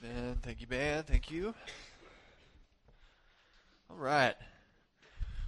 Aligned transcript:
Ben. 0.00 0.38
Thank 0.42 0.60
you, 0.60 0.68
Ben. 0.68 1.02
Thank 1.02 1.28
you. 1.30 1.54
All 3.90 3.96
right. 3.96 4.34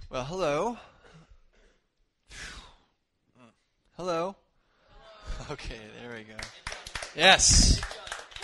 Well, 0.09 0.25
hello. 0.25 0.77
Hello. 3.95 4.35
Okay, 5.49 5.79
there 5.99 6.15
we 6.15 6.23
go. 6.23 6.35
Yes. 7.15 7.81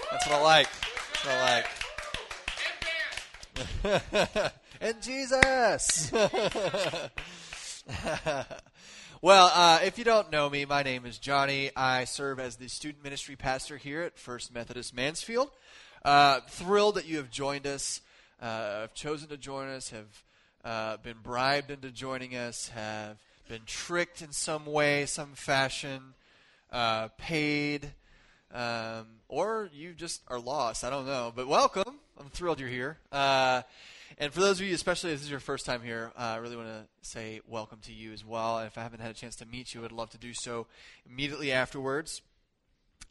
That's 0.10 0.28
what 0.28 0.40
I 0.40 0.42
like. 0.42 0.68
That's 1.14 1.26
what 1.26 1.36
I 1.36 1.64
like. 3.84 4.54
and 4.82 5.00
Jesus. 5.02 6.12
well, 9.22 9.52
uh, 9.54 9.80
if 9.84 9.98
you 9.98 10.04
don't 10.04 10.32
know 10.32 10.50
me, 10.50 10.66
my 10.66 10.82
name 10.82 11.06
is 11.06 11.20
Johnny. 11.20 11.70
I 11.76 12.06
serve 12.06 12.40
as 12.40 12.56
the 12.56 12.68
student 12.68 13.04
ministry 13.04 13.36
pastor 13.36 13.78
here 13.78 14.02
at 14.02 14.18
First 14.18 14.54
Methodist 14.54 14.96
Mansfield. 14.96 15.52
Uh, 16.08 16.40
thrilled 16.48 16.96
that 16.96 17.06
you 17.06 17.18
have 17.18 17.30
joined 17.30 17.68
us, 17.68 18.00
uh, 18.42 18.80
have 18.80 18.94
chosen 18.94 19.28
to 19.28 19.36
join 19.36 19.68
us, 19.68 19.90
have 19.90 20.24
uh, 20.64 20.96
been 21.04 21.18
bribed 21.22 21.70
into 21.70 21.92
joining 21.92 22.34
us, 22.34 22.70
have 22.70 23.18
been 23.50 23.64
tricked 23.66 24.22
in 24.22 24.32
some 24.32 24.66
way, 24.66 25.06
some 25.06 25.34
fashion, 25.34 26.14
uh, 26.72 27.10
paid, 27.18 27.92
um, 28.54 29.06
or 29.28 29.70
you 29.74 29.94
just 29.94 30.22
are 30.30 30.40
lost. 30.40 30.86
I 30.86 30.90
don't 30.90 31.06
know. 31.06 31.34
But 31.36 31.50
welcome. 31.50 32.00
I'm 32.18 32.30
thrilled 32.30 32.62
you're 32.62 32.70
here. 32.70 33.00
Uh, 33.12 33.64
and 34.18 34.32
for 34.32 34.40
those 34.40 34.62
of 34.62 34.66
you, 34.66 34.74
especially 34.74 35.12
if 35.12 35.18
this 35.18 35.26
is 35.26 35.30
your 35.32 35.42
first 35.42 35.66
time 35.66 35.82
here, 35.82 36.14
uh, 36.18 36.22
I 36.22 36.36
really 36.38 36.56
want 36.56 36.70
to 36.70 36.86
say 37.02 37.42
welcome 37.46 37.80
to 37.82 37.92
you 37.92 38.14
as 38.14 38.24
well. 38.24 38.60
If 38.60 38.78
I 38.78 38.82
haven't 38.84 39.02
had 39.02 39.12
a 39.12 39.14
chance 39.14 39.36
to 39.36 39.46
meet 39.46 39.74
you, 39.76 39.84
I'd 39.84 39.92
love 39.92 40.12
to 40.12 40.18
do 40.18 40.34
so 40.34 40.68
immediately 41.06 41.52
afterwards. 41.52 42.22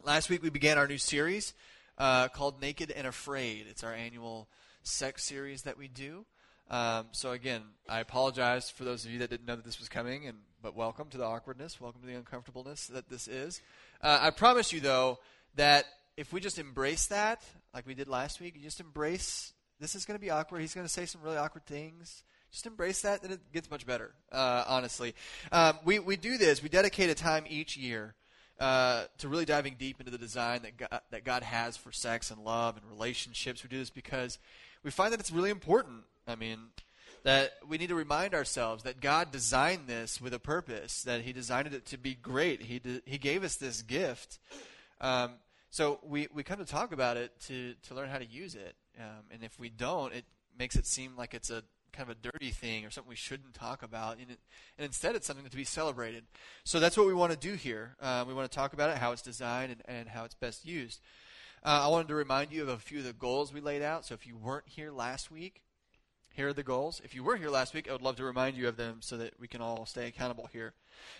Last 0.02 0.30
week 0.30 0.42
we 0.42 0.48
began 0.48 0.78
our 0.78 0.88
new 0.88 0.96
series 0.96 1.52
uh, 1.98 2.28
called 2.28 2.60
Naked 2.60 2.90
and 2.90 3.06
Afraid. 3.06 3.66
It's 3.68 3.84
our 3.84 3.94
annual 3.94 4.48
sex 4.82 5.24
series 5.24 5.62
that 5.62 5.78
we 5.78 5.88
do. 5.88 6.24
Um, 6.70 7.06
so 7.12 7.32
again, 7.32 7.62
I 7.88 8.00
apologize 8.00 8.70
for 8.70 8.84
those 8.84 9.04
of 9.04 9.10
you 9.10 9.20
that 9.20 9.30
didn't 9.30 9.46
know 9.46 9.56
that 9.56 9.64
this 9.64 9.78
was 9.78 9.88
coming, 9.88 10.26
and 10.26 10.38
but 10.62 10.74
welcome 10.74 11.08
to 11.10 11.18
the 11.18 11.24
awkwardness, 11.24 11.80
welcome 11.80 12.00
to 12.00 12.06
the 12.06 12.16
uncomfortableness 12.16 12.88
that 12.88 13.08
this 13.08 13.28
is. 13.28 13.60
Uh, 14.02 14.18
I 14.20 14.30
promise 14.30 14.72
you 14.72 14.80
though 14.80 15.18
that 15.54 15.84
if 16.16 16.32
we 16.32 16.40
just 16.40 16.58
embrace 16.58 17.06
that, 17.06 17.42
like 17.72 17.86
we 17.86 17.94
did 17.94 18.08
last 18.08 18.40
week, 18.40 18.56
you 18.56 18.62
just 18.62 18.80
embrace 18.80 19.52
this 19.78 19.94
is 19.94 20.04
going 20.04 20.18
to 20.18 20.20
be 20.20 20.30
awkward. 20.30 20.60
He's 20.60 20.74
going 20.74 20.86
to 20.86 20.92
say 20.92 21.06
some 21.06 21.20
really 21.22 21.36
awkward 21.36 21.66
things. 21.66 22.24
Just 22.50 22.66
embrace 22.66 23.02
that, 23.02 23.22
and 23.22 23.32
it 23.32 23.40
gets 23.52 23.70
much 23.70 23.86
better. 23.86 24.14
Uh, 24.32 24.64
honestly, 24.66 25.14
um, 25.52 25.78
we 25.84 25.98
we 25.98 26.16
do 26.16 26.38
this. 26.38 26.62
We 26.62 26.68
dedicate 26.68 27.10
a 27.10 27.14
time 27.14 27.44
each 27.48 27.76
year 27.76 28.14
uh, 28.58 29.04
to 29.18 29.28
really 29.28 29.44
diving 29.44 29.76
deep 29.78 30.00
into 30.00 30.10
the 30.10 30.18
design 30.18 30.62
that 30.62 30.76
God, 30.76 31.00
that 31.10 31.24
God 31.24 31.42
has 31.42 31.76
for 31.76 31.92
sex 31.92 32.30
and 32.30 32.42
love 32.42 32.76
and 32.76 32.86
relationships. 32.90 33.62
We 33.62 33.68
do 33.68 33.78
this 33.78 33.90
because 33.90 34.38
we 34.82 34.90
find 34.90 35.12
that 35.12 35.20
it's 35.20 35.30
really 35.30 35.50
important. 35.50 36.04
I 36.26 36.36
mean, 36.36 36.58
that 37.22 37.54
we 37.68 37.76
need 37.76 37.88
to 37.88 37.94
remind 37.94 38.34
ourselves 38.34 38.84
that 38.84 39.00
God 39.00 39.30
designed 39.30 39.86
this 39.86 40.20
with 40.20 40.32
a 40.32 40.38
purpose. 40.38 41.02
That 41.02 41.22
He 41.22 41.32
designed 41.32 41.68
it 41.68 41.86
to 41.86 41.98
be 41.98 42.14
great. 42.14 42.62
He 42.62 42.78
de- 42.78 43.02
He 43.04 43.18
gave 43.18 43.44
us 43.44 43.56
this 43.56 43.82
gift. 43.82 44.38
Um, 45.00 45.34
so 45.70 45.98
we, 46.02 46.28
we 46.32 46.42
come 46.42 46.58
to 46.58 46.64
talk 46.64 46.92
about 46.92 47.16
it 47.16 47.32
to, 47.48 47.74
to 47.88 47.94
learn 47.94 48.08
how 48.08 48.18
to 48.18 48.24
use 48.24 48.54
it. 48.54 48.74
Um, 48.98 49.24
and 49.30 49.42
if 49.42 49.58
we 49.60 49.68
don't, 49.68 50.14
it 50.14 50.24
makes 50.58 50.76
it 50.76 50.86
seem 50.86 51.16
like 51.16 51.34
it's 51.34 51.50
a 51.50 51.62
kind 51.96 52.10
of 52.10 52.16
a 52.16 52.30
dirty 52.30 52.50
thing 52.50 52.84
or 52.84 52.90
something 52.90 53.08
we 53.08 53.16
shouldn't 53.16 53.54
talk 53.54 53.82
about. 53.82 54.18
And, 54.18 54.30
it, 54.30 54.38
and 54.78 54.84
instead, 54.84 55.14
it's 55.14 55.26
something 55.26 55.46
to 55.46 55.56
be 55.56 55.64
celebrated. 55.64 56.24
So 56.64 56.78
that's 56.78 56.96
what 56.96 57.06
we 57.06 57.14
want 57.14 57.32
to 57.32 57.38
do 57.38 57.54
here. 57.54 57.96
Uh, 58.00 58.24
we 58.26 58.34
want 58.34 58.50
to 58.50 58.54
talk 58.54 58.72
about 58.72 58.90
it, 58.90 58.98
how 58.98 59.12
it's 59.12 59.22
designed, 59.22 59.72
and, 59.72 59.82
and 59.86 60.08
how 60.08 60.24
it's 60.24 60.34
best 60.34 60.66
used. 60.66 61.00
Uh, 61.64 61.80
I 61.84 61.88
wanted 61.88 62.08
to 62.08 62.14
remind 62.14 62.52
you 62.52 62.62
of 62.62 62.68
a 62.68 62.78
few 62.78 62.98
of 62.98 63.04
the 63.04 63.12
goals 63.12 63.52
we 63.52 63.60
laid 63.60 63.82
out. 63.82 64.04
So 64.04 64.14
if 64.14 64.26
you 64.26 64.36
weren't 64.36 64.68
here 64.68 64.90
last 64.90 65.30
week, 65.30 65.62
here 66.34 66.48
are 66.48 66.52
the 66.52 66.62
goals. 66.62 67.00
If 67.02 67.14
you 67.14 67.24
were 67.24 67.36
here 67.36 67.48
last 67.48 67.72
week, 67.72 67.88
I 67.88 67.92
would 67.92 68.02
love 68.02 68.16
to 68.16 68.24
remind 68.24 68.56
you 68.56 68.68
of 68.68 68.76
them 68.76 68.98
so 69.00 69.16
that 69.16 69.40
we 69.40 69.48
can 69.48 69.62
all 69.62 69.86
stay 69.86 70.06
accountable 70.06 70.50
here. 70.52 70.74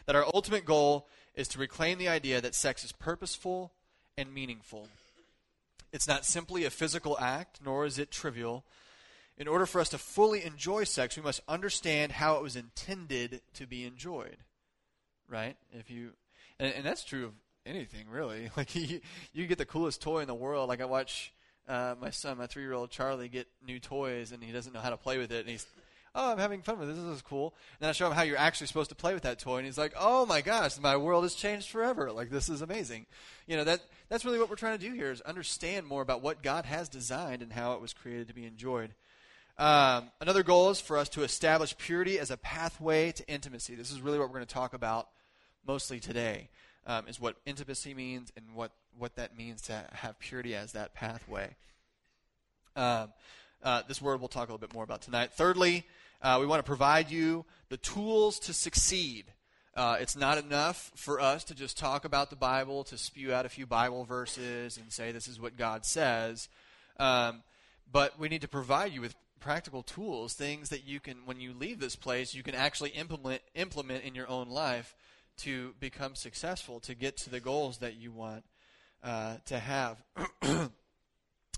That 0.04 0.14
our 0.14 0.26
ultimate 0.34 0.66
goal 0.66 1.08
is 1.34 1.48
to 1.48 1.58
reclaim 1.58 1.96
the 1.96 2.08
idea 2.08 2.40
that 2.42 2.54
sex 2.54 2.84
is 2.84 2.92
purposeful 2.92 3.72
and 4.18 4.32
meaningful. 4.32 4.88
It's 5.90 6.06
not 6.06 6.26
simply 6.26 6.64
a 6.64 6.70
physical 6.70 7.16
act, 7.18 7.60
nor 7.64 7.86
is 7.86 7.98
it 7.98 8.10
trivial. 8.10 8.64
In 9.38 9.48
order 9.48 9.66
for 9.66 9.80
us 9.80 9.90
to 9.90 9.98
fully 9.98 10.44
enjoy 10.44 10.84
sex, 10.84 11.16
we 11.16 11.22
must 11.22 11.42
understand 11.46 12.12
how 12.12 12.36
it 12.36 12.42
was 12.42 12.56
intended 12.56 13.42
to 13.54 13.66
be 13.66 13.84
enjoyed. 13.84 14.38
Right? 15.28 15.56
If 15.72 15.90
you 15.90 16.12
and, 16.58 16.72
and 16.72 16.84
that's 16.84 17.04
true 17.04 17.26
of 17.26 17.32
anything 17.66 18.08
really. 18.08 18.50
Like 18.56 18.74
you, 18.74 19.00
you 19.32 19.46
get 19.46 19.58
the 19.58 19.66
coolest 19.66 20.00
toy 20.00 20.20
in 20.20 20.26
the 20.26 20.34
world. 20.34 20.68
Like 20.68 20.80
I 20.80 20.86
watch 20.86 21.32
uh, 21.68 21.94
my 22.00 22.10
son, 22.10 22.38
my 22.38 22.46
three-year-old 22.46 22.90
Charlie, 22.90 23.28
get 23.28 23.48
new 23.66 23.78
toys, 23.78 24.32
and 24.32 24.42
he 24.42 24.52
doesn't 24.52 24.72
know 24.72 24.80
how 24.80 24.90
to 24.90 24.96
play 24.96 25.18
with 25.18 25.32
it, 25.32 25.40
and 25.40 25.48
he's 25.48 25.66
oh, 26.16 26.32
I'm 26.32 26.38
having 26.38 26.62
fun 26.62 26.78
with 26.78 26.88
this. 26.88 26.96
This 26.96 27.16
is 27.16 27.22
cool. 27.22 27.54
And 27.74 27.80
then 27.80 27.90
I 27.90 27.92
show 27.92 28.06
him 28.06 28.14
how 28.14 28.22
you're 28.22 28.38
actually 28.38 28.68
supposed 28.68 28.88
to 28.88 28.96
play 28.96 29.12
with 29.12 29.24
that 29.24 29.38
toy, 29.38 29.58
and 29.58 29.66
he's 29.66 29.76
like, 29.76 29.92
oh 29.98 30.24
my 30.24 30.40
gosh, 30.40 30.78
my 30.80 30.96
world 30.96 31.24
has 31.24 31.34
changed 31.34 31.68
forever. 31.68 32.10
Like 32.10 32.30
this 32.30 32.48
is 32.48 32.62
amazing. 32.62 33.06
You 33.46 33.56
know 33.56 33.64
that 33.64 33.80
that's 34.08 34.24
really 34.24 34.38
what 34.38 34.48
we're 34.48 34.56
trying 34.56 34.78
to 34.78 34.88
do 34.88 34.94
here 34.94 35.10
is 35.10 35.20
understand 35.20 35.86
more 35.86 36.02
about 36.02 36.22
what 36.22 36.42
God 36.42 36.64
has 36.64 36.88
designed 36.88 37.42
and 37.42 37.52
how 37.52 37.74
it 37.74 37.80
was 37.80 37.92
created 37.92 38.28
to 38.28 38.34
be 38.34 38.46
enjoyed. 38.46 38.94
Um, 39.58 40.10
another 40.20 40.42
goal 40.42 40.68
is 40.70 40.80
for 40.80 40.98
us 40.98 41.08
to 41.10 41.22
establish 41.22 41.76
purity 41.78 42.18
as 42.18 42.30
a 42.30 42.36
pathway 42.36 43.12
to 43.12 43.26
intimacy. 43.26 43.74
This 43.74 43.90
is 43.90 44.02
really 44.02 44.18
what 44.18 44.28
we're 44.28 44.34
going 44.34 44.46
to 44.46 44.54
talk 44.54 44.74
about 44.74 45.08
mostly 45.66 45.98
today. 45.98 46.50
Um, 46.86 47.08
is 47.08 47.18
what 47.18 47.36
intimacy 47.46 47.94
means 47.94 48.30
and 48.36 48.54
what, 48.54 48.70
what 48.96 49.16
that 49.16 49.36
means 49.36 49.62
to 49.62 49.84
have 49.92 50.18
purity 50.20 50.54
as 50.54 50.72
that 50.72 50.94
pathway. 50.94 51.56
Um, 52.76 53.12
uh, 53.62 53.82
this 53.88 54.00
word 54.00 54.20
we'll 54.20 54.28
talk 54.28 54.48
a 54.48 54.52
little 54.52 54.58
bit 54.58 54.72
more 54.72 54.84
about 54.84 55.02
tonight. 55.02 55.32
Thirdly, 55.32 55.84
uh, 56.22 56.36
we 56.38 56.46
want 56.46 56.60
to 56.60 56.68
provide 56.68 57.10
you 57.10 57.44
the 57.70 57.76
tools 57.78 58.38
to 58.40 58.52
succeed. 58.52 59.24
Uh, 59.74 59.96
it's 60.00 60.16
not 60.16 60.38
enough 60.38 60.92
for 60.94 61.20
us 61.20 61.42
to 61.44 61.54
just 61.54 61.76
talk 61.76 62.04
about 62.04 62.30
the 62.30 62.36
Bible, 62.36 62.84
to 62.84 62.96
spew 62.96 63.32
out 63.32 63.46
a 63.46 63.48
few 63.48 63.66
Bible 63.66 64.04
verses 64.04 64.76
and 64.76 64.92
say 64.92 65.10
this 65.10 65.26
is 65.26 65.40
what 65.40 65.56
God 65.56 65.84
says. 65.84 66.48
Um, 66.98 67.42
but 67.90 68.18
we 68.18 68.28
need 68.28 68.42
to 68.42 68.48
provide 68.48 68.92
you 68.92 69.00
with 69.00 69.16
practical 69.40 69.82
tools, 69.82 70.34
things 70.34 70.68
that 70.70 70.86
you 70.86 71.00
can, 71.00 71.18
when 71.24 71.40
you 71.40 71.52
leave 71.52 71.80
this 71.80 71.96
place, 71.96 72.34
you 72.34 72.42
can 72.42 72.54
actually 72.54 72.90
implement 72.90 73.42
implement 73.54 74.04
in 74.04 74.14
your 74.14 74.28
own 74.28 74.48
life 74.48 74.94
to 75.38 75.74
become 75.80 76.14
successful, 76.14 76.80
to 76.80 76.94
get 76.94 77.16
to 77.18 77.30
the 77.30 77.40
goals 77.40 77.78
that 77.78 77.96
you 77.96 78.10
want 78.10 78.44
uh, 79.02 79.36
to 79.46 79.58
have. 79.58 80.02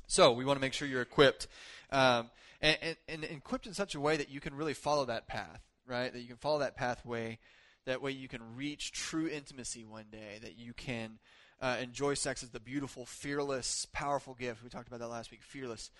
so 0.06 0.32
we 0.32 0.44
want 0.44 0.56
to 0.56 0.60
make 0.60 0.72
sure 0.72 0.88
you're 0.88 1.02
equipped, 1.02 1.46
um, 1.90 2.30
and, 2.60 2.76
and, 2.82 2.96
and 3.08 3.24
equipped 3.24 3.66
in 3.66 3.74
such 3.74 3.94
a 3.94 4.00
way 4.00 4.16
that 4.16 4.30
you 4.30 4.40
can 4.40 4.54
really 4.54 4.74
follow 4.74 5.04
that 5.04 5.28
path, 5.28 5.62
right? 5.86 6.12
That 6.12 6.20
you 6.20 6.26
can 6.26 6.36
follow 6.36 6.58
that 6.58 6.76
pathway. 6.76 7.38
That 7.86 8.02
way, 8.02 8.10
you 8.10 8.28
can 8.28 8.56
reach 8.56 8.92
true 8.92 9.28
intimacy 9.28 9.84
one 9.84 10.06
day. 10.10 10.38
That 10.42 10.58
you 10.58 10.74
can 10.74 11.18
uh, 11.60 11.76
enjoy 11.80 12.14
sex 12.14 12.42
as 12.42 12.50
the 12.50 12.60
beautiful, 12.60 13.06
fearless, 13.06 13.86
powerful 13.92 14.34
gift. 14.34 14.62
We 14.62 14.68
talked 14.68 14.88
about 14.88 15.00
that 15.00 15.08
last 15.08 15.30
week. 15.30 15.42
Fearless 15.42 15.90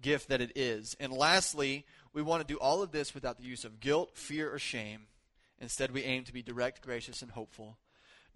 gift 0.00 0.28
that 0.28 0.40
it 0.40 0.52
is. 0.56 0.96
And 1.00 1.12
lastly, 1.12 1.84
we 2.12 2.22
want 2.22 2.46
to 2.46 2.52
do 2.52 2.58
all 2.58 2.82
of 2.82 2.92
this 2.92 3.14
without 3.14 3.38
the 3.38 3.44
use 3.44 3.64
of 3.64 3.80
guilt, 3.80 4.10
fear, 4.14 4.52
or 4.52 4.58
shame. 4.58 5.06
Instead, 5.60 5.92
we 5.92 6.04
aim 6.04 6.24
to 6.24 6.32
be 6.32 6.42
direct, 6.42 6.82
gracious, 6.82 7.22
and 7.22 7.30
hopeful. 7.30 7.78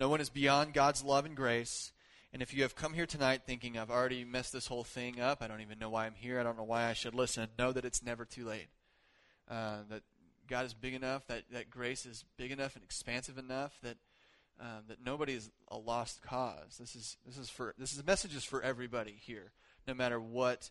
No 0.00 0.08
one 0.08 0.20
is 0.20 0.30
beyond 0.30 0.74
God's 0.74 1.04
love 1.04 1.24
and 1.24 1.36
grace. 1.36 1.92
And 2.32 2.42
if 2.42 2.54
you 2.54 2.62
have 2.62 2.74
come 2.74 2.94
here 2.94 3.06
tonight 3.06 3.42
thinking, 3.46 3.78
I've 3.78 3.90
already 3.90 4.24
messed 4.24 4.52
this 4.52 4.66
whole 4.66 4.84
thing 4.84 5.20
up, 5.20 5.42
I 5.42 5.48
don't 5.48 5.60
even 5.60 5.78
know 5.78 5.90
why 5.90 6.06
I'm 6.06 6.14
here, 6.14 6.40
I 6.40 6.42
don't 6.42 6.56
know 6.56 6.64
why 6.64 6.86
I 6.86 6.94
should 6.94 7.14
listen, 7.14 7.48
know 7.58 7.72
that 7.72 7.84
it's 7.84 8.02
never 8.02 8.24
too 8.24 8.46
late. 8.46 8.68
Uh, 9.50 9.78
that 9.90 10.02
God 10.48 10.64
is 10.64 10.72
big 10.72 10.94
enough, 10.94 11.26
that, 11.26 11.42
that 11.52 11.68
grace 11.68 12.06
is 12.06 12.24
big 12.38 12.50
enough 12.50 12.74
and 12.74 12.82
expansive 12.82 13.36
enough 13.36 13.78
that 13.82 13.98
um, 14.60 14.84
that 14.88 15.04
nobody 15.04 15.32
is 15.32 15.50
a 15.68 15.76
lost 15.76 16.22
cause. 16.22 16.76
This 16.78 16.94
is 16.94 17.16
this 17.26 17.36
is 17.36 17.50
for 17.50 17.74
this 17.78 17.92
is 17.92 17.98
a 17.98 18.04
message 18.04 18.36
is 18.36 18.44
for 18.44 18.62
everybody 18.62 19.16
here, 19.20 19.52
no 19.88 19.94
matter 19.94 20.20
what 20.20 20.70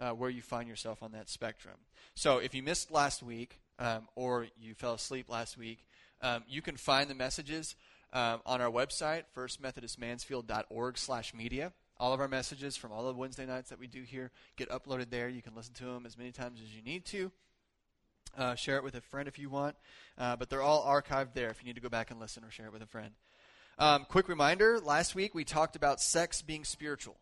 uh, 0.00 0.10
where 0.10 0.30
you 0.30 0.42
find 0.42 0.68
yourself 0.68 1.02
on 1.02 1.12
that 1.12 1.28
spectrum. 1.28 1.76
So 2.14 2.38
if 2.38 2.54
you 2.54 2.62
missed 2.62 2.90
last 2.90 3.22
week 3.22 3.60
um, 3.78 4.08
or 4.16 4.46
you 4.60 4.74
fell 4.74 4.94
asleep 4.94 5.28
last 5.28 5.58
week, 5.58 5.86
um, 6.22 6.42
you 6.48 6.62
can 6.62 6.76
find 6.76 7.08
the 7.08 7.14
messages 7.14 7.76
um, 8.12 8.40
on 8.44 8.60
our 8.60 8.70
website, 8.70 9.24
firstmethodistmansfield.org 9.36 10.98
slash 10.98 11.34
media. 11.34 11.72
All 11.98 12.14
of 12.14 12.20
our 12.20 12.28
messages 12.28 12.76
from 12.76 12.92
all 12.92 13.06
the 13.06 13.12
Wednesday 13.12 13.44
nights 13.44 13.68
that 13.68 13.78
we 13.78 13.86
do 13.86 14.02
here 14.02 14.30
get 14.56 14.70
uploaded 14.70 15.10
there. 15.10 15.28
You 15.28 15.42
can 15.42 15.54
listen 15.54 15.74
to 15.74 15.84
them 15.84 16.06
as 16.06 16.16
many 16.16 16.32
times 16.32 16.60
as 16.62 16.74
you 16.74 16.82
need 16.82 17.04
to. 17.06 17.30
Uh, 18.38 18.54
share 18.54 18.76
it 18.76 18.84
with 18.84 18.94
a 18.94 19.00
friend 19.00 19.28
if 19.28 19.38
you 19.38 19.50
want. 19.50 19.76
Uh, 20.16 20.36
but 20.36 20.48
they're 20.48 20.62
all 20.62 20.86
archived 20.86 21.34
there 21.34 21.50
if 21.50 21.60
you 21.60 21.66
need 21.66 21.74
to 21.74 21.80
go 21.80 21.88
back 21.88 22.10
and 22.10 22.18
listen 22.18 22.42
or 22.42 22.50
share 22.50 22.66
it 22.66 22.72
with 22.72 22.82
a 22.82 22.86
friend. 22.86 23.10
Um, 23.78 24.06
quick 24.08 24.28
reminder 24.28 24.78
last 24.78 25.14
week 25.14 25.34
we 25.34 25.44
talked 25.44 25.76
about 25.76 26.00
sex 26.00 26.42
being 26.42 26.64
spiritual 26.64 27.16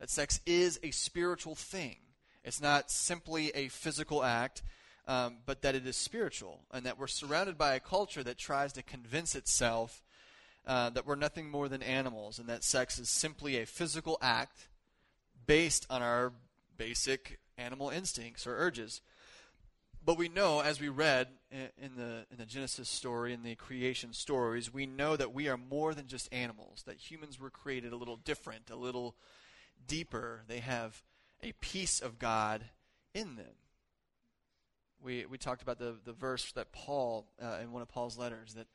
that 0.00 0.10
sex 0.10 0.40
is 0.46 0.78
a 0.82 0.90
spiritual 0.90 1.54
thing. 1.54 1.96
It's 2.44 2.60
not 2.60 2.90
simply 2.90 3.50
a 3.50 3.68
physical 3.68 4.22
act, 4.22 4.62
um, 5.08 5.38
but 5.46 5.62
that 5.62 5.74
it 5.74 5.86
is 5.86 5.96
spiritual, 5.96 6.60
and 6.72 6.86
that 6.86 6.98
we're 6.98 7.06
surrounded 7.06 7.56
by 7.56 7.74
a 7.74 7.80
culture 7.80 8.22
that 8.22 8.38
tries 8.38 8.72
to 8.74 8.82
convince 8.82 9.34
itself 9.34 10.02
uh, 10.66 10.90
that 10.90 11.06
we're 11.06 11.14
nothing 11.14 11.48
more 11.48 11.68
than 11.68 11.82
animals, 11.82 12.38
and 12.38 12.48
that 12.48 12.64
sex 12.64 12.98
is 12.98 13.08
simply 13.08 13.56
a 13.56 13.66
physical 13.66 14.18
act 14.20 14.68
based 15.46 15.86
on 15.88 16.02
our 16.02 16.32
basic 16.76 17.38
animal 17.56 17.88
instincts 17.88 18.46
or 18.46 18.56
urges. 18.56 19.00
But 20.04 20.18
we 20.18 20.28
know, 20.28 20.60
as 20.60 20.80
we 20.80 20.88
read 20.88 21.28
in 21.50 21.96
the 21.96 22.26
in 22.30 22.38
the 22.38 22.46
Genesis 22.46 22.88
story, 22.88 23.32
in 23.32 23.42
the 23.42 23.56
creation 23.56 24.12
stories, 24.12 24.72
we 24.72 24.86
know 24.86 25.16
that 25.16 25.34
we 25.34 25.48
are 25.48 25.56
more 25.56 25.94
than 25.94 26.06
just 26.06 26.32
animals. 26.32 26.84
That 26.86 26.96
humans 26.96 27.40
were 27.40 27.50
created 27.50 27.92
a 27.92 27.96
little 27.96 28.16
different, 28.16 28.70
a 28.70 28.76
little 28.76 29.16
deeper. 29.86 30.42
They 30.48 30.60
have 30.60 31.02
a 31.42 31.52
piece 31.52 32.00
of 32.00 32.18
God 32.18 32.64
in 33.14 33.36
them. 33.36 33.54
We 35.02 35.26
we 35.26 35.38
talked 35.38 35.62
about 35.62 35.78
the 35.78 35.96
the 36.04 36.12
verse 36.12 36.52
that 36.52 36.72
Paul 36.72 37.26
uh, 37.42 37.58
in 37.62 37.72
one 37.72 37.82
of 37.82 37.88
Paul's 37.88 38.18
letters 38.18 38.54
that, 38.54 38.66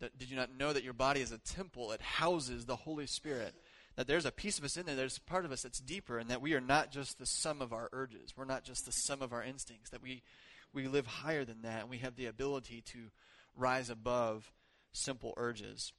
that 0.00 0.16
did 0.18 0.30
you 0.30 0.36
not 0.36 0.56
know 0.56 0.72
that 0.72 0.84
your 0.84 0.92
body 0.92 1.20
is 1.20 1.32
a 1.32 1.38
temple? 1.38 1.92
It 1.92 2.00
houses 2.00 2.64
the 2.64 2.76
Holy 2.76 3.06
Spirit 3.06 3.54
that 3.96 4.06
there's 4.06 4.26
a 4.26 4.32
piece 4.32 4.58
of 4.58 4.64
us 4.64 4.76
in 4.76 4.86
there, 4.86 4.96
there's 4.96 5.18
part 5.18 5.44
of 5.44 5.52
us 5.52 5.62
that's 5.62 5.78
deeper, 5.78 6.18
and 6.18 6.30
that 6.30 6.42
we 6.42 6.54
are 6.54 6.60
not 6.60 6.90
just 6.90 7.18
the 7.18 7.26
sum 7.26 7.62
of 7.62 7.72
our 7.72 7.88
urges. 7.92 8.34
We're 8.36 8.44
not 8.44 8.64
just 8.64 8.86
the 8.86 8.92
sum 8.92 9.22
of 9.22 9.32
our 9.32 9.42
instincts, 9.42 9.90
that 9.90 10.02
we 10.02 10.22
we 10.72 10.88
live 10.88 11.06
higher 11.06 11.44
than 11.44 11.62
that, 11.62 11.82
and 11.82 11.90
we 11.90 11.98
have 11.98 12.16
the 12.16 12.26
ability 12.26 12.82
to 12.92 13.10
rise 13.56 13.90
above 13.90 14.52
simple 14.92 15.32
urges. 15.36 15.92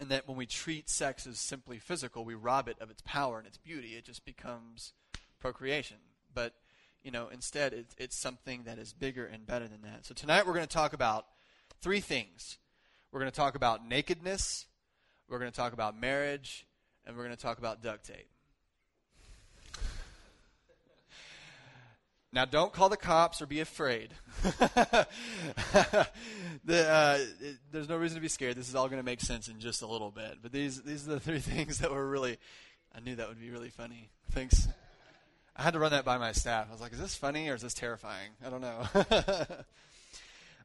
And 0.00 0.08
that 0.10 0.26
when 0.26 0.36
we 0.36 0.46
treat 0.46 0.88
sex 0.88 1.26
as 1.26 1.38
simply 1.38 1.78
physical, 1.78 2.24
we 2.24 2.34
rob 2.34 2.68
it 2.68 2.76
of 2.80 2.90
its 2.90 3.02
power 3.04 3.38
and 3.38 3.46
its 3.46 3.58
beauty. 3.58 3.94
It 3.94 4.04
just 4.04 4.24
becomes 4.24 4.92
procreation. 5.38 5.98
But, 6.34 6.54
you 7.02 7.10
know, 7.10 7.28
instead, 7.28 7.72
it's, 7.72 7.94
it's 7.98 8.16
something 8.16 8.62
that 8.64 8.78
is 8.78 8.92
bigger 8.92 9.26
and 9.26 9.46
better 9.46 9.68
than 9.68 9.82
that. 9.82 10.06
So 10.06 10.14
tonight 10.14 10.46
we're 10.46 10.54
going 10.54 10.66
to 10.66 10.72
talk 10.72 10.92
about 10.92 11.26
three 11.82 12.00
things. 12.00 12.58
We're 13.12 13.20
going 13.20 13.30
to 13.30 13.36
talk 13.36 13.54
about 13.54 13.86
nakedness, 13.86 14.66
we're 15.28 15.38
going 15.38 15.50
to 15.50 15.56
talk 15.56 15.74
about 15.74 15.98
marriage, 15.98 16.66
and 17.04 17.14
we're 17.14 17.24
going 17.24 17.36
to 17.36 17.42
talk 17.42 17.58
about 17.58 17.82
duct 17.82 18.06
tape. 18.06 18.31
Now, 22.34 22.46
don't 22.46 22.72
call 22.72 22.88
the 22.88 22.96
cops 22.96 23.42
or 23.42 23.46
be 23.46 23.60
afraid. 23.60 24.14
the, 24.42 25.06
uh, 26.70 27.18
it, 27.40 27.56
there's 27.70 27.90
no 27.90 27.98
reason 27.98 28.16
to 28.16 28.22
be 28.22 28.28
scared. 28.28 28.56
This 28.56 28.70
is 28.70 28.74
all 28.74 28.88
going 28.88 29.00
to 29.00 29.04
make 29.04 29.20
sense 29.20 29.48
in 29.48 29.60
just 29.60 29.82
a 29.82 29.86
little 29.86 30.10
bit. 30.10 30.38
But 30.40 30.50
these 30.50 30.80
these 30.82 31.06
are 31.06 31.12
the 31.12 31.20
three 31.20 31.38
things 31.40 31.78
that 31.78 31.90
were 31.90 32.08
really. 32.08 32.38
I 32.94 33.00
knew 33.00 33.16
that 33.16 33.28
would 33.28 33.40
be 33.40 33.50
really 33.50 33.68
funny. 33.68 34.08
Thanks. 34.30 34.66
I 35.54 35.62
had 35.62 35.74
to 35.74 35.78
run 35.78 35.92
that 35.92 36.06
by 36.06 36.16
my 36.16 36.32
staff. 36.32 36.68
I 36.70 36.72
was 36.72 36.80
like, 36.80 36.94
"Is 36.94 36.98
this 36.98 37.14
funny 37.14 37.50
or 37.50 37.54
is 37.54 37.60
this 37.60 37.74
terrifying?" 37.74 38.30
I 38.44 38.48
don't 38.48 38.62
know. 38.62 38.82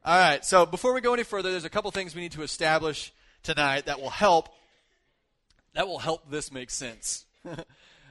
all 0.04 0.18
right. 0.18 0.42
So 0.46 0.64
before 0.64 0.94
we 0.94 1.02
go 1.02 1.12
any 1.12 1.22
further, 1.22 1.50
there's 1.50 1.66
a 1.66 1.70
couple 1.70 1.90
things 1.90 2.14
we 2.14 2.22
need 2.22 2.32
to 2.32 2.42
establish 2.42 3.12
tonight 3.42 3.86
that 3.86 4.00
will 4.00 4.08
help. 4.08 4.48
That 5.74 5.86
will 5.86 5.98
help 5.98 6.30
this 6.30 6.50
make 6.50 6.70
sense. 6.70 7.26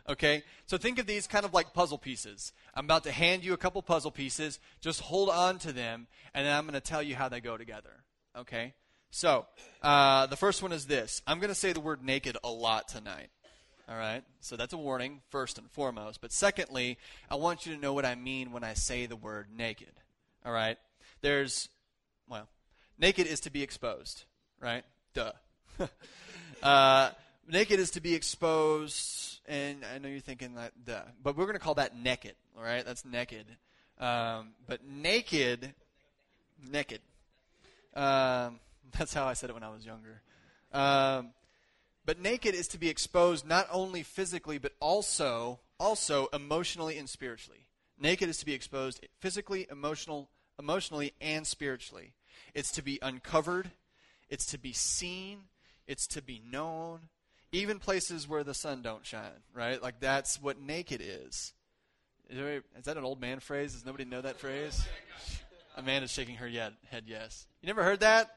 Okay? 0.09 0.44
So 0.65 0.77
think 0.77 1.00
of 1.00 1.06
these 1.06 1.27
kind 1.27 1.45
of 1.45 1.54
like 1.54 1.74
puzzle 1.74 1.98
pieces. 1.98 2.54
I'm 2.74 2.86
about 2.86 3.04
to 3.04 3.12
hand 3.12 3.44
you 3.44 3.54
a 3.54 3.57
couple 3.57 3.81
puzzle 3.81 4.12
pieces. 4.12 4.59
Just 4.81 5.01
hold 5.01 5.30
on 5.30 5.59
to 5.59 5.71
them, 5.71 6.07
and 6.33 6.45
then 6.45 6.56
I'm 6.56 6.63
going 6.63 6.74
to 6.74 6.81
tell 6.81 7.04
you 7.04 7.15
how 7.15 7.30
they 7.30 7.42
go 7.42 7.57
together. 7.57 8.04
Okay? 8.38 8.74
So, 9.09 9.45
uh, 9.81 10.27
the 10.27 10.36
first 10.36 10.62
one 10.62 10.71
is 10.71 10.86
this 10.86 11.21
I'm 11.25 11.39
going 11.39 11.50
to 11.50 11.56
say 11.56 11.74
the 11.74 11.80
word 11.80 12.04
naked 12.04 12.38
a 12.44 12.50
lot 12.50 12.88
tonight. 12.88 13.30
All 13.89 13.98
right? 13.98 14.24
So 14.42 14.57
that's 14.57 14.74
a 14.74 14.77
warning, 14.77 15.21
first 15.30 15.57
and 15.57 15.69
foremost. 15.71 16.19
But 16.19 16.31
secondly, 16.31 16.98
I 17.30 17.36
want 17.36 17.65
you 17.65 17.74
to 17.74 17.81
know 17.81 17.94
what 17.94 18.06
I 18.06 18.15
mean 18.15 18.51
when 18.51 18.63
I 18.63 18.74
say 18.74 19.06
the 19.06 19.15
word 19.15 19.48
naked. 19.56 19.94
All 20.45 20.51
right? 20.51 20.77
There's, 21.21 21.69
well, 22.30 22.48
naked 23.00 23.27
is 23.27 23.39
to 23.42 23.50
be 23.50 23.63
exposed, 23.63 24.25
right? 24.60 24.83
Duh. 25.13 25.31
uh, 26.63 27.12
naked 27.48 27.80
is 27.80 27.92
to 27.92 28.01
be 28.01 28.13
exposed, 28.13 29.26
and 29.48 29.86
I 29.94 29.98
know 29.98 30.10
you're 30.10 30.20
thinking 30.20 30.56
that, 30.56 30.74
duh, 30.86 31.02
but 31.24 31.38
we're 31.38 31.46
going 31.46 31.56
to 31.56 31.60
call 31.60 31.76
that 31.76 31.96
naked. 31.96 32.36
All 32.58 32.64
right, 32.64 32.86
that's 32.86 33.06
naked. 33.06 33.46
Um, 34.00 34.50
but 34.68 34.86
naked, 34.86 35.74
naked. 36.70 37.02
Um, 37.96 38.60
that's 38.98 39.14
how 39.14 39.26
I 39.26 39.34
said 39.34 39.50
it 39.50 39.54
when 39.54 39.64
I 39.64 39.70
was 39.70 39.86
younger. 39.86 40.22
Um, 40.74 41.30
but 42.06 42.20
naked 42.22 42.56
is 42.56 42.68
to 42.70 42.78
be 42.78 42.90
exposed 42.90 43.48
not 43.48 43.68
only 43.72 44.04
physically 44.04 44.58
but 44.58 44.74
also 44.80 45.60
also 45.80 46.28
emotionally 46.34 46.98
and 46.98 47.10
spiritually. 47.10 47.68
Naked 48.00 48.30
is 48.30 48.38
to 48.40 48.46
be 48.46 48.54
exposed 48.54 49.06
physically, 49.20 49.68
emotional, 49.72 50.30
emotionally, 50.60 51.14
and 51.20 51.46
spiritually. 51.48 52.14
It's 52.54 52.72
to 52.74 52.82
be 52.82 53.00
uncovered. 53.02 53.72
It's 54.30 54.46
to 54.48 54.58
be 54.58 54.74
seen. 54.74 55.44
It's 55.88 56.06
to 56.08 56.22
be 56.22 56.42
known 56.50 57.10
even 57.52 57.80
places 57.80 58.28
where 58.28 58.44
the 58.44 58.54
sun 58.54 58.82
don't 58.82 59.06
shine, 59.06 59.44
right? 59.54 59.82
Like 59.82 60.00
that's 60.00 60.42
what 60.42 60.60
naked 60.60 61.02
is. 61.04 61.54
Is, 62.30 62.64
that 62.84 62.98
an 62.98 63.06
old 63.06 63.22
man 63.22 63.40
phrase? 63.40 63.74
Does 63.74 63.86
nobody 63.86 64.04
know 64.06 64.22
that 64.22 64.40
phrase? 64.40 64.86
Amanda's 65.78 66.12
shaking 66.12 66.36
her 66.36 66.48
head, 66.48 66.74
head 66.90 67.04
yes. 67.08 67.46
You 67.62 67.68
never 67.68 67.84
heard 67.84 68.02
that? 68.02 68.36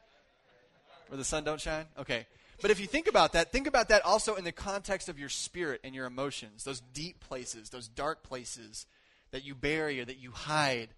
Where 1.09 1.19
the 1.19 1.25
sun 1.25 1.43
don't 1.43 1.61
shine? 1.61 1.87
Okay. 1.99 2.27
But 2.63 2.71
if 2.71 2.79
you 2.79 2.87
think 2.87 3.09
about 3.09 3.33
that, 3.33 3.51
think 3.51 3.67
about 3.67 3.89
that 3.89 4.05
also 4.05 4.37
in 4.37 4.45
the 4.45 4.53
context 4.53 5.09
of 5.09 5.19
your 5.19 5.31
spirit 5.31 5.81
and 5.83 5.95
your 5.95 6.07
emotions, 6.07 6.63
those 6.63 6.81
deep 6.81 7.21
places, 7.21 7.71
those 7.71 7.89
dark 7.89 8.23
places 8.23 8.87
that 9.31 9.45
you 9.45 9.55
bury 9.55 10.01
or 10.01 10.05
that 10.05 10.19
you 10.19 10.31
hide, 10.31 10.91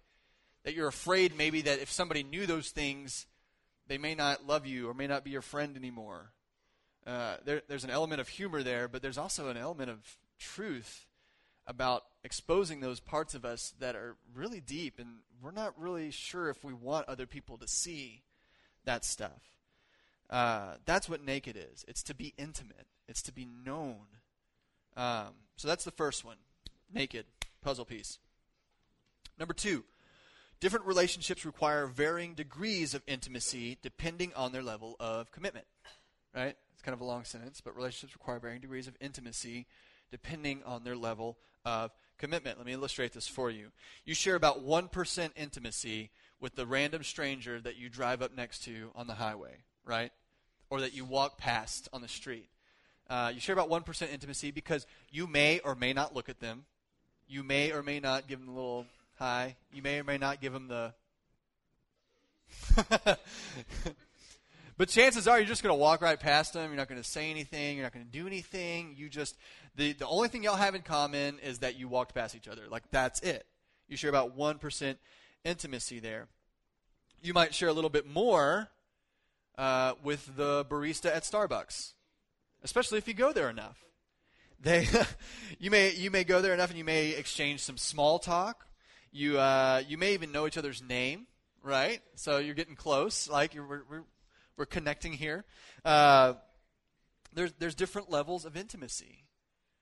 that 0.65 0.73
you're 0.73 0.87
afraid 0.87 1.37
maybe 1.37 1.61
that 1.61 1.79
if 1.79 1.89
somebody 1.89 2.21
knew 2.21 2.45
those 2.45 2.69
things, 2.69 3.25
they 3.87 3.97
may 3.97 4.13
not 4.13 4.45
love 4.45 4.67
you 4.67 4.89
or 4.89 4.93
may 4.93 5.07
not 5.07 5.23
be 5.23 5.31
your 5.31 5.41
friend 5.41 5.77
anymore. 5.77 6.31
Uh, 7.05 7.35
there, 7.43 7.61
there's 7.67 7.83
an 7.83 7.89
element 7.89 8.21
of 8.21 8.27
humor 8.27 8.63
there, 8.63 8.87
but 8.87 9.01
there's 9.01 9.17
also 9.17 9.49
an 9.49 9.57
element 9.57 9.89
of 9.89 9.99
truth 10.39 11.05
about 11.67 12.03
exposing 12.23 12.79
those 12.79 12.99
parts 12.99 13.33
of 13.33 13.45
us 13.45 13.73
that 13.79 13.95
are 13.95 14.15
really 14.33 14.59
deep, 14.61 14.99
and 14.99 15.17
we're 15.41 15.51
not 15.51 15.79
really 15.79 16.11
sure 16.11 16.49
if 16.49 16.63
we 16.63 16.73
want 16.73 17.07
other 17.07 17.25
people 17.25 17.57
to 17.57 17.67
see 17.67 18.23
that 18.85 19.05
stuff. 19.05 19.53
Uh, 20.29 20.75
that's 20.85 21.09
what 21.09 21.23
naked 21.23 21.57
is. 21.57 21.85
It's 21.87 22.03
to 22.03 22.15
be 22.15 22.33
intimate. 22.37 22.87
It's 23.07 23.21
to 23.23 23.31
be 23.31 23.45
known. 23.45 24.05
Um, 24.95 25.33
so 25.57 25.67
that's 25.67 25.83
the 25.83 25.91
first 25.91 26.23
one. 26.23 26.37
Naked 26.93 27.25
puzzle 27.61 27.85
piece. 27.85 28.19
Number 29.37 29.53
two, 29.53 29.83
different 30.59 30.85
relationships 30.85 31.45
require 31.45 31.87
varying 31.87 32.33
degrees 32.33 32.93
of 32.93 33.03
intimacy 33.07 33.77
depending 33.81 34.31
on 34.35 34.51
their 34.51 34.63
level 34.63 34.95
of 34.99 35.31
commitment. 35.31 35.65
Right? 36.35 36.55
It's 36.73 36.81
kind 36.81 36.93
of 36.93 37.01
a 37.01 37.05
long 37.05 37.23
sentence, 37.23 37.61
but 37.61 37.75
relationships 37.75 38.13
require 38.13 38.39
varying 38.39 38.61
degrees 38.61 38.87
of 38.87 38.95
intimacy 38.99 39.67
depending 40.11 40.61
on 40.65 40.83
their 40.83 40.95
level 40.95 41.37
of 41.65 41.91
commitment. 42.17 42.57
Let 42.57 42.65
me 42.65 42.73
illustrate 42.73 43.13
this 43.13 43.27
for 43.27 43.49
you. 43.49 43.71
You 44.05 44.13
share 44.13 44.35
about 44.35 44.65
1% 44.65 45.29
intimacy 45.35 46.11
with 46.39 46.55
the 46.55 46.65
random 46.65 47.03
stranger 47.03 47.59
that 47.61 47.77
you 47.77 47.89
drive 47.89 48.21
up 48.21 48.35
next 48.35 48.63
to 48.65 48.91
on 48.95 49.07
the 49.07 49.15
highway, 49.15 49.63
right? 49.85 50.11
Or 50.69 50.81
that 50.81 50.93
you 50.93 51.05
walk 51.05 51.37
past 51.37 51.89
on 51.93 52.01
the 52.01 52.07
street. 52.07 52.49
Uh, 53.09 53.31
you 53.33 53.39
share 53.39 53.53
about 53.53 53.69
1% 53.69 54.13
intimacy 54.13 54.51
because 54.51 54.85
you 55.11 55.27
may 55.27 55.59
or 55.59 55.75
may 55.75 55.93
not 55.93 56.15
look 56.15 56.29
at 56.29 56.39
them. 56.39 56.65
You 57.27 57.43
may 57.43 57.71
or 57.71 57.83
may 57.83 57.99
not 57.99 58.27
give 58.27 58.39
them 58.39 58.49
a 58.49 58.53
little 58.53 58.85
hi. 59.17 59.55
You 59.73 59.81
may 59.81 59.99
or 59.99 60.03
may 60.03 60.17
not 60.17 60.41
give 60.41 60.53
them 60.53 60.67
the. 60.67 60.93
But 64.77 64.89
chances 64.89 65.27
are 65.27 65.37
you're 65.37 65.47
just 65.47 65.61
going 65.61 65.73
to 65.73 65.79
walk 65.79 66.01
right 66.01 66.19
past 66.19 66.53
them. 66.53 66.69
You're 66.69 66.77
not 66.77 66.89
going 66.89 67.01
to 67.01 67.07
say 67.07 67.29
anything. 67.29 67.77
You're 67.77 67.85
not 67.85 67.93
going 67.93 68.05
to 68.05 68.11
do 68.11 68.25
anything. 68.25 68.95
You 68.97 69.09
just 69.09 69.37
the 69.75 69.93
the 69.93 70.07
only 70.07 70.29
thing 70.29 70.43
y'all 70.43 70.55
have 70.55 70.75
in 70.75 70.81
common 70.81 71.39
is 71.39 71.59
that 71.59 71.77
you 71.77 71.87
walked 71.87 72.15
past 72.15 72.35
each 72.35 72.47
other. 72.47 72.63
Like 72.69 72.83
that's 72.91 73.19
it. 73.21 73.45
You 73.87 73.97
share 73.97 74.09
about 74.09 74.35
one 74.35 74.57
percent 74.57 74.97
intimacy 75.43 75.99
there. 75.99 76.27
You 77.21 77.33
might 77.33 77.53
share 77.53 77.69
a 77.69 77.73
little 77.73 77.89
bit 77.89 78.07
more 78.07 78.69
uh, 79.57 79.93
with 80.03 80.35
the 80.35 80.65
barista 80.65 81.15
at 81.15 81.23
Starbucks, 81.23 81.93
especially 82.63 82.97
if 82.97 83.07
you 83.07 83.13
go 83.13 83.31
there 83.31 83.49
enough. 83.49 83.83
They, 84.59 84.87
you 85.59 85.69
may 85.69 85.93
you 85.93 86.09
may 86.09 86.23
go 86.23 86.41
there 86.41 86.53
enough, 86.53 86.69
and 86.69 86.77
you 86.77 86.85
may 86.85 87.09
exchange 87.09 87.61
some 87.61 87.77
small 87.77 88.17
talk. 88.17 88.65
You 89.11 89.37
uh, 89.37 89.83
you 89.87 89.97
may 89.97 90.13
even 90.13 90.31
know 90.31 90.47
each 90.47 90.57
other's 90.57 90.81
name, 90.81 91.27
right? 91.61 92.01
So 92.15 92.39
you're 92.39 92.55
getting 92.55 92.75
close. 92.75 93.29
Like 93.29 93.53
you're, 93.53 93.65
we're 93.67 94.03
we're 94.57 94.65
connecting 94.65 95.13
here. 95.13 95.45
Uh, 95.83 96.33
there's 97.33 97.53
there's 97.59 97.75
different 97.75 98.09
levels 98.09 98.45
of 98.45 98.55
intimacy, 98.55 99.25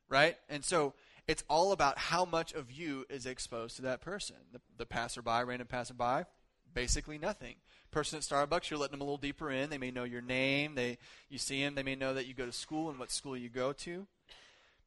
right? 0.10 0.38
And 0.50 0.64
so 0.64 0.94
it's 1.28 1.44
all 1.50 1.72
about 1.72 1.98
how 1.98 2.26
much 2.26 2.54
of 2.54 2.72
you 2.72 3.06
is 3.10 3.26
exposed 3.26 3.76
to 3.78 3.82
that 3.84 4.02
person. 4.02 4.38
The, 4.52 4.62
the 4.78 4.86
passerby, 4.86 5.44
random 5.46 5.68
passerby, 5.68 6.26
basically 6.74 7.18
nothing. 7.18 7.56
Person 7.92 8.18
at 8.18 8.24
Starbucks, 8.24 8.70
you're 8.70 8.80
letting 8.80 8.94
them 8.94 9.02
a 9.02 9.04
little 9.04 9.18
deeper 9.18 9.52
in. 9.52 9.70
They 9.70 9.78
may 9.78 9.92
know 9.92 10.06
your 10.06 10.22
name. 10.22 10.76
They 10.76 10.98
you 11.30 11.38
see 11.38 11.64
them. 11.64 11.76
They 11.76 11.84
may 11.84 11.96
know 11.96 12.14
that 12.14 12.26
you 12.26 12.34
go 12.34 12.46
to 12.46 12.52
school 12.52 12.90
and 12.90 12.98
what 12.98 13.12
school 13.12 13.36
you 13.36 13.50
go 13.50 13.74
to. 13.74 14.08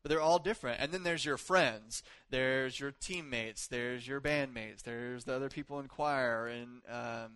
But 0.02 0.10
they're 0.10 0.20
all 0.20 0.38
different. 0.38 0.80
And 0.80 0.92
then 0.92 1.02
there's 1.02 1.24
your 1.24 1.38
friends. 1.38 2.02
There's 2.28 2.78
your 2.78 2.92
teammates. 2.92 3.66
There's 3.66 4.06
your 4.06 4.20
bandmates. 4.20 4.82
There's 4.82 5.24
the 5.24 5.34
other 5.34 5.48
people 5.48 5.80
in 5.80 5.88
choir 5.88 6.46
and 6.46 6.82
um, 6.90 7.32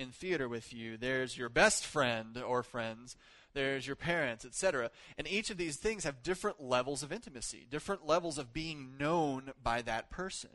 in 0.00 0.10
theater 0.10 0.48
with 0.48 0.72
you. 0.72 0.96
There's 0.96 1.36
your 1.36 1.48
best 1.48 1.86
friend 1.86 2.36
or 2.38 2.62
friends. 2.62 3.16
there's 3.52 3.86
your 3.86 3.96
parents, 3.96 4.44
etc. 4.44 4.90
And 5.18 5.26
each 5.26 5.50
of 5.50 5.56
these 5.56 5.76
things 5.76 6.04
have 6.04 6.22
different 6.22 6.62
levels 6.62 7.02
of 7.02 7.12
intimacy, 7.12 7.66
different 7.68 8.06
levels 8.06 8.38
of 8.38 8.52
being 8.52 8.96
known 8.96 9.52
by 9.62 9.82
that 9.82 10.08
person. 10.08 10.50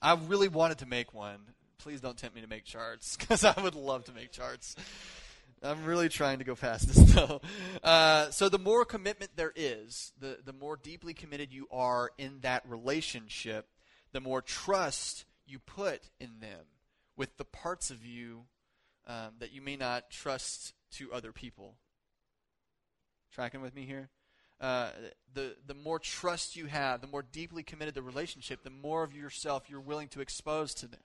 I 0.00 0.14
really 0.14 0.48
wanted 0.48 0.78
to 0.78 0.86
make 0.86 1.14
one. 1.14 1.40
Please 1.78 2.00
don't 2.00 2.16
tempt 2.16 2.34
me 2.34 2.42
to 2.42 2.48
make 2.48 2.64
charts 2.64 3.16
because 3.20 3.44
I 3.44 3.60
would 3.60 3.74
love 3.74 4.04
to 4.04 4.12
make 4.12 4.32
charts. 4.32 4.74
I'm 5.62 5.84
really 5.84 6.08
trying 6.08 6.38
to 6.38 6.44
go 6.44 6.56
past 6.56 6.88
this 6.88 6.96
though. 7.14 7.40
Uh, 7.84 8.30
so 8.30 8.48
the 8.48 8.58
more 8.58 8.84
commitment 8.84 9.32
there 9.36 9.52
is, 9.54 10.12
the 10.18 10.38
the 10.44 10.52
more 10.52 10.76
deeply 10.76 11.14
committed 11.14 11.52
you 11.52 11.68
are 11.70 12.10
in 12.18 12.40
that 12.40 12.68
relationship, 12.68 13.68
the 14.12 14.20
more 14.20 14.42
trust 14.42 15.24
you 15.52 15.58
put 15.58 16.10
in 16.18 16.40
them 16.40 16.66
with 17.16 17.36
the 17.36 17.44
parts 17.44 17.90
of 17.90 18.04
you 18.04 18.46
um, 19.06 19.34
that 19.38 19.52
you 19.52 19.60
may 19.60 19.76
not 19.76 20.10
trust 20.10 20.72
to 20.92 21.12
other 21.12 21.30
people. 21.30 21.74
Tracking 23.32 23.60
with 23.60 23.74
me 23.74 23.84
here? 23.84 24.08
Uh, 24.60 24.90
the 25.34 25.56
the 25.66 25.74
more 25.74 25.98
trust 25.98 26.56
you 26.56 26.66
have, 26.66 27.00
the 27.00 27.06
more 27.06 27.22
deeply 27.22 27.62
committed 27.62 27.94
the 27.94 28.02
relationship, 28.02 28.62
the 28.62 28.70
more 28.70 29.02
of 29.02 29.14
yourself 29.14 29.68
you're 29.68 29.80
willing 29.80 30.08
to 30.08 30.20
expose 30.20 30.72
to 30.74 30.86
them. 30.86 31.00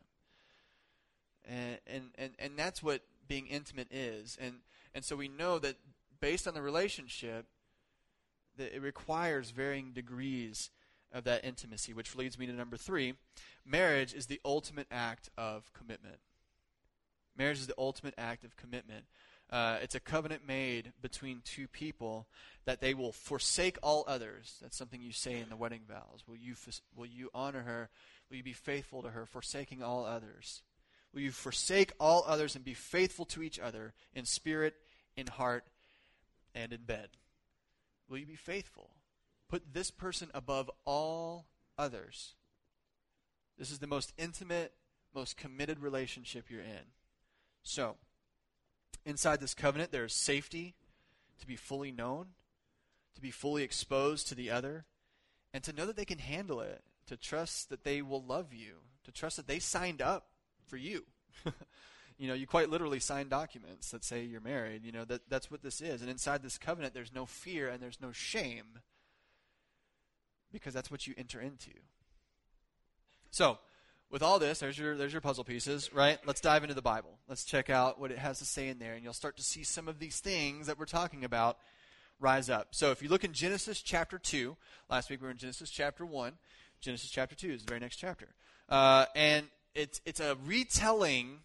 And 1.46 1.80
and 1.88 2.04
and, 2.18 2.34
and 2.40 2.52
that's 2.58 2.84
what 2.84 3.02
being 3.28 3.48
intimate 3.48 3.92
is. 3.92 4.38
And 4.40 4.60
and 4.94 5.04
so 5.04 5.16
we 5.16 5.28
know 5.28 5.60
that 5.60 5.76
based 6.20 6.48
on 6.48 6.54
the 6.54 6.62
relationship, 6.62 7.48
that 8.58 8.76
it 8.76 8.82
requires 8.82 9.52
varying 9.52 9.92
degrees 9.92 10.70
of 11.14 11.24
that 11.24 11.46
intimacy, 11.46 11.94
which 11.94 12.16
leads 12.16 12.38
me 12.38 12.46
to 12.46 12.54
number 12.54 12.78
three. 12.78 13.14
Marriage 13.66 14.14
is 14.14 14.28
the 14.28 14.42
ultimate 14.44 14.88
act 14.92 15.30
of 15.38 15.72
commitment. 15.74 16.18
Marriage 17.38 17.60
is 17.60 17.68
the 17.68 17.76
ultimate 17.78 18.16
act 18.18 18.44
of 18.44 18.58
commitment. 18.58 19.06
Uh, 19.50 19.78
it's 19.82 19.96
a 19.96 20.00
covenant 20.00 20.46
made 20.46 20.92
between 21.02 21.42
two 21.46 21.68
people 21.68 22.28
that 22.66 22.82
they 22.82 22.94
will 22.94 23.14
forsake 23.14 23.78
all 23.82 24.04
others. 24.08 24.58
That's 24.62 24.76
something 24.76 25.02
you 25.02 25.14
say 25.14 25.40
in 25.40 25.50
the 25.50 25.56
wedding 25.56 25.82
vows. 25.88 26.24
Will 26.28 26.36
you, 26.36 26.56
will 26.96 27.06
you 27.06 27.30
honor 27.34 27.62
her? 27.62 27.90
Will 28.30 28.38
you 28.38 28.44
be 28.44 28.54
faithful 28.54 29.02
to 29.04 29.10
her, 29.10 29.26
forsaking 29.26 29.82
all 29.82 30.06
others? 30.06 30.64
Will 31.14 31.22
you 31.22 31.32
forsake 31.32 31.94
all 32.00 32.26
others 32.28 32.56
and 32.56 32.66
be 32.66 32.74
faithful 32.74 33.24
to 33.26 33.42
each 33.42 33.58
other 33.58 33.94
in 34.14 34.26
spirit, 34.26 34.76
in 35.16 35.28
heart, 35.28 35.64
and 36.54 36.74
in 36.74 36.82
bed? 36.82 37.10
Will 38.10 38.18
you 38.18 38.26
be 38.26 38.36
faithful? 38.36 38.90
Put 39.50 39.74
this 39.74 39.92
person 39.92 40.30
above 40.34 40.70
all 40.86 41.46
others. 41.78 42.36
This 43.58 43.72
is 43.72 43.80
the 43.80 43.88
most 43.88 44.14
intimate, 44.18 44.74
most 45.16 45.38
committed 45.38 45.80
relationship 45.80 46.46
you're 46.50 46.62
in. 46.62 46.92
So, 47.64 47.96
inside 49.06 49.40
this 49.40 49.54
covenant, 49.54 49.92
there 49.92 50.06
is 50.06 50.14
safety 50.14 50.76
to 51.40 51.48
be 51.48 51.56
fully 51.56 51.92
known, 51.92 52.28
to 53.16 53.22
be 53.22 53.32
fully 53.32 53.64
exposed 53.64 54.28
to 54.28 54.36
the 54.36 54.52
other, 54.52 54.86
and 55.54 55.64
to 55.64 55.74
know 55.74 55.86
that 55.86 55.96
they 55.96 56.06
can 56.06 56.20
handle 56.20 56.62
it, 56.62 56.84
to 57.08 57.18
trust 57.18 57.70
that 57.70 57.84
they 57.84 58.02
will 58.02 58.24
love 58.24 58.54
you, 58.54 58.76
to 59.06 59.12
trust 59.12 59.38
that 59.38 59.48
they 59.48 59.60
signed 59.60 60.02
up 60.02 60.28
for 60.66 60.78
you. 60.78 61.06
you 62.18 62.28
know, 62.28 62.34
you 62.34 62.46
quite 62.46 62.70
literally 62.70 63.00
sign 63.00 63.30
documents 63.30 63.92
that 63.92 64.04
say 64.04 64.24
you're 64.24 64.42
married. 64.42 64.84
You 64.84 64.92
know, 64.92 65.06
that 65.06 65.30
that's 65.30 65.50
what 65.50 65.64
this 65.64 65.82
is. 65.82 66.02
And 66.02 66.10
inside 66.10 66.44
this 66.44 66.58
covenant 66.58 66.94
there's 66.94 67.14
no 67.14 67.26
fear 67.26 67.70
and 67.70 67.82
there's 67.82 68.02
no 68.02 68.12
shame 68.12 68.80
because 70.52 70.74
that's 70.74 70.92
what 70.92 71.08
you 71.08 71.14
enter 71.18 71.40
into. 71.40 71.72
So, 73.32 73.58
with 74.10 74.24
all 74.24 74.40
this, 74.40 74.60
there's 74.60 74.78
your 74.78 74.96
there's 74.96 75.12
your 75.12 75.22
puzzle 75.22 75.44
pieces, 75.44 75.94
right? 75.94 76.18
Let's 76.26 76.42
dive 76.42 76.64
into 76.64 76.74
the 76.74 76.82
Bible. 76.82 77.18
Let's 77.28 77.44
check 77.44 77.70
out 77.70 78.00
what 78.00 78.12
it 78.12 78.18
has 78.18 78.40
to 78.40 78.46
say 78.46 78.70
in 78.70 78.80
there, 78.80 78.94
and 78.94 79.04
you'll 79.04 79.14
start 79.14 79.38
to 79.38 79.44
see 79.44 79.64
some 79.64 79.88
of 79.88 80.00
these 80.00 80.20
things 80.20 80.68
that 80.68 80.80
we're 80.80 80.86
talking 80.86 81.26
about 81.26 81.58
rise 82.20 82.50
up. 82.50 82.70
So 82.72 82.92
if 82.92 83.02
you 83.02 83.10
look 83.10 83.24
in 83.24 83.34
Genesis 83.34 83.82
chapter 83.82 84.18
two, 84.18 84.56
last 84.90 85.10
week 85.10 85.22
we 85.22 85.26
were 85.26 85.32
in 85.32 85.38
Genesis 85.38 85.70
chapter 85.70 86.06
one. 86.06 86.34
Genesis 86.80 87.10
chapter 87.10 87.36
two 87.36 87.52
is 87.52 87.64
the 87.64 87.70
very 87.70 87.80
next 87.80 87.98
chapter, 87.98 88.30
uh, 88.70 89.06
and 89.16 89.48
it's 89.76 90.02
it's 90.06 90.20
a 90.20 90.38
retelling. 90.46 91.40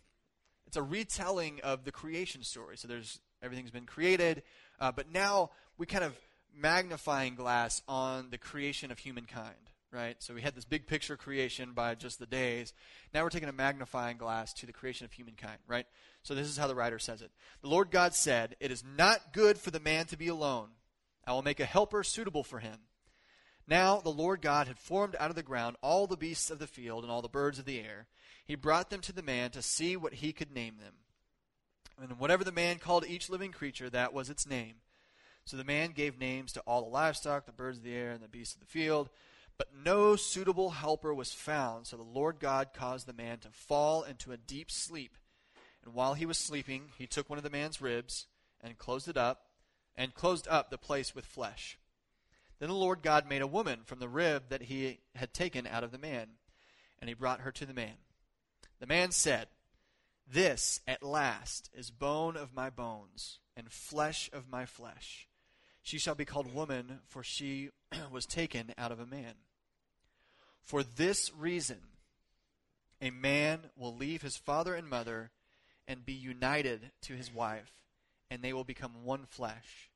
It's 0.66 0.76
a 0.76 0.82
retelling 0.82 1.60
of 1.62 1.84
the 1.84 1.92
creation 1.92 2.44
story. 2.44 2.76
So 2.76 2.86
there's 2.86 3.18
everything's 3.42 3.70
been 3.70 3.86
created, 3.86 4.42
uh, 4.80 4.92
but 4.92 5.10
now 5.12 5.50
we 5.78 5.86
kind 5.86 6.04
of 6.04 6.16
magnifying 6.54 7.34
glass 7.34 7.82
on 7.88 8.28
the 8.30 8.38
creation 8.38 8.90
of 8.90 8.98
humankind, 8.98 9.70
right? 9.90 10.16
So 10.20 10.34
we 10.34 10.42
had 10.42 10.54
this 10.54 10.64
big 10.64 10.86
picture 10.86 11.16
creation 11.16 11.72
by 11.72 11.94
just 11.94 12.18
the 12.18 12.26
days. 12.26 12.72
Now 13.12 13.22
we're 13.22 13.30
taking 13.30 13.48
a 13.48 13.52
magnifying 13.52 14.16
glass 14.16 14.52
to 14.54 14.66
the 14.66 14.72
creation 14.72 15.04
of 15.04 15.12
humankind, 15.12 15.58
right? 15.66 15.86
So 16.22 16.34
this 16.34 16.48
is 16.48 16.56
how 16.56 16.66
the 16.66 16.74
writer 16.74 16.98
says 16.98 17.22
it. 17.22 17.30
The 17.62 17.68
Lord 17.68 17.90
God 17.90 18.14
said, 18.14 18.56
It 18.60 18.70
is 18.70 18.84
not 18.96 19.32
good 19.32 19.58
for 19.58 19.70
the 19.70 19.80
man 19.80 20.06
to 20.06 20.16
be 20.16 20.28
alone. 20.28 20.68
I 21.26 21.32
will 21.32 21.42
make 21.42 21.60
a 21.60 21.64
helper 21.64 22.02
suitable 22.02 22.42
for 22.42 22.58
him. 22.58 22.78
Now 23.66 24.00
the 24.00 24.10
Lord 24.10 24.42
God 24.42 24.66
had 24.66 24.78
formed 24.78 25.16
out 25.18 25.30
of 25.30 25.36
the 25.36 25.42
ground 25.42 25.76
all 25.82 26.06
the 26.06 26.16
beasts 26.16 26.50
of 26.50 26.58
the 26.58 26.66
field 26.66 27.04
and 27.04 27.12
all 27.12 27.22
the 27.22 27.28
birds 27.28 27.58
of 27.58 27.64
the 27.64 27.80
air. 27.80 28.06
He 28.44 28.54
brought 28.54 28.90
them 28.90 29.00
to 29.02 29.12
the 29.12 29.22
man 29.22 29.50
to 29.52 29.62
see 29.62 29.96
what 29.96 30.14
he 30.14 30.32
could 30.32 30.52
name 30.52 30.76
them. 30.78 30.94
And 32.00 32.18
whatever 32.18 32.42
the 32.42 32.52
man 32.52 32.78
called 32.78 33.06
each 33.06 33.30
living 33.30 33.52
creature, 33.52 33.88
that 33.90 34.12
was 34.12 34.28
its 34.28 34.46
name. 34.46 34.76
So 35.44 35.56
the 35.56 35.64
man 35.64 35.90
gave 35.90 36.18
names 36.18 36.52
to 36.52 36.60
all 36.60 36.82
the 36.82 36.90
livestock, 36.90 37.46
the 37.46 37.52
birds 37.52 37.78
of 37.78 37.84
the 37.84 37.94
air, 37.94 38.12
and 38.12 38.22
the 38.22 38.28
beasts 38.28 38.54
of 38.54 38.60
the 38.60 38.66
field. 38.66 39.10
But 39.58 39.68
no 39.84 40.16
suitable 40.16 40.70
helper 40.70 41.12
was 41.12 41.32
found, 41.32 41.86
so 41.86 41.96
the 41.96 42.02
Lord 42.02 42.38
God 42.40 42.70
caused 42.72 43.06
the 43.06 43.12
man 43.12 43.38
to 43.40 43.48
fall 43.50 44.02
into 44.02 44.32
a 44.32 44.36
deep 44.36 44.70
sleep. 44.70 45.18
And 45.84 45.94
while 45.94 46.14
he 46.14 46.26
was 46.26 46.38
sleeping, 46.38 46.90
he 46.96 47.06
took 47.06 47.28
one 47.28 47.38
of 47.38 47.44
the 47.44 47.50
man's 47.50 47.80
ribs 47.80 48.26
and 48.60 48.78
closed 48.78 49.08
it 49.08 49.16
up, 49.16 49.46
and 49.96 50.14
closed 50.14 50.46
up 50.48 50.70
the 50.70 50.78
place 50.78 51.14
with 51.14 51.26
flesh. 51.26 51.78
Then 52.58 52.68
the 52.68 52.74
Lord 52.74 53.02
God 53.02 53.28
made 53.28 53.42
a 53.42 53.46
woman 53.46 53.80
from 53.84 53.98
the 53.98 54.08
rib 54.08 54.44
that 54.48 54.62
he 54.62 55.00
had 55.16 55.34
taken 55.34 55.66
out 55.66 55.82
of 55.82 55.90
the 55.90 55.98
man, 55.98 56.28
and 57.00 57.08
he 57.08 57.14
brought 57.14 57.40
her 57.40 57.50
to 57.52 57.66
the 57.66 57.74
man. 57.74 57.94
The 58.78 58.86
man 58.86 59.10
said, 59.10 59.48
This 60.26 60.80
at 60.86 61.02
last 61.02 61.70
is 61.74 61.90
bone 61.90 62.36
of 62.36 62.54
my 62.54 62.70
bones 62.70 63.40
and 63.56 63.70
flesh 63.70 64.30
of 64.32 64.48
my 64.48 64.64
flesh. 64.64 65.26
She 65.82 65.98
shall 65.98 66.14
be 66.14 66.24
called 66.24 66.54
woman, 66.54 67.00
for 67.08 67.22
she 67.22 67.70
was 68.10 68.26
taken 68.26 68.72
out 68.78 68.92
of 68.92 69.00
a 69.00 69.06
man. 69.06 69.34
For 70.62 70.82
this 70.82 71.32
reason, 71.36 71.78
a 73.00 73.10
man 73.10 73.60
will 73.76 73.94
leave 73.94 74.22
his 74.22 74.36
father 74.36 74.74
and 74.74 74.88
mother 74.88 75.30
and 75.88 76.06
be 76.06 76.12
united 76.12 76.92
to 77.02 77.14
his 77.14 77.34
wife, 77.34 77.72
and 78.30 78.42
they 78.42 78.52
will 78.52 78.64
become 78.64 79.04
one 79.04 79.26
flesh. 79.26 79.90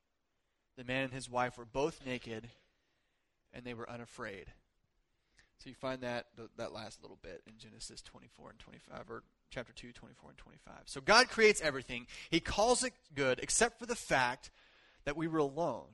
The 0.76 0.84
man 0.84 1.04
and 1.04 1.12
his 1.12 1.30
wife 1.30 1.56
were 1.56 1.64
both 1.64 2.04
naked, 2.04 2.48
and 3.52 3.64
they 3.64 3.74
were 3.74 3.88
unafraid. 3.88 4.46
So 5.58 5.70
you 5.70 5.74
find 5.74 6.02
that 6.02 6.26
that 6.58 6.72
last 6.72 7.00
little 7.02 7.18
bit 7.22 7.42
in 7.46 7.54
Genesis 7.58 8.02
24 8.02 8.50
and 8.50 8.58
25, 8.58 9.10
or 9.10 9.22
chapter 9.50 9.72
2, 9.72 9.92
24 9.92 10.30
and 10.30 10.38
25. 10.38 10.74
So 10.86 11.00
God 11.00 11.28
creates 11.28 11.60
everything. 11.60 12.06
He 12.28 12.40
calls 12.40 12.84
it 12.84 12.92
good, 13.14 13.38
except 13.40 13.78
for 13.78 13.86
the 13.86 13.94
fact 13.94 14.50
that 15.06 15.16
we 15.16 15.26
were 15.26 15.38
alone, 15.38 15.86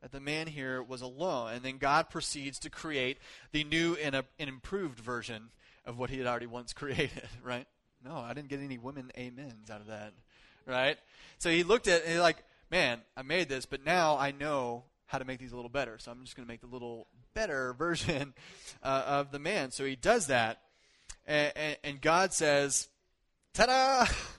that 0.00 0.12
the 0.12 0.20
man 0.20 0.46
here 0.46 0.80
was 0.82 1.02
alone. 1.02 1.52
And 1.54 1.62
then 1.62 1.78
God 1.78 2.10
proceeds 2.10 2.60
to 2.60 2.70
create 2.70 3.18
the 3.50 3.64
new 3.64 3.96
and, 3.96 4.14
a, 4.14 4.24
an 4.38 4.48
improved 4.48 5.00
version 5.00 5.50
of 5.84 5.98
what 5.98 6.10
he 6.10 6.18
had 6.18 6.26
already 6.28 6.46
once 6.46 6.72
created, 6.74 7.28
right? 7.42 7.66
No, 8.04 8.16
I 8.16 8.32
didn't 8.34 8.48
get 8.48 8.60
any 8.60 8.78
women 8.78 9.10
amens 9.18 9.70
out 9.70 9.80
of 9.80 9.88
that, 9.88 10.12
right? 10.66 10.96
So 11.38 11.50
he 11.50 11.64
looked 11.64 11.88
at 11.88 12.00
it 12.00 12.04
and 12.04 12.12
he's 12.12 12.20
like, 12.20 12.44
man, 12.70 13.00
I 13.16 13.22
made 13.22 13.48
this, 13.48 13.66
but 13.66 13.84
now 13.84 14.16
I 14.16 14.30
know 14.30 14.84
how 15.06 15.18
to 15.18 15.24
make 15.24 15.40
these 15.40 15.52
a 15.52 15.56
little 15.56 15.70
better. 15.70 15.98
So 15.98 16.12
I'm 16.12 16.22
just 16.22 16.36
going 16.36 16.46
to 16.46 16.52
make 16.52 16.60
the 16.60 16.66
little 16.66 17.08
better 17.34 17.72
version 17.78 18.34
uh, 18.82 19.02
of 19.06 19.32
the 19.32 19.38
man. 19.38 19.72
So 19.72 19.84
he 19.84 19.96
does 19.96 20.28
that. 20.28 20.60
And, 21.26 21.52
and, 21.56 21.76
and 21.82 22.00
God 22.00 22.32
says, 22.32 22.88
ta 23.54 23.66
da! 23.66 24.06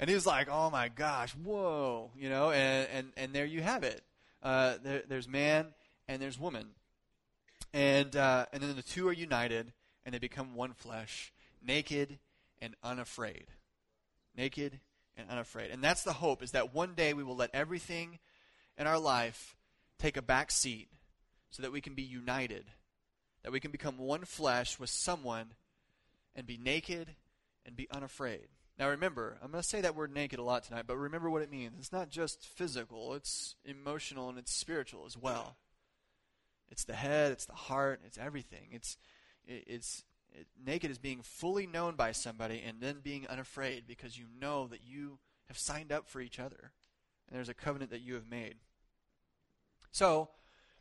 and 0.00 0.08
he 0.08 0.14
was 0.14 0.26
like, 0.26 0.48
"Oh 0.50 0.70
my 0.70 0.88
gosh, 0.88 1.32
whoa!" 1.32 2.10
You 2.16 2.30
know, 2.30 2.50
and 2.50 2.88
and 2.92 3.12
and 3.16 3.32
there 3.32 3.44
you 3.44 3.60
have 3.60 3.84
it. 3.84 4.02
Uh, 4.42 4.76
there, 4.82 5.02
there's 5.06 5.28
man 5.28 5.66
and 6.08 6.20
there's 6.20 6.40
woman, 6.40 6.70
and 7.72 8.16
uh, 8.16 8.46
and 8.52 8.62
then 8.62 8.74
the 8.74 8.82
two 8.82 9.06
are 9.06 9.12
united 9.12 9.72
and 10.04 10.14
they 10.14 10.18
become 10.18 10.54
one 10.54 10.72
flesh, 10.72 11.32
naked 11.62 12.18
and 12.62 12.74
unafraid, 12.82 13.44
naked 14.34 14.80
and 15.18 15.28
unafraid. 15.28 15.70
And 15.70 15.84
that's 15.84 16.02
the 16.02 16.14
hope: 16.14 16.42
is 16.42 16.52
that 16.52 16.74
one 16.74 16.94
day 16.94 17.12
we 17.12 17.22
will 17.22 17.36
let 17.36 17.50
everything 17.52 18.18
in 18.78 18.86
our 18.86 18.98
life 18.98 19.54
take 19.98 20.16
a 20.16 20.22
back 20.22 20.50
seat, 20.50 20.88
so 21.50 21.62
that 21.62 21.72
we 21.72 21.82
can 21.82 21.94
be 21.94 22.02
united, 22.02 22.64
that 23.42 23.52
we 23.52 23.60
can 23.60 23.70
become 23.70 23.98
one 23.98 24.24
flesh 24.24 24.78
with 24.78 24.88
someone, 24.88 25.52
and 26.34 26.46
be 26.46 26.56
naked 26.56 27.16
and 27.66 27.76
be 27.76 27.86
unafraid. 27.90 28.48
Now 28.80 28.88
remember, 28.88 29.36
I'm 29.42 29.50
going 29.50 29.60
to 29.62 29.68
say 29.68 29.82
that 29.82 29.94
word 29.94 30.14
naked 30.14 30.38
a 30.38 30.42
lot 30.42 30.62
tonight, 30.62 30.84
but 30.86 30.96
remember 30.96 31.28
what 31.28 31.42
it 31.42 31.50
means. 31.50 31.74
It's 31.78 31.92
not 31.92 32.08
just 32.08 32.46
physical, 32.46 33.12
it's 33.12 33.54
emotional 33.66 34.30
and 34.30 34.38
it's 34.38 34.54
spiritual 34.54 35.04
as 35.04 35.18
well. 35.18 35.58
It's 36.70 36.84
the 36.84 36.94
head, 36.94 37.30
it's 37.30 37.44
the 37.44 37.52
heart, 37.52 38.00
it's 38.06 38.16
everything. 38.16 38.68
It's 38.72 38.96
it's 39.46 40.04
naked 40.64 40.90
is 40.90 40.96
being 40.96 41.20
fully 41.22 41.66
known 41.66 41.94
by 41.94 42.12
somebody 42.12 42.62
and 42.66 42.80
then 42.80 43.00
being 43.02 43.26
unafraid 43.28 43.84
because 43.86 44.16
you 44.16 44.24
know 44.40 44.66
that 44.68 44.80
you 44.82 45.18
have 45.48 45.58
signed 45.58 45.92
up 45.92 46.08
for 46.08 46.22
each 46.22 46.40
other. 46.40 46.72
And 47.28 47.36
there's 47.36 47.50
a 47.50 47.54
covenant 47.54 47.90
that 47.90 48.00
you 48.00 48.14
have 48.14 48.30
made. 48.30 48.54
So, 49.92 50.30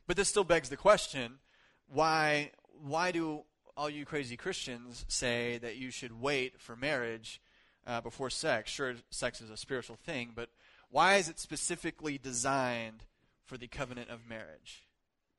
but 0.07 0.15
this 0.15 0.29
still 0.29 0.45
begs 0.45 0.69
the 0.69 0.77
question 0.77 1.39
why, 1.87 2.51
why 2.81 3.11
do 3.11 3.41
all 3.75 3.89
you 3.89 4.05
crazy 4.05 4.37
Christians 4.37 5.03
say 5.09 5.57
that 5.57 5.75
you 5.75 5.91
should 5.91 6.21
wait 6.21 6.61
for 6.61 6.77
marriage 6.77 7.41
uh, 7.85 8.01
before 8.01 8.29
sex? 8.29 8.71
Sure, 8.71 8.95
sex 9.09 9.41
is 9.41 9.49
a 9.49 9.57
spiritual 9.57 9.95
thing, 9.95 10.31
but 10.35 10.49
why 10.89 11.15
is 11.15 11.29
it 11.29 11.39
specifically 11.39 12.17
designed 12.17 13.03
for 13.45 13.57
the 13.57 13.67
covenant 13.67 14.09
of 14.09 14.27
marriage? 14.27 14.83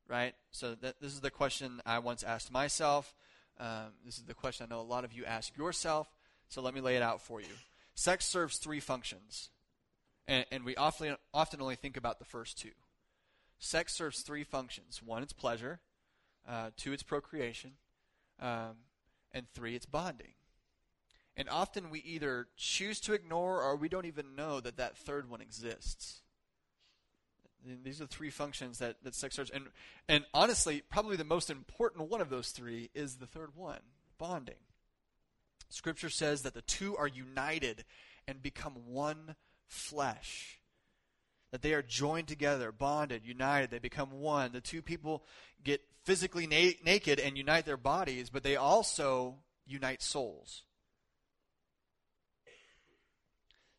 Right? 0.09 0.35
So, 0.51 0.75
that, 0.83 1.01
this 1.01 1.13
is 1.13 1.21
the 1.21 1.31
question 1.31 1.81
I 1.87 2.01
once 2.01 2.23
asked 2.23 2.53
myself. 2.53 3.15
Um, 3.59 3.93
this 4.05 4.17
is 4.17 4.25
the 4.25 4.35
question 4.35 4.67
I 4.69 4.75
know 4.75 4.81
a 4.81 4.83
lot 4.83 5.05
of 5.05 5.13
you 5.13 5.25
ask 5.25 5.57
yourself, 5.57 6.09
so 6.49 6.63
let 6.63 6.75
me 6.75 6.81
lay 6.81 6.97
it 6.97 7.03
out 7.03 7.21
for 7.21 7.41
you. 7.41 7.49
Sex 7.95 8.25
serves 8.25 8.57
three 8.57 8.81
functions, 8.81 9.51
and, 10.27 10.47
and 10.51 10.65
we 10.65 10.75
often, 10.77 11.17
often 11.35 11.61
only 11.61 11.77
think 11.77 11.97
about 11.97 12.19
the 12.19 12.25
first 12.25 12.59
two. 12.59 12.71
Sex 13.59 13.93
serves 13.93 14.23
three 14.23 14.43
functions 14.43 15.03
one, 15.05 15.23
it's 15.23 15.35
pleasure, 15.35 15.81
uh, 16.49 16.71
two, 16.79 16.95
it's 16.95 17.03
procreation, 17.03 17.73
um, 18.41 18.77
and 19.33 19.47
three, 19.53 19.77
it's 19.77 19.87
bonding. 19.87 20.33
And 21.37 21.49
often 21.49 21.91
we 21.91 22.01
either 22.01 22.49
choose 22.57 23.01
to 23.01 23.13
ignore 23.13 23.63
or 23.63 23.77
we 23.77 23.89
don't 23.89 24.07
even 24.07 24.35
know 24.37 24.61
that 24.61 24.77
that 24.77 24.97
third 24.97 25.31
one 25.31 25.41
exists. 25.41 26.23
And 27.65 27.85
these 27.85 28.01
are 28.01 28.07
three 28.07 28.31
functions 28.31 28.79
that, 28.79 28.97
that 29.05 29.15
sex 29.15 29.37
serves. 29.37 29.51
And, 29.51 29.67
and 30.09 30.25
honestly, 30.33 30.83
probably 30.91 31.17
the 31.17 31.25
most 31.25 31.51
important 31.51 32.11
one 32.11 32.21
of 32.21 32.31
those 32.31 32.51
three 32.51 32.91
is 32.95 33.17
the 33.17 33.27
third 33.27 33.51
one 33.55 33.81
bonding. 34.19 34.57
Scripture 35.69 36.11
says 36.11 36.43
that 36.43 36.55
the 36.55 36.63
two 36.63 36.97
are 36.97 37.07
united 37.07 37.85
and 38.27 38.43
become 38.43 38.75
one 38.87 39.37
flesh. 39.67 40.61
That 41.53 41.63
they 41.63 41.75
are 41.75 41.83
joined 41.83 42.29
together, 42.29 42.73
bonded, 42.73 43.25
united. 43.25 43.71
They 43.71 43.79
become 43.79 44.21
one. 44.21 44.53
The 44.53 44.61
two 44.61 44.83
people 44.83 45.25
get 45.63 45.81
physically 46.05 46.47
na- 46.47 46.79
naked 46.85 47.19
and 47.19 47.37
unite 47.37 47.67
their 47.67 47.77
bodies, 47.77 48.31
but 48.31 48.43
they 48.43 48.57
also 48.57 49.37
unite 49.67 50.03
souls. 50.03 50.63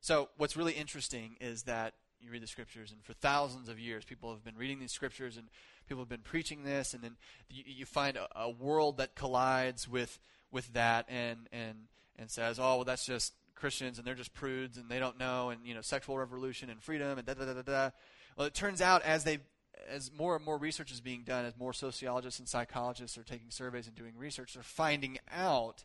So, 0.01 0.29
what's 0.37 0.57
really 0.57 0.73
interesting 0.73 1.37
is 1.39 1.63
that 1.63 1.93
you 2.19 2.31
read 2.31 2.41
the 2.41 2.47
scriptures, 2.47 2.91
and 2.91 3.03
for 3.03 3.13
thousands 3.13 3.69
of 3.69 3.79
years, 3.79 4.03
people 4.03 4.31
have 4.31 4.43
been 4.43 4.57
reading 4.57 4.79
these 4.79 4.91
scriptures, 4.91 5.37
and 5.37 5.47
people 5.87 6.01
have 6.01 6.09
been 6.09 6.21
preaching 6.21 6.63
this, 6.63 6.93
and 6.93 7.03
then 7.03 7.17
you, 7.49 7.63
you 7.65 7.85
find 7.85 8.17
a, 8.17 8.27
a, 8.35 8.49
world 8.49 8.97
that 8.97 9.15
collides 9.15 9.87
with 9.87 10.19
with 10.51 10.73
that, 10.73 11.05
and 11.07 11.47
and 11.51 11.87
and 12.17 12.31
says, 12.31 12.59
"Oh, 12.59 12.77
well, 12.77 12.83
that's 12.83 13.05
just 13.05 13.33
Christians, 13.53 13.99
and 13.99 14.07
they're 14.07 14.15
just 14.15 14.33
prudes, 14.33 14.77
and 14.77 14.89
they 14.89 14.97
don't 14.97 15.19
know, 15.19 15.51
and 15.51 15.65
you 15.65 15.75
know, 15.75 15.81
sexual 15.81 16.17
revolution 16.17 16.71
and 16.71 16.81
freedom, 16.81 17.19
and 17.19 17.27
da 17.27 17.35
da 17.35 17.45
da 17.45 17.53
da 17.53 17.61
da." 17.61 17.89
Well, 18.35 18.47
it 18.47 18.55
turns 18.55 18.81
out 18.81 19.03
as 19.03 19.23
they 19.23 19.39
as 19.87 20.11
more 20.11 20.35
and 20.35 20.43
more 20.43 20.57
research 20.57 20.91
is 20.91 20.99
being 20.99 21.23
done, 21.23 21.45
as 21.45 21.55
more 21.57 21.73
sociologists 21.73 22.39
and 22.39 22.49
psychologists 22.49 23.17
are 23.19 23.23
taking 23.23 23.51
surveys 23.51 23.87
and 23.87 23.95
doing 23.95 24.13
research, 24.17 24.55
they're 24.55 24.63
finding 24.63 25.19
out 25.31 25.83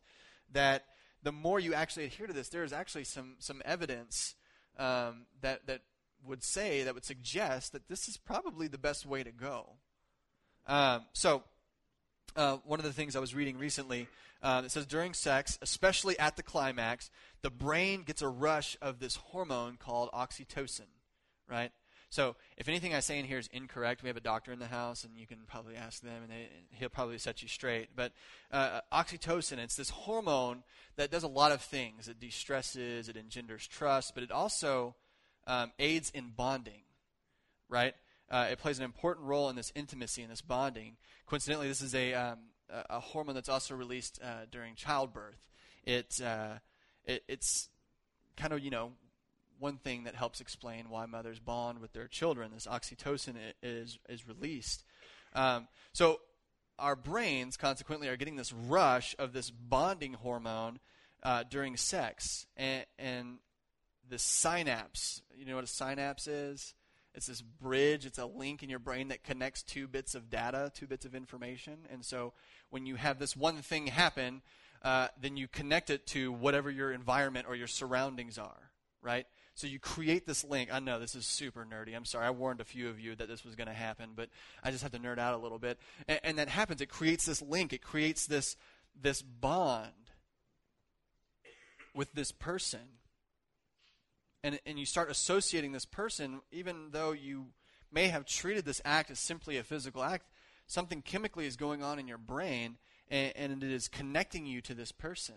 that 0.53 0.85
the 1.27 1.33
more 1.33 1.59
you 1.59 1.75
actually 1.75 2.05
adhere 2.05 2.29
to 2.29 2.33
this, 2.33 2.51
there 2.51 2.63
is 2.63 2.73
actually 2.73 3.03
some 3.03 3.35
some 3.41 3.61
evidence 3.65 4.37
um, 4.79 5.27
that 5.41 5.67
that 5.67 5.81
would 6.25 6.45
say, 6.45 6.85
that 6.85 6.95
would 6.95 7.05
suggest 7.05 7.73
that 7.73 7.89
this 7.89 8.07
is 8.07 8.17
probably 8.17 8.69
the 8.69 8.79
best 8.79 9.05
way 9.05 9.25
to 9.25 9.33
go. 9.33 9.73
Um, 10.69 11.05
so, 11.13 11.43
uh, 12.37 12.59
one 12.65 12.79
of 12.79 12.85
the 12.85 12.93
things 12.93 13.17
I 13.17 13.19
was 13.19 13.35
reading 13.35 13.59
recently, 13.59 14.07
uh, 14.41 14.63
it 14.65 14.71
says 14.71 14.87
during 14.87 15.15
sex, 15.15 15.59
especially 15.61 16.17
at 16.17 16.37
the 16.37 16.45
climax, 16.45 17.11
the 17.43 17.51
brain 17.51 18.05
gets 18.05 18.23
a 18.23 18.29
rush 18.29 18.77
of 18.81 19.01
this 19.01 19.17
hormone 19.17 19.79
called 19.79 20.11
oxytocin, 20.13 20.87
right? 21.51 21.73
So, 22.09 22.37
if 22.57 22.69
anything 22.69 22.95
I 22.95 23.01
say 23.01 23.19
in 23.19 23.25
here 23.25 23.39
is 23.39 23.49
incorrect, 23.53 24.03
we 24.03 24.09
have 24.09 24.17
a 24.17 24.21
doctor 24.21 24.53
in 24.53 24.61
the 24.61 24.67
house, 24.67 25.03
and 25.03 25.17
you 25.19 25.27
can 25.27 25.39
probably 25.47 25.75
ask 25.75 26.01
them, 26.03 26.23
and 26.23 26.31
they, 26.31 26.49
he'll 26.71 26.89
probably 26.89 27.19
set 27.19 27.43
you 27.43 27.49
straight. 27.49 27.89
But 27.97 28.13
uh, 28.53 28.81
oxytocin, 28.93 29.59
it's 29.59 29.75
this 29.75 29.91
hormone 29.91 30.63
that 30.97 31.11
does 31.11 31.25
a 31.25 31.29
lot 31.29 31.51
of 31.51 31.61
things. 31.61 32.07
It 32.07 32.21
de-stresses, 32.21 33.09
it 33.09 33.17
engenders 33.17 33.67
trust, 33.67 34.15
but 34.15 34.23
it 34.23 34.31
also 34.31 34.95
um, 35.47 35.73
aids 35.79 36.11
in 36.11 36.31
bonding, 36.37 36.83
right? 37.69 37.95
Uh, 38.31 38.49
it 38.51 38.59
plays 38.59 38.79
an 38.79 38.85
important 38.85 39.27
role 39.27 39.49
in 39.49 39.57
this 39.57 39.73
intimacy 39.75 40.23
and 40.23 40.31
this 40.31 40.43
bonding. 40.43 40.97
Coincidentally, 41.27 41.69
this 41.69 41.83
is 41.83 41.95
a, 41.95 42.15
um, 42.15 42.39
a, 42.71 42.99
hormone 42.99 43.35
that's 43.35 43.49
also 43.49 43.75
released 43.75 44.21
uh, 44.23 44.47
during 44.51 44.75
childbirth. 44.75 45.41
It, 45.85 46.21
uh, 46.25 46.59
it, 47.05 47.23
it's 47.29 47.69
kind 48.37 48.53
of, 48.53 48.61
you 48.61 48.71
know, 48.71 48.93
one 49.59 49.79
thing 49.79 50.05
that 50.05 50.15
helps 50.15 50.41
explain 50.41 50.89
why 50.89 51.07
mothers 51.07 51.39
bond 51.39 51.81
with 51.81 51.93
their 51.93 52.09
children. 52.09 52.51
This 52.53 52.67
oxytocin 52.67 53.35
is, 53.63 53.99
is 54.09 54.27
released. 54.29 54.85
Um, 55.35 55.69
so 55.93 56.21
our 56.79 56.97
brains, 56.97 57.57
consequently, 57.57 58.09
are 58.09 58.17
getting 58.17 58.37
this 58.37 58.53
rush 58.53 59.15
of 59.19 59.33
this 59.33 59.51
bonding 59.51 60.15
hormone 60.15 60.79
uh, 61.23 61.45
during 61.49 61.77
sex. 61.77 62.47
And, 62.57 62.85
and 62.99 63.39
the 64.09 64.19
synapse. 64.19 65.23
You 65.37 65.47
know 65.47 65.57
what 65.57 65.65
a 65.65 65.69
synapse 65.69 66.27
is? 66.27 66.75
It's 67.15 67.27
this 67.27 67.41
bridge, 67.41 68.05
it's 68.05 68.19
a 68.19 68.27
link 68.27 68.63
in 68.63 68.69
your 68.69 68.79
brain 68.79 69.09
that 69.09 69.25
connects 69.25 69.63
two 69.63 69.89
bits 69.89 70.15
of 70.15 70.29
data, 70.29 70.71
two 70.75 70.87
bits 70.87 71.07
of 71.07 71.15
information. 71.15 71.79
And 71.91 72.05
so 72.05 72.35
when 72.69 72.85
you 72.85 72.97
have 72.97 73.19
this 73.19 73.35
one 73.35 73.57
thing 73.57 73.87
happen, 73.87 74.43
uh, 74.83 75.09
then 75.21 75.39
you 75.39 75.49
connect 75.49 75.89
it 75.89 76.07
to 76.09 76.31
whatever 76.31 76.71
your 76.71 76.93
environment 76.93 77.47
or 77.49 77.57
your 77.57 77.69
surroundings 77.69 78.37
are, 78.37 78.71
right? 79.01 79.27
So 79.57 79.67
you 79.67 79.81
create 79.81 80.27
this 80.27 80.45
link. 80.45 80.73
I 80.73 80.79
know 80.79 81.01
this 81.01 81.17
is 81.17 81.27
super 81.27 81.67
nerdy. 81.67 81.97
I'm 81.97 82.05
sorry. 82.05 82.27
I 82.27 82.31
warned 82.31 82.61
a 82.61 82.65
few 82.65 82.89
of 82.89 83.01
you 83.01 83.17
that 83.17 83.27
this 83.27 83.45
was 83.45 83.57
going 83.57 83.67
to 83.67 83.75
happen, 83.75 84.11
but 84.15 84.29
I 84.63 84.71
just 84.71 84.85
have 84.85 84.93
to 84.93 84.99
nerd 84.99 85.19
out 85.19 85.35
a 85.35 85.39
little 85.39 85.59
bit. 85.59 85.79
And, 86.07 86.21
and 86.23 86.39
that 86.39 86.49
happens. 86.49 86.81
It 86.81 86.89
creates 86.89 87.27
this 87.27 87.43
link. 87.43 87.73
It 87.73 87.83
creates 87.83 88.27
this 88.27 88.57
this 88.99 89.21
bond 89.21 89.91
with 91.95 92.13
this 92.13 92.33
person 92.33 92.81
and, 94.47 94.61
and 94.65 94.79
you 94.79 94.87
start 94.87 95.11
associating 95.11 95.73
this 95.73 95.85
person, 95.85 96.41
even 96.53 96.91
though 96.93 97.11
you 97.11 97.47
may 97.91 98.07
have 98.07 98.25
treated 98.25 98.65
this 98.65 98.81
act 98.85 99.11
as 99.11 99.19
simply 99.19 99.57
a 99.57 99.65
physical 99.65 100.05
act, 100.05 100.29
something 100.69 101.03
chemically 101.03 101.47
is 101.47 101.57
going 101.57 101.83
on 101.83 101.99
in 101.99 102.07
your 102.07 102.17
brain, 102.17 102.77
and, 103.09 103.33
and 103.35 103.63
it 103.65 103.73
is 103.73 103.89
connecting 103.89 104.47
you 104.47 104.61
to 104.61 104.73
this 104.73 104.93
person. 104.93 105.35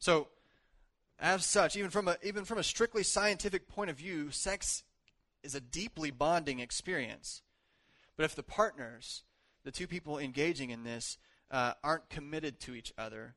So, 0.00 0.26
as 1.18 1.46
such, 1.46 1.76
even 1.76 1.90
from 1.90 2.08
a 2.08 2.16
even 2.22 2.44
from 2.44 2.58
a 2.58 2.62
strictly 2.62 3.02
scientific 3.02 3.68
point 3.68 3.90
of 3.90 3.96
view, 3.96 4.30
sex 4.30 4.82
is 5.42 5.54
a 5.54 5.60
deeply 5.60 6.10
bonding 6.10 6.60
experience. 6.60 7.42
But 8.16 8.24
if 8.24 8.34
the 8.34 8.42
partners, 8.42 9.24
the 9.64 9.70
two 9.70 9.86
people 9.86 10.18
engaging 10.18 10.70
in 10.70 10.84
this, 10.84 11.18
uh, 11.50 11.74
aren't 11.84 12.08
committed 12.08 12.60
to 12.60 12.74
each 12.74 12.92
other, 12.98 13.34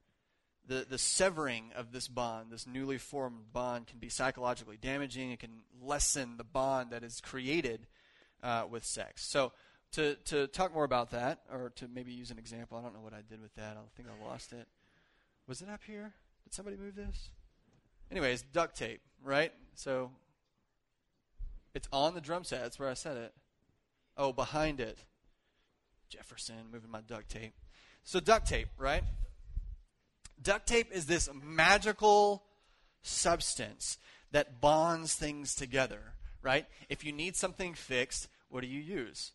the, 0.67 0.85
the 0.89 0.97
severing 0.97 1.71
of 1.75 1.91
this 1.91 2.07
bond, 2.07 2.51
this 2.51 2.67
newly 2.67 2.97
formed 2.97 3.51
bond, 3.51 3.87
can 3.87 3.99
be 3.99 4.09
psychologically 4.09 4.77
damaging. 4.77 5.31
It 5.31 5.39
can 5.39 5.63
lessen 5.81 6.37
the 6.37 6.43
bond 6.43 6.91
that 6.91 7.03
is 7.03 7.21
created 7.21 7.87
uh, 8.43 8.65
with 8.69 8.85
sex. 8.85 9.25
So, 9.25 9.51
to, 9.93 10.15
to 10.25 10.45
talk 10.47 10.73
more 10.73 10.83
about 10.83 11.11
that, 11.11 11.39
or 11.51 11.71
to 11.77 11.87
maybe 11.87 12.11
use 12.11 12.29
an 12.29 12.37
example, 12.37 12.77
I 12.77 12.81
don't 12.81 12.93
know 12.93 13.01
what 13.01 13.13
I 13.13 13.21
did 13.27 13.41
with 13.41 13.55
that. 13.55 13.75
I 13.75 13.81
think 13.97 14.07
I 14.07 14.25
lost 14.25 14.53
it. 14.53 14.67
Was 15.47 15.61
it 15.61 15.69
up 15.69 15.81
here? 15.85 16.13
Did 16.43 16.53
somebody 16.53 16.77
move 16.77 16.95
this? 16.95 17.31
Anyways, 18.11 18.41
duct 18.53 18.75
tape, 18.75 19.01
right? 19.23 19.51
So, 19.75 20.11
it's 21.73 21.87
on 21.91 22.15
the 22.15 22.21
drum 22.21 22.43
set. 22.43 22.61
That's 22.61 22.79
where 22.79 22.89
I 22.89 22.95
said 22.95 23.17
it. 23.17 23.33
Oh, 24.17 24.33
behind 24.33 24.79
it. 24.79 24.97
Jefferson 26.09 26.55
moving 26.71 26.89
my 26.89 27.01
duct 27.01 27.29
tape. 27.29 27.53
So, 28.03 28.19
duct 28.19 28.47
tape, 28.47 28.69
right? 28.77 29.03
Duct 30.41 30.67
tape 30.67 30.91
is 30.91 31.05
this 31.05 31.29
magical 31.33 32.43
substance 33.01 33.97
that 34.31 34.61
bonds 34.61 35.13
things 35.13 35.55
together, 35.55 35.99
right? 36.41 36.65
If 36.89 37.03
you 37.03 37.11
need 37.11 37.35
something 37.35 37.73
fixed, 37.73 38.27
what 38.49 38.61
do 38.61 38.67
you 38.67 38.79
use? 38.79 39.31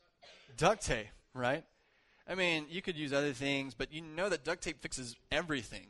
Duct 0.57 0.85
tape, 0.85 1.07
right? 1.33 1.65
I 2.29 2.35
mean, 2.35 2.67
you 2.71 2.81
could 2.81 2.97
use 2.97 3.13
other 3.13 3.33
things, 3.33 3.75
but 3.75 3.93
you 3.93 4.01
know 4.01 4.29
that 4.29 4.45
duct 4.45 4.63
tape 4.63 4.81
fixes 4.81 5.17
everything. 5.31 5.89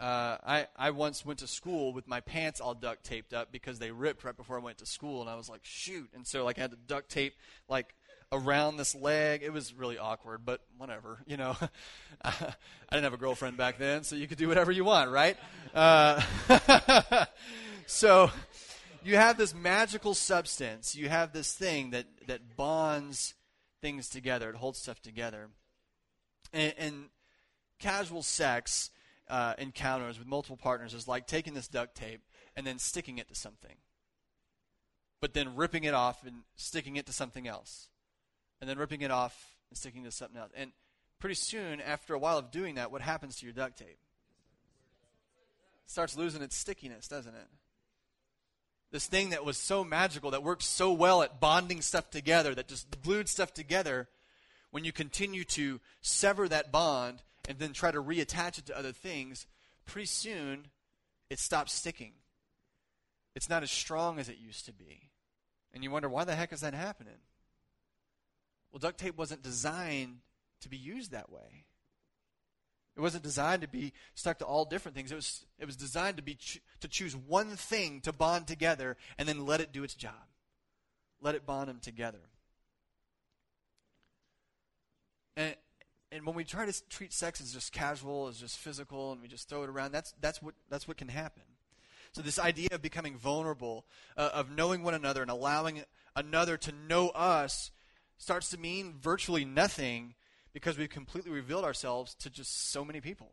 Uh, 0.00 0.38
I, 0.46 0.66
I 0.76 0.90
once 0.92 1.26
went 1.26 1.40
to 1.40 1.46
school 1.46 1.92
with 1.92 2.08
my 2.08 2.20
pants 2.20 2.58
all 2.58 2.72
duct 2.72 3.04
taped 3.04 3.34
up 3.34 3.52
because 3.52 3.78
they 3.78 3.90
ripped 3.90 4.24
right 4.24 4.36
before 4.36 4.56
I 4.56 4.62
went 4.62 4.78
to 4.78 4.86
school, 4.86 5.20
and 5.20 5.28
I 5.28 5.34
was 5.34 5.50
like, 5.50 5.60
shoot. 5.62 6.08
And 6.14 6.26
so, 6.26 6.42
like, 6.42 6.58
I 6.58 6.62
had 6.62 6.70
to 6.70 6.78
duct 6.86 7.10
tape, 7.10 7.34
like, 7.68 7.94
around 8.32 8.78
this 8.78 8.94
leg. 8.94 9.42
It 9.42 9.52
was 9.52 9.74
really 9.74 9.98
awkward, 9.98 10.46
but 10.46 10.62
whatever, 10.78 11.18
you 11.26 11.36
know. 11.36 11.54
I 12.24 12.32
didn't 12.90 13.04
have 13.04 13.12
a 13.12 13.18
girlfriend 13.18 13.58
back 13.58 13.76
then, 13.78 14.02
so 14.04 14.16
you 14.16 14.26
could 14.26 14.38
do 14.38 14.48
whatever 14.48 14.72
you 14.72 14.84
want, 14.84 15.10
right? 15.10 15.36
Uh, 15.74 16.22
so 17.86 18.30
you 19.04 19.16
have 19.16 19.36
this 19.36 19.54
magical 19.54 20.14
substance. 20.14 20.96
You 20.96 21.10
have 21.10 21.34
this 21.34 21.52
thing 21.52 21.90
that, 21.90 22.06
that 22.26 22.56
bonds 22.56 23.34
things 23.82 24.08
together. 24.08 24.48
It 24.48 24.56
holds 24.56 24.78
stuff 24.78 25.02
together. 25.02 25.48
And, 26.54 26.74
and 26.78 27.04
casual 27.78 28.22
sex 28.22 28.90
uh, 29.30 29.54
encounters 29.58 30.18
with 30.18 30.26
multiple 30.26 30.56
partners 30.56 30.92
is 30.92 31.08
like 31.08 31.26
taking 31.26 31.54
this 31.54 31.68
duct 31.68 31.94
tape 31.94 32.20
and 32.56 32.66
then 32.66 32.78
sticking 32.78 33.18
it 33.18 33.28
to 33.28 33.34
something, 33.34 33.76
but 35.20 35.32
then 35.32 35.54
ripping 35.54 35.84
it 35.84 35.94
off 35.94 36.24
and 36.26 36.42
sticking 36.56 36.96
it 36.96 37.06
to 37.06 37.12
something 37.12 37.46
else, 37.46 37.88
and 38.60 38.68
then 38.68 38.76
ripping 38.76 39.02
it 39.02 39.10
off 39.10 39.54
and 39.70 39.78
sticking 39.78 40.02
it 40.02 40.06
to 40.06 40.10
something 40.10 40.38
else. 40.38 40.50
And 40.54 40.72
pretty 41.20 41.36
soon, 41.36 41.80
after 41.80 42.12
a 42.12 42.18
while 42.18 42.38
of 42.38 42.50
doing 42.50 42.74
that, 42.74 42.90
what 42.90 43.00
happens 43.00 43.36
to 43.36 43.46
your 43.46 43.52
duct 43.52 43.78
tape? 43.78 43.86
It 43.88 43.98
starts 45.86 46.16
losing 46.16 46.42
its 46.42 46.56
stickiness, 46.56 47.06
doesn't 47.06 47.34
it? 47.34 47.46
This 48.90 49.06
thing 49.06 49.30
that 49.30 49.44
was 49.44 49.56
so 49.56 49.84
magical, 49.84 50.32
that 50.32 50.42
worked 50.42 50.64
so 50.64 50.92
well 50.92 51.22
at 51.22 51.38
bonding 51.38 51.80
stuff 51.80 52.10
together, 52.10 52.54
that 52.56 52.66
just 52.66 53.00
glued 53.02 53.28
stuff 53.28 53.54
together, 53.54 54.08
when 54.72 54.84
you 54.84 54.92
continue 54.92 55.44
to 55.44 55.80
sever 56.00 56.48
that 56.48 56.72
bond 56.72 57.22
and 57.50 57.58
then 57.58 57.72
try 57.72 57.90
to 57.90 58.00
reattach 58.00 58.58
it 58.58 58.66
to 58.66 58.78
other 58.78 58.92
things, 58.92 59.48
pretty 59.84 60.06
soon 60.06 60.68
it 61.28 61.40
stops 61.40 61.72
sticking. 61.72 62.12
It's 63.34 63.48
not 63.48 63.64
as 63.64 63.72
strong 63.72 64.20
as 64.20 64.28
it 64.28 64.38
used 64.38 64.66
to 64.66 64.72
be. 64.72 65.10
And 65.74 65.82
you 65.82 65.90
wonder, 65.90 66.08
why 66.08 66.22
the 66.22 66.36
heck 66.36 66.52
is 66.52 66.60
that 66.60 66.74
happening? 66.74 67.18
Well, 68.70 68.78
duct 68.78 69.00
tape 69.00 69.18
wasn't 69.18 69.42
designed 69.42 70.18
to 70.60 70.68
be 70.68 70.76
used 70.76 71.10
that 71.10 71.32
way. 71.32 71.64
It 72.96 73.00
wasn't 73.00 73.24
designed 73.24 73.62
to 73.62 73.68
be 73.68 73.94
stuck 74.14 74.38
to 74.38 74.44
all 74.44 74.64
different 74.64 74.96
things. 74.96 75.10
It 75.10 75.16
was, 75.16 75.44
it 75.58 75.66
was 75.66 75.74
designed 75.74 76.18
to, 76.18 76.22
be 76.22 76.36
ch- 76.36 76.62
to 76.82 76.86
choose 76.86 77.16
one 77.16 77.56
thing 77.56 78.00
to 78.02 78.12
bond 78.12 78.46
together 78.46 78.96
and 79.18 79.28
then 79.28 79.44
let 79.44 79.60
it 79.60 79.72
do 79.72 79.82
its 79.82 79.94
job. 79.94 80.12
Let 81.20 81.34
it 81.34 81.46
bond 81.46 81.68
them 81.68 81.80
together. 81.82 82.20
And, 85.36 85.56
and 86.12 86.26
when 86.26 86.34
we 86.34 86.44
try 86.44 86.66
to 86.66 86.88
treat 86.88 87.12
sex 87.12 87.40
as 87.40 87.52
just 87.52 87.72
casual, 87.72 88.26
as 88.26 88.38
just 88.38 88.58
physical, 88.58 89.12
and 89.12 89.22
we 89.22 89.28
just 89.28 89.48
throw 89.48 89.62
it 89.62 89.70
around, 89.70 89.92
that's, 89.92 90.12
that's, 90.20 90.42
what, 90.42 90.54
that's 90.68 90.88
what 90.88 90.96
can 90.96 91.08
happen. 91.08 91.42
So, 92.12 92.22
this 92.22 92.40
idea 92.40 92.68
of 92.72 92.82
becoming 92.82 93.16
vulnerable, 93.16 93.86
uh, 94.16 94.30
of 94.34 94.50
knowing 94.50 94.82
one 94.82 94.94
another 94.94 95.22
and 95.22 95.30
allowing 95.30 95.84
another 96.16 96.56
to 96.56 96.72
know 96.88 97.10
us, 97.10 97.70
starts 98.18 98.50
to 98.50 98.58
mean 98.58 98.94
virtually 99.00 99.44
nothing 99.44 100.14
because 100.52 100.76
we've 100.76 100.90
completely 100.90 101.30
revealed 101.30 101.64
ourselves 101.64 102.14
to 102.16 102.28
just 102.28 102.70
so 102.72 102.84
many 102.84 103.00
people. 103.00 103.30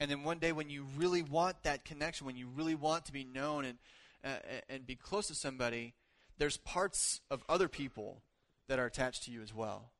And 0.00 0.10
then 0.10 0.22
one 0.22 0.38
day, 0.38 0.52
when 0.52 0.70
you 0.70 0.86
really 0.96 1.22
want 1.22 1.62
that 1.64 1.84
connection, 1.84 2.26
when 2.26 2.36
you 2.36 2.48
really 2.48 2.74
want 2.74 3.04
to 3.04 3.12
be 3.12 3.24
known 3.24 3.66
and, 3.66 3.78
uh, 4.24 4.36
and 4.70 4.86
be 4.86 4.96
close 4.96 5.28
to 5.28 5.34
somebody, 5.34 5.92
there's 6.38 6.56
parts 6.56 7.20
of 7.30 7.44
other 7.46 7.68
people 7.68 8.22
that 8.68 8.78
are 8.78 8.86
attached 8.86 9.24
to 9.24 9.30
you 9.30 9.42
as 9.42 9.52
well 9.54 9.90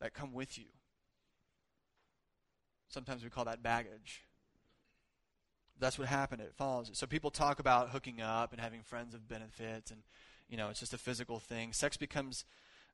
that 0.00 0.14
come 0.14 0.32
with 0.32 0.58
you. 0.58 0.66
Sometimes 2.88 3.24
we 3.24 3.30
call 3.30 3.44
that 3.46 3.62
baggage. 3.62 4.22
That's 5.78 5.98
what 5.98 6.08
happened. 6.08 6.40
It 6.40 6.54
follows. 6.56 6.90
So 6.94 7.06
people 7.06 7.30
talk 7.30 7.58
about 7.58 7.90
hooking 7.90 8.22
up 8.22 8.52
and 8.52 8.60
having 8.60 8.82
friends 8.82 9.14
of 9.14 9.28
benefits, 9.28 9.90
and 9.90 10.02
you 10.48 10.56
know 10.56 10.68
it's 10.70 10.80
just 10.80 10.94
a 10.94 10.98
physical 10.98 11.38
thing. 11.38 11.72
Sex 11.72 11.96
becomes 11.96 12.44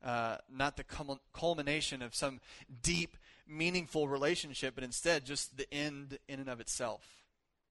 uh, 0.04 0.38
not 0.50 0.76
the 0.76 0.84
culmination 1.32 2.02
of 2.02 2.14
some 2.14 2.40
deep, 2.82 3.16
meaningful 3.46 4.08
relationship, 4.08 4.74
but 4.74 4.82
instead 4.82 5.24
just 5.24 5.56
the 5.56 5.72
end 5.72 6.18
in 6.28 6.40
and 6.40 6.48
of 6.48 6.60
itself. 6.60 7.21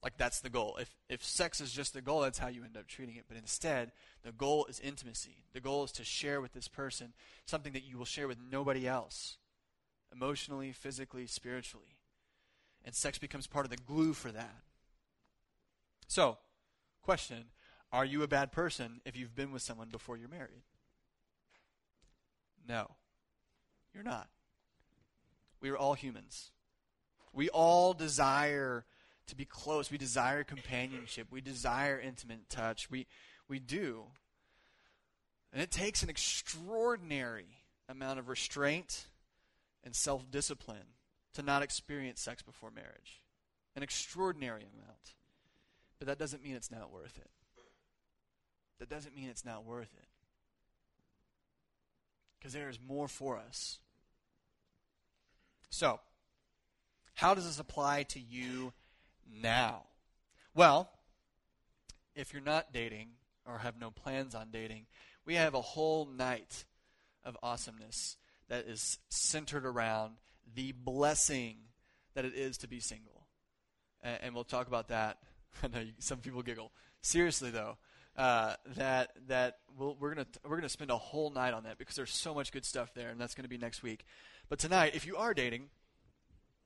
Like 0.04 0.18
that's 0.18 0.40
the 0.40 0.50
goal. 0.50 0.78
If 0.80 0.90
if 1.10 1.24
sex 1.24 1.62
is 1.62 1.72
just 1.72 1.94
the 1.94 2.02
goal, 2.02 2.22
that's 2.22 2.40
how 2.40 2.48
you 2.48 2.64
end 2.64 2.76
up 2.76 2.88
treating 2.88 3.18
it. 3.18 3.26
But 3.28 3.38
instead, 3.38 3.92
the 4.24 4.32
goal 4.32 4.66
is 4.66 4.80
intimacy. 4.80 5.44
The 5.54 5.60
goal 5.60 5.84
is 5.84 5.92
to 5.94 6.04
share 6.04 6.42
with 6.42 6.54
this 6.54 6.68
person 6.68 7.14
something 7.46 7.74
that 7.74 7.84
you 7.84 7.98
will 7.98 8.06
share 8.06 8.28
with 8.28 8.40
nobody 8.52 8.88
else, 8.88 9.38
emotionally, 10.12 10.72
physically, 10.72 11.28
spiritually. 11.28 11.98
And 12.84 12.96
sex 12.96 13.20
becomes 13.20 13.46
part 13.46 13.66
of 13.66 13.70
the 13.70 13.78
glue 13.78 14.14
for 14.14 14.32
that. 14.32 14.64
So, 16.08 16.40
question 17.04 17.46
Are 17.92 18.06
you 18.06 18.24
a 18.24 18.28
bad 18.28 18.52
person 18.52 19.02
if 19.06 19.16
you've 19.16 19.36
been 19.36 19.52
with 19.52 19.62
someone 19.62 19.90
before 19.90 20.18
you're 20.18 20.30
married? 20.30 20.64
No, 22.68 22.96
you're 23.94 24.04
not. 24.04 24.30
We 25.62 25.70
are 25.70 25.78
all 25.78 25.94
humans. 25.94 26.50
We 27.34 27.50
all 27.50 27.94
desire 27.94 28.86
to 29.28 29.36
be 29.36 29.46
close. 29.46 29.92
We 29.92 29.98
desire 29.98 30.44
companionship. 30.44 31.28
We 31.32 31.42
desire 31.42 32.00
intimate 32.00 32.50
touch. 32.50 32.90
We, 32.90 33.08
we 33.48 33.60
do. 33.60 34.04
And 35.54 35.62
it 35.62 35.72
takes 35.72 36.04
an 36.04 36.10
extraordinary 36.10 37.64
amount 37.90 38.20
of 38.20 38.30
restraint 38.30 39.08
and 39.84 39.96
self 39.96 40.30
discipline 40.30 40.96
to 41.34 41.42
not 41.42 41.62
experience 41.64 42.22
sex 42.22 42.42
before 42.42 42.72
marriage. 42.72 43.22
An 43.76 43.84
extraordinary 43.84 44.62
amount. 44.62 45.16
But 46.00 46.08
that 46.08 46.20
doesn't 46.20 46.44
mean 46.44 46.56
it's 46.56 46.72
not 46.72 46.92
worth 46.92 47.18
it. 47.18 47.30
That 48.80 48.90
doesn't 48.90 49.16
mean 49.16 49.30
it's 49.30 49.46
not 49.46 49.66
worth 49.66 49.94
it. 49.94 50.08
Because 52.40 52.54
there 52.54 52.70
is 52.70 52.80
more 52.86 53.08
for 53.08 53.38
us. 53.38 53.80
So, 55.70 56.00
how 57.14 57.36
does 57.36 57.46
this 57.46 57.60
apply 57.60 58.04
to 58.04 58.20
you 58.20 58.74
now? 59.32 59.84
Well, 60.54 60.91
if 62.15 62.34
you're 62.34 62.41
not 62.41 62.74
dating 62.74 63.10
or 63.46 63.60
have 63.60 63.80
no 63.80 63.91
plans 63.91 64.36
on 64.36 64.50
dating, 64.52 64.86
we 65.26 65.36
have 65.36 65.54
a 65.54 65.62
whole 65.62 66.06
night 66.06 66.65
of 67.24 67.38
awesomeness 67.41 68.17
that 68.50 68.65
is 68.65 69.00
centered 69.10 69.65
around 69.65 70.15
the 70.54 70.74
blessing 70.74 71.58
that 72.13 72.26
it 72.26 72.34
is 72.36 72.58
to 72.60 72.67
be 72.67 72.80
single. 72.80 73.28
And, 74.02 74.20
and 74.24 74.36
we'll 74.36 74.44
talk 74.44 74.67
about 74.67 74.89
that 74.89 75.20
I 75.63 75.67
know 75.67 75.80
you, 75.80 75.94
some 76.00 76.20
people 76.20 76.41
giggle. 76.41 76.72
Seriously 77.02 77.52
though, 77.52 77.78
uh, 78.17 78.56
that 78.76 79.12
that 79.28 79.60
we'll, 79.78 79.96
we're 80.00 80.13
gonna 80.13 80.28
we're 80.48 80.58
gonna 80.58 80.70
spend 80.70 80.91
a 80.91 80.98
whole 80.98 81.30
night 81.30 81.54
on 81.54 81.63
that 81.63 81.78
because 81.78 81.96
there's 81.96 82.12
so 82.12 82.34
much 82.34 82.52
good 82.52 82.65
stuff 82.65 82.94
there, 82.94 83.10
and 83.10 83.20
that's 83.20 83.34
gonna 83.34 83.48
be 83.48 83.58
next 83.58 83.84
week. 83.84 84.06
But 84.50 84.60
tonight, 84.60 84.96
if 84.96 85.06
you 85.06 85.17
are 85.17 85.34
dating, 85.34 85.70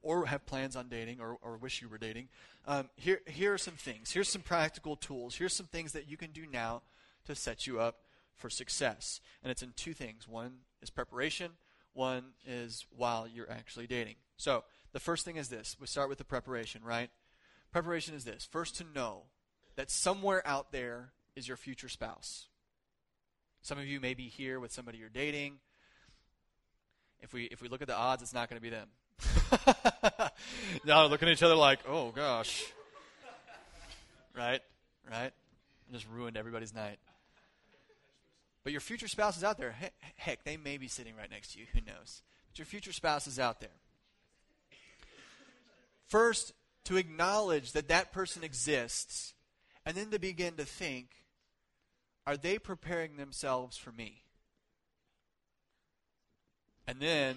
or 0.05 0.27
have 0.27 0.45
plans 0.45 0.75
on 0.75 0.87
dating, 0.87 1.19
or, 1.19 1.37
or 1.41 1.57
wish 1.57 1.81
you 1.81 1.89
were 1.89 1.97
dating, 1.97 2.29
um, 2.67 2.89
here 2.95 3.21
here 3.25 3.53
are 3.53 3.57
some 3.57 3.73
things. 3.73 4.11
Here's 4.11 4.29
some 4.29 4.43
practical 4.43 4.95
tools. 4.95 5.35
Here's 5.35 5.53
some 5.53 5.65
things 5.65 5.93
that 5.93 6.07
you 6.07 6.15
can 6.15 6.31
do 6.31 6.45
now 6.45 6.83
to 7.25 7.33
set 7.33 7.65
you 7.65 7.79
up 7.79 7.97
for 8.35 8.49
success. 8.49 9.19
And 9.41 9.51
it's 9.51 9.63
in 9.63 9.73
two 9.75 9.93
things. 9.93 10.27
One 10.27 10.59
is 10.81 10.91
preparation. 10.91 11.53
One 11.93 12.33
is 12.45 12.85
while 12.95 13.27
you're 13.27 13.49
actually 13.49 13.87
dating. 13.87 14.15
So 14.37 14.63
the 14.93 14.99
first 14.99 15.25
thing 15.25 15.37
is 15.37 15.49
this. 15.49 15.75
We 15.79 15.87
start 15.87 16.07
with 16.07 16.19
the 16.19 16.23
preparation, 16.23 16.83
right? 16.83 17.09
Preparation 17.71 18.13
is 18.13 18.25
this 18.25 18.47
first 18.49 18.75
to 18.77 18.85
know 18.93 19.23
that 19.75 19.89
somewhere 19.89 20.45
out 20.45 20.71
there 20.71 21.13
is 21.35 21.47
your 21.47 21.57
future 21.57 21.89
spouse. 21.89 22.47
Some 23.61 23.79
of 23.79 23.87
you 23.87 23.99
may 23.99 24.13
be 24.13 24.27
here 24.27 24.59
with 24.59 24.71
somebody 24.71 24.99
you're 24.99 25.09
dating. 25.09 25.57
If 27.21 27.33
we 27.33 27.45
if 27.45 27.61
we 27.61 27.69
look 27.69 27.81
at 27.81 27.87
the 27.87 27.95
odds, 27.95 28.21
it's 28.21 28.33
not 28.33 28.49
going 28.49 28.57
to 28.57 28.61
be 28.61 28.69
them. 28.69 28.89
now 30.85 31.05
looking 31.05 31.27
at 31.27 31.33
each 31.33 31.43
other 31.43 31.55
like, 31.55 31.79
oh 31.87 32.11
gosh. 32.11 32.65
Right? 34.35 34.61
Right? 35.09 35.31
just 35.91 36.07
ruined 36.09 36.35
everybody's 36.35 36.73
night. 36.73 36.97
But 38.63 38.71
your 38.71 38.81
future 38.81 39.07
spouse 39.07 39.37
is 39.37 39.43
out 39.43 39.57
there. 39.57 39.75
Heck, 40.15 40.43
they 40.43 40.57
may 40.57 40.77
be 40.77 40.87
sitting 40.87 41.15
right 41.15 41.29
next 41.29 41.53
to 41.53 41.59
you. 41.59 41.65
Who 41.73 41.79
knows? 41.81 42.23
But 42.49 42.57
your 42.57 42.65
future 42.65 42.91
spouse 42.91 43.27
is 43.27 43.39
out 43.39 43.59
there. 43.59 43.69
First, 46.07 46.53
to 46.85 46.97
acknowledge 46.97 47.73
that 47.73 47.87
that 47.89 48.11
person 48.11 48.43
exists, 48.43 49.33
and 49.85 49.95
then 49.95 50.09
to 50.11 50.19
begin 50.19 50.55
to 50.55 50.65
think, 50.65 51.09
are 52.25 52.37
they 52.37 52.57
preparing 52.57 53.17
themselves 53.17 53.77
for 53.77 53.91
me? 53.91 54.23
And 56.87 56.99
then 56.99 57.35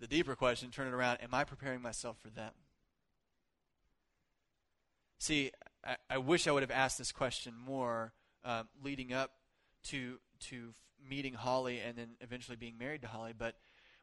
the 0.00 0.06
deeper 0.06 0.34
question, 0.34 0.70
turn 0.70 0.86
it 0.86 0.94
around, 0.94 1.18
am 1.22 1.34
I 1.34 1.44
preparing 1.44 1.80
myself 1.82 2.18
for 2.18 2.30
them? 2.30 2.52
See, 5.18 5.52
I, 5.84 5.96
I 6.10 6.18
wish 6.18 6.46
I 6.46 6.52
would 6.52 6.62
have 6.62 6.70
asked 6.70 6.98
this 6.98 7.12
question 7.12 7.54
more 7.56 8.12
um, 8.44 8.68
leading 8.82 9.12
up 9.12 9.30
to 9.84 10.18
to 10.48 10.74
meeting 11.08 11.34
Holly 11.34 11.80
and 11.80 11.96
then 11.96 12.10
eventually 12.20 12.56
being 12.56 12.76
married 12.78 13.02
to 13.02 13.08
Holly. 13.08 13.32
But 13.36 13.56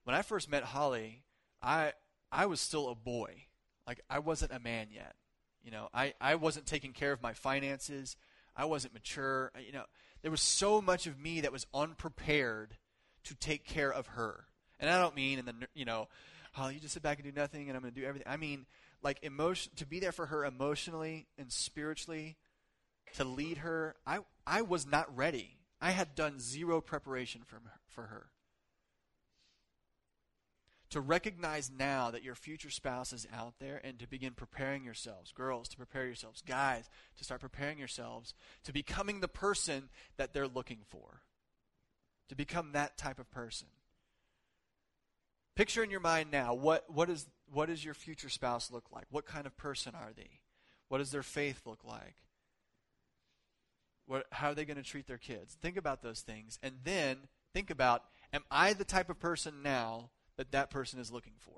when 0.03 0.15
I 0.15 0.21
first 0.21 0.49
met 0.49 0.63
Holly, 0.63 1.23
I 1.61 1.93
I 2.31 2.45
was 2.45 2.61
still 2.61 2.89
a 2.89 2.95
boy. 2.95 3.43
Like 3.85 4.01
I 4.09 4.19
wasn't 4.19 4.51
a 4.51 4.59
man 4.59 4.87
yet. 4.91 5.15
You 5.63 5.71
know, 5.71 5.89
I, 5.93 6.13
I 6.19 6.35
wasn't 6.35 6.65
taking 6.65 6.93
care 6.93 7.11
of 7.11 7.21
my 7.21 7.33
finances. 7.33 8.15
I 8.55 8.65
wasn't 8.65 8.93
mature. 8.93 9.51
You 9.63 9.73
know, 9.73 9.83
there 10.21 10.31
was 10.31 10.41
so 10.41 10.81
much 10.81 11.07
of 11.07 11.19
me 11.19 11.41
that 11.41 11.51
was 11.51 11.67
unprepared 11.73 12.77
to 13.25 13.35
take 13.35 13.65
care 13.65 13.91
of 13.91 14.07
her. 14.07 14.45
And 14.81 14.89
I 14.89 14.99
don't 14.99 15.15
mean 15.15 15.39
in 15.39 15.45
the 15.45 15.53
you 15.73 15.85
know, 15.85 16.09
oh, 16.57 16.67
you 16.67 16.81
just 16.81 16.93
sit 16.95 17.03
back 17.03 17.19
and 17.19 17.25
do 17.33 17.39
nothing 17.39 17.69
and 17.69 17.77
I'm 17.77 17.81
going 17.81 17.93
to 17.93 17.99
do 18.01 18.05
everything. 18.05 18.29
I 18.29 18.35
mean, 18.35 18.65
like 19.01 19.19
emotion 19.23 19.71
to 19.77 19.85
be 19.85 19.99
there 20.01 20.11
for 20.11 20.25
her 20.25 20.43
emotionally 20.43 21.27
and 21.37 21.49
spiritually, 21.51 22.35
to 23.15 23.23
lead 23.23 23.59
her. 23.59 23.95
I 24.05 24.19
I 24.45 24.63
was 24.63 24.85
not 24.85 25.15
ready. 25.15 25.55
I 25.79 25.91
had 25.91 26.15
done 26.15 26.39
zero 26.39 26.81
preparation 26.81 27.41
for 27.45 27.61
for 27.87 28.07
her. 28.07 28.27
to 30.91 30.99
recognize 30.99 31.71
now 31.71 32.11
that 32.11 32.23
your 32.23 32.35
future 32.35 32.69
spouse 32.69 33.13
is 33.13 33.25
out 33.33 33.53
there 33.59 33.79
and 33.83 33.97
to 33.97 34.07
begin 34.07 34.33
preparing 34.33 34.83
yourselves, 34.83 35.31
girls, 35.31 35.69
to 35.69 35.77
prepare 35.77 36.05
yourselves, 36.05 36.41
guys, 36.45 36.89
to 37.17 37.23
start 37.23 37.39
preparing 37.39 37.79
yourselves 37.79 38.33
to 38.63 38.73
becoming 38.73 39.21
the 39.21 39.27
person 39.27 39.89
that 40.17 40.33
they're 40.33 40.49
looking 40.49 40.79
for, 40.89 41.21
to 42.27 42.35
become 42.35 42.73
that 42.73 42.97
type 42.97 43.19
of 43.19 43.31
person. 43.31 43.67
Picture 45.61 45.83
in 45.83 45.91
your 45.91 45.99
mind 45.99 46.31
now 46.31 46.55
what, 46.55 46.85
what, 46.91 47.07
is, 47.07 47.27
what 47.53 47.69
does 47.69 47.85
your 47.85 47.93
future 47.93 48.29
spouse 48.29 48.71
look 48.71 48.85
like? 48.91 49.05
What 49.11 49.27
kind 49.27 49.45
of 49.45 49.55
person 49.55 49.93
are 49.93 50.09
they? 50.11 50.39
What 50.87 50.97
does 50.97 51.11
their 51.11 51.21
faith 51.21 51.61
look 51.67 51.85
like? 51.85 52.15
What, 54.07 54.25
how 54.31 54.49
are 54.49 54.55
they 54.55 54.65
going 54.65 54.77
to 54.77 54.83
treat 54.83 55.05
their 55.05 55.19
kids? 55.19 55.55
Think 55.61 55.77
about 55.77 56.01
those 56.01 56.21
things. 56.21 56.57
And 56.63 56.77
then 56.83 57.27
think 57.53 57.69
about 57.69 58.05
am 58.33 58.43
I 58.49 58.73
the 58.73 58.83
type 58.83 59.07
of 59.11 59.19
person 59.19 59.61
now 59.61 60.09
that 60.35 60.51
that 60.51 60.71
person 60.71 60.99
is 60.99 61.11
looking 61.11 61.35
for? 61.37 61.53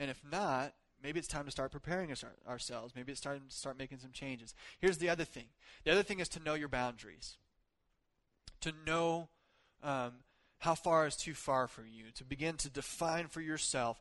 And 0.00 0.10
if 0.10 0.22
not, 0.32 0.72
maybe 1.02 1.18
it's 1.18 1.28
time 1.28 1.44
to 1.44 1.50
start 1.50 1.72
preparing 1.72 2.10
us, 2.10 2.24
ourselves. 2.48 2.94
Maybe 2.96 3.12
it's 3.12 3.20
time 3.20 3.42
to 3.46 3.54
start 3.54 3.76
making 3.78 3.98
some 3.98 4.12
changes. 4.12 4.54
Here's 4.78 4.96
the 4.96 5.10
other 5.10 5.24
thing 5.24 5.48
the 5.84 5.92
other 5.92 6.02
thing 6.02 6.20
is 6.20 6.28
to 6.30 6.40
know 6.40 6.54
your 6.54 6.70
boundaries, 6.70 7.36
to 8.62 8.72
know 8.86 9.28
um, 9.82 10.12
how 10.58 10.74
far 10.74 11.06
is 11.06 11.16
too 11.16 11.34
far 11.34 11.68
for 11.68 11.84
you, 11.84 12.04
to 12.14 12.24
begin 12.24 12.56
to 12.56 12.70
define 12.70 13.26
for 13.26 13.40
yourself. 13.40 14.00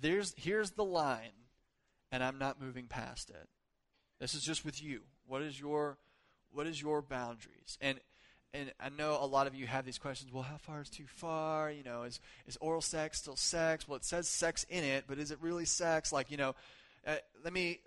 There's, 0.00 0.34
here's 0.36 0.72
the 0.72 0.84
line, 0.84 1.32
and 2.10 2.24
I'm 2.24 2.38
not 2.38 2.60
moving 2.60 2.86
past 2.86 3.30
it. 3.30 3.48
This 4.20 4.34
is 4.34 4.42
just 4.42 4.64
with 4.64 4.82
you. 4.82 5.00
What 5.26 5.42
is 5.42 5.58
your 5.58 5.98
what 6.52 6.66
is 6.66 6.80
your 6.80 7.02
boundaries? 7.02 7.76
And 7.80 7.98
and 8.54 8.70
I 8.78 8.90
know 8.90 9.18
a 9.20 9.26
lot 9.26 9.46
of 9.46 9.54
you 9.54 9.66
have 9.66 9.84
these 9.84 9.98
questions. 9.98 10.32
Well, 10.32 10.42
how 10.42 10.58
far 10.58 10.82
is 10.82 10.90
too 10.90 11.06
far? 11.06 11.70
You 11.70 11.82
know, 11.82 12.02
is 12.02 12.20
is 12.46 12.56
oral 12.60 12.82
sex 12.82 13.18
still 13.18 13.36
sex? 13.36 13.88
Well, 13.88 13.96
it 13.96 14.04
says 14.04 14.28
sex 14.28 14.64
in 14.68 14.84
it, 14.84 15.04
but 15.08 15.18
is 15.18 15.30
it 15.30 15.38
really 15.40 15.64
sex? 15.64 16.12
Like, 16.12 16.30
you 16.30 16.36
know, 16.36 16.54
uh, 17.06 17.16
let 17.42 17.52
me. 17.52 17.80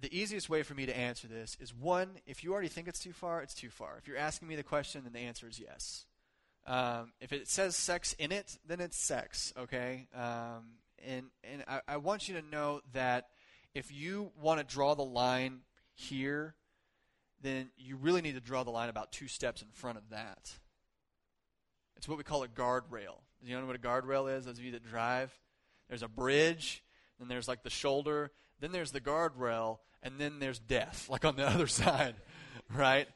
The 0.00 0.14
easiest 0.16 0.50
way 0.50 0.62
for 0.62 0.74
me 0.74 0.86
to 0.86 0.96
answer 0.96 1.26
this 1.26 1.56
is 1.60 1.74
one: 1.74 2.10
if 2.26 2.44
you 2.44 2.52
already 2.52 2.68
think 2.68 2.88
it's 2.88 2.98
too 2.98 3.12
far, 3.12 3.42
it's 3.42 3.54
too 3.54 3.70
far. 3.70 3.96
If 3.98 4.08
you're 4.08 4.18
asking 4.18 4.48
me 4.48 4.56
the 4.56 4.62
question, 4.62 5.02
then 5.04 5.12
the 5.12 5.20
answer 5.20 5.48
is 5.48 5.58
yes. 5.58 6.04
Um, 6.66 7.12
if 7.20 7.32
it 7.32 7.48
says 7.48 7.76
sex 7.76 8.12
in 8.14 8.32
it, 8.32 8.58
then 8.66 8.80
it's 8.80 8.96
sex. 8.98 9.52
Okay, 9.56 10.08
um, 10.14 10.78
and 11.04 11.26
and 11.44 11.64
I, 11.66 11.80
I 11.88 11.96
want 11.98 12.28
you 12.28 12.34
to 12.40 12.42
know 12.42 12.80
that 12.92 13.28
if 13.74 13.92
you 13.92 14.32
want 14.40 14.60
to 14.60 14.64
draw 14.64 14.94
the 14.94 15.04
line 15.04 15.60
here 15.94 16.56
then 17.42 17.70
you 17.76 17.96
really 17.96 18.22
need 18.22 18.34
to 18.34 18.40
draw 18.40 18.64
the 18.64 18.70
line 18.70 18.88
about 18.88 19.12
two 19.12 19.28
steps 19.28 19.62
in 19.62 19.68
front 19.72 19.98
of 19.98 20.10
that. 20.10 20.52
It's 21.96 22.08
what 22.08 22.18
we 22.18 22.24
call 22.24 22.42
a 22.42 22.48
guardrail. 22.48 23.20
Do 23.42 23.50
you 23.50 23.58
know 23.58 23.66
what 23.66 23.76
a 23.76 23.78
guardrail 23.78 24.36
is? 24.36 24.46
Those 24.46 24.58
of 24.58 24.64
you 24.64 24.72
that 24.72 24.84
drive, 24.84 25.32
there's 25.88 26.02
a 26.02 26.08
bridge, 26.08 26.82
and 27.20 27.30
there's 27.30 27.48
like 27.48 27.62
the 27.62 27.70
shoulder, 27.70 28.32
then 28.60 28.72
there's 28.72 28.92
the 28.92 29.00
guardrail, 29.00 29.78
and 30.02 30.18
then 30.18 30.38
there's 30.38 30.58
death, 30.58 31.08
like 31.10 31.24
on 31.24 31.36
the 31.36 31.46
other 31.48 31.66
side, 31.66 32.16
right? 32.74 33.08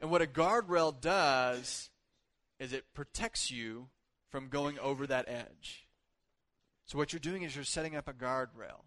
And 0.00 0.10
what 0.10 0.22
a 0.22 0.26
guardrail 0.26 0.98
does 1.00 1.90
is 2.58 2.72
it 2.72 2.94
protects 2.94 3.50
you 3.50 3.88
from 4.30 4.48
going 4.48 4.78
over 4.78 5.06
that 5.06 5.28
edge. 5.28 5.86
So 6.86 6.98
what 6.98 7.12
you're 7.12 7.20
doing 7.20 7.42
is 7.42 7.54
you're 7.54 7.64
setting 7.64 7.96
up 7.96 8.08
a 8.08 8.12
guardrail. 8.12 8.84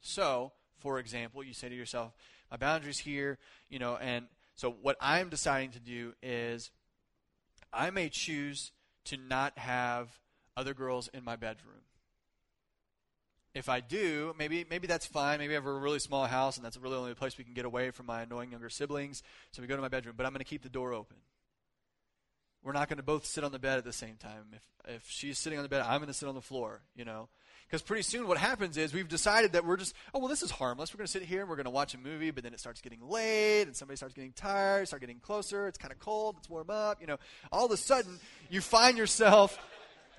So, 0.00 0.52
for 0.78 0.98
example, 0.98 1.42
you 1.42 1.54
say 1.54 1.68
to 1.68 1.74
yourself, 1.74 2.12
my 2.50 2.56
boundaries 2.56 2.98
here, 2.98 3.38
you 3.68 3.78
know, 3.78 3.96
and 3.96 4.26
so 4.54 4.70
what 4.82 4.96
I'm 5.00 5.28
deciding 5.28 5.70
to 5.72 5.80
do 5.80 6.14
is 6.22 6.70
I 7.72 7.90
may 7.90 8.08
choose 8.08 8.72
to 9.06 9.16
not 9.16 9.58
have 9.58 10.08
other 10.56 10.74
girls 10.74 11.08
in 11.14 11.24
my 11.24 11.36
bedroom. 11.36 11.82
If 13.54 13.68
I 13.68 13.80
do, 13.80 14.34
maybe 14.38 14.64
maybe 14.68 14.86
that's 14.86 15.06
fine. 15.06 15.38
Maybe 15.38 15.54
I 15.54 15.56
have 15.56 15.66
a 15.66 15.72
really 15.72 15.98
small 15.98 16.26
house 16.26 16.56
and 16.56 16.64
that's 16.64 16.76
really 16.76 16.94
the 16.94 17.00
only 17.00 17.14
place 17.14 17.36
we 17.36 17.44
can 17.44 17.54
get 17.54 17.64
away 17.64 17.90
from 17.90 18.06
my 18.06 18.22
annoying 18.22 18.52
younger 18.52 18.68
siblings. 18.68 19.22
So 19.50 19.60
we 19.60 19.68
go 19.68 19.76
to 19.76 19.82
my 19.82 19.88
bedroom, 19.88 20.14
but 20.16 20.24
I'm 20.24 20.32
going 20.32 20.38
to 20.38 20.44
keep 20.44 20.62
the 20.62 20.68
door 20.68 20.92
open. 20.92 21.16
We're 22.62 22.72
not 22.72 22.88
going 22.88 22.98
to 22.98 23.02
both 23.02 23.24
sit 23.26 23.42
on 23.42 23.52
the 23.52 23.58
bed 23.58 23.78
at 23.78 23.84
the 23.84 23.92
same 23.92 24.16
time. 24.16 24.46
If 24.54 24.62
if 24.96 25.04
she's 25.08 25.38
sitting 25.38 25.58
on 25.58 25.62
the 25.62 25.68
bed, 25.68 25.82
I'm 25.82 25.98
going 25.98 26.08
to 26.08 26.14
sit 26.14 26.28
on 26.28 26.34
the 26.34 26.40
floor, 26.40 26.82
you 26.94 27.04
know. 27.04 27.28
Because 27.66 27.82
pretty 27.82 28.02
soon 28.02 28.26
what 28.26 28.36
happens 28.36 28.76
is 28.76 28.92
we've 28.92 29.08
decided 29.08 29.52
that 29.52 29.64
we're 29.64 29.76
just, 29.76 29.94
oh, 30.12 30.18
well, 30.18 30.26
this 30.26 30.42
is 30.42 30.50
harmless. 30.50 30.92
We're 30.92 30.98
going 30.98 31.06
to 31.06 31.12
sit 31.12 31.22
here 31.22 31.40
and 31.40 31.48
we're 31.48 31.54
going 31.54 31.66
to 31.66 31.70
watch 31.70 31.94
a 31.94 31.98
movie, 31.98 32.32
but 32.32 32.42
then 32.42 32.52
it 32.52 32.58
starts 32.58 32.80
getting 32.80 33.00
late 33.00 33.62
and 33.62 33.76
somebody 33.76 33.96
starts 33.96 34.12
getting 34.12 34.32
tired, 34.32 34.88
start 34.88 35.00
getting 35.00 35.20
closer. 35.20 35.68
It's 35.68 35.78
kind 35.78 35.92
of 35.92 36.00
cold. 36.00 36.34
Let's 36.36 36.50
warm 36.50 36.68
up. 36.68 37.00
You 37.00 37.06
know, 37.06 37.18
all 37.52 37.66
of 37.66 37.70
a 37.70 37.76
sudden 37.76 38.18
you 38.48 38.60
find 38.60 38.98
yourself, 38.98 39.56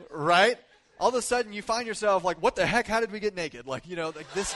right? 0.10 0.58
All 1.02 1.10
of 1.10 1.16
a 1.16 1.22
sudden 1.24 1.52
you 1.52 1.64
find 1.64 1.88
yourself 1.88 2.24
like, 2.24 2.40
what 2.44 2.56
the 2.56 2.64
heck? 2.64 2.86
How 2.86 3.00
did 3.00 3.12
we 3.12 3.20
get 3.20 3.36
naked? 3.36 3.66
Like, 3.66 3.88
you 3.88 3.96
know, 3.96 4.14
like 4.16 4.32
this. 4.36 4.56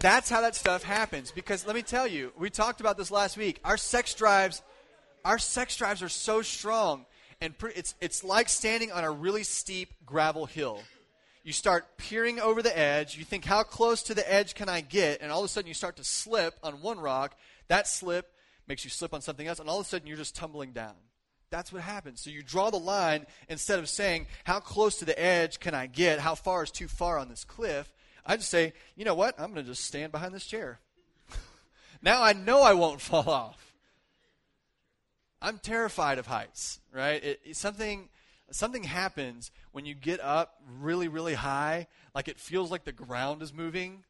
That's 0.00 0.28
how 0.28 0.42
that 0.42 0.54
stuff 0.54 0.82
happens. 0.82 1.30
Because 1.30 1.66
let 1.66 1.74
me 1.74 1.80
tell 1.80 2.06
you, 2.06 2.30
we 2.38 2.50
talked 2.50 2.80
about 2.82 2.98
this 2.98 3.10
last 3.10 3.38
week. 3.38 3.58
Our 3.64 3.78
sex 3.78 4.14
drives, 4.14 4.62
our 5.24 5.38
sex 5.38 5.76
drives 5.76 6.02
are 6.02 6.10
so 6.10 6.42
strong 6.42 7.06
and 7.40 7.54
it's, 7.74 7.94
it's 8.02 8.22
like 8.22 8.50
standing 8.50 8.92
on 8.92 9.02
a 9.02 9.10
really 9.10 9.44
steep 9.44 9.94
gravel 10.04 10.44
hill. 10.44 10.80
You 11.42 11.54
start 11.54 11.96
peering 11.96 12.40
over 12.40 12.60
the 12.60 12.78
edge. 12.78 13.16
You 13.16 13.24
think, 13.24 13.46
how 13.46 13.62
close 13.62 14.02
to 14.04 14.14
the 14.14 14.30
edge 14.30 14.54
can 14.54 14.68
I 14.68 14.82
get? 14.82 15.22
And 15.22 15.32
all 15.32 15.38
of 15.38 15.46
a 15.46 15.48
sudden, 15.48 15.68
you 15.68 15.74
start 15.74 15.96
to 15.96 16.04
slip 16.04 16.54
on 16.62 16.82
one 16.82 17.00
rock. 17.00 17.34
That 17.68 17.88
slip 17.88 18.30
makes 18.66 18.84
you 18.84 18.90
slip 18.90 19.14
on 19.14 19.22
something 19.22 19.46
else, 19.46 19.58
and 19.58 19.70
all 19.70 19.80
of 19.80 19.86
a 19.86 19.88
sudden, 19.88 20.06
you're 20.06 20.18
just 20.18 20.36
tumbling 20.36 20.72
down. 20.72 20.92
That's 21.50 21.72
what 21.72 21.82
happens. 21.82 22.20
So 22.20 22.30
you 22.30 22.42
draw 22.42 22.70
the 22.70 22.78
line 22.78 23.26
instead 23.48 23.78
of 23.78 23.88
saying, 23.88 24.26
how 24.44 24.60
close 24.60 24.98
to 24.98 25.04
the 25.04 25.18
edge 25.20 25.60
can 25.60 25.74
I 25.74 25.86
get? 25.86 26.20
How 26.20 26.34
far 26.34 26.62
is 26.62 26.70
too 26.70 26.88
far 26.88 27.18
on 27.18 27.28
this 27.28 27.44
cliff? 27.44 27.92
I 28.26 28.36
just 28.36 28.50
say, 28.50 28.74
you 28.96 29.04
know 29.04 29.14
what? 29.14 29.34
I'm 29.38 29.52
going 29.52 29.64
to 29.64 29.70
just 29.70 29.84
stand 29.84 30.12
behind 30.12 30.34
this 30.34 30.46
chair. 30.46 30.80
now 32.02 32.22
I 32.22 32.34
know 32.34 32.62
I 32.62 32.74
won't 32.74 33.00
fall 33.00 33.28
off. 33.28 33.74
I'm 35.40 35.58
terrified 35.58 36.18
of 36.18 36.26
heights, 36.26 36.80
right? 36.92 37.22
It, 37.22 37.56
something 37.56 38.08
something 38.50 38.82
happens 38.82 39.50
when 39.72 39.84
you 39.84 39.94
get 39.94 40.20
up 40.20 40.54
really 40.80 41.06
really 41.06 41.34
high, 41.34 41.86
like 42.12 42.26
it 42.26 42.40
feels 42.40 42.72
like 42.72 42.84
the 42.84 42.92
ground 42.92 43.40
is 43.40 43.52
moving. 43.52 44.04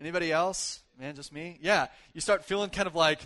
Anybody 0.00 0.32
else? 0.32 0.82
Man, 0.98 1.14
just 1.14 1.32
me? 1.32 1.58
Yeah, 1.62 1.86
you 2.12 2.20
start 2.20 2.44
feeling 2.44 2.70
kind 2.70 2.88
of 2.88 2.96
like 2.96 3.20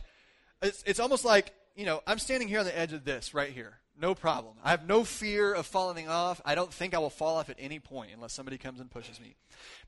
it's 0.61 0.83
it's 0.87 1.01
almost 1.01 1.25
like, 1.25 1.55
you 1.79 1.87
know, 1.87 2.03
I'm 2.09 2.19
standing 2.19 2.49
here 2.49 2.59
on 2.59 2.65
the 2.65 2.77
edge 2.77 2.93
of 2.93 3.05
this 3.05 3.33
right 3.33 3.53
here. 3.53 3.79
No 4.01 4.13
problem. 4.13 4.57
I 4.65 4.71
have 4.71 4.87
no 4.87 5.05
fear 5.05 5.55
of 5.55 5.65
falling 5.65 6.09
off. 6.09 6.41
I 6.45 6.57
don't 6.57 6.73
think 6.73 6.93
I 6.93 6.99
will 6.99 7.09
fall 7.09 7.37
off 7.37 7.51
at 7.51 7.57
any 7.57 7.79
point 7.79 8.11
unless 8.13 8.33
somebody 8.33 8.59
comes 8.59 8.81
and 8.81 8.91
pushes 8.91 9.21
me. 9.21 9.37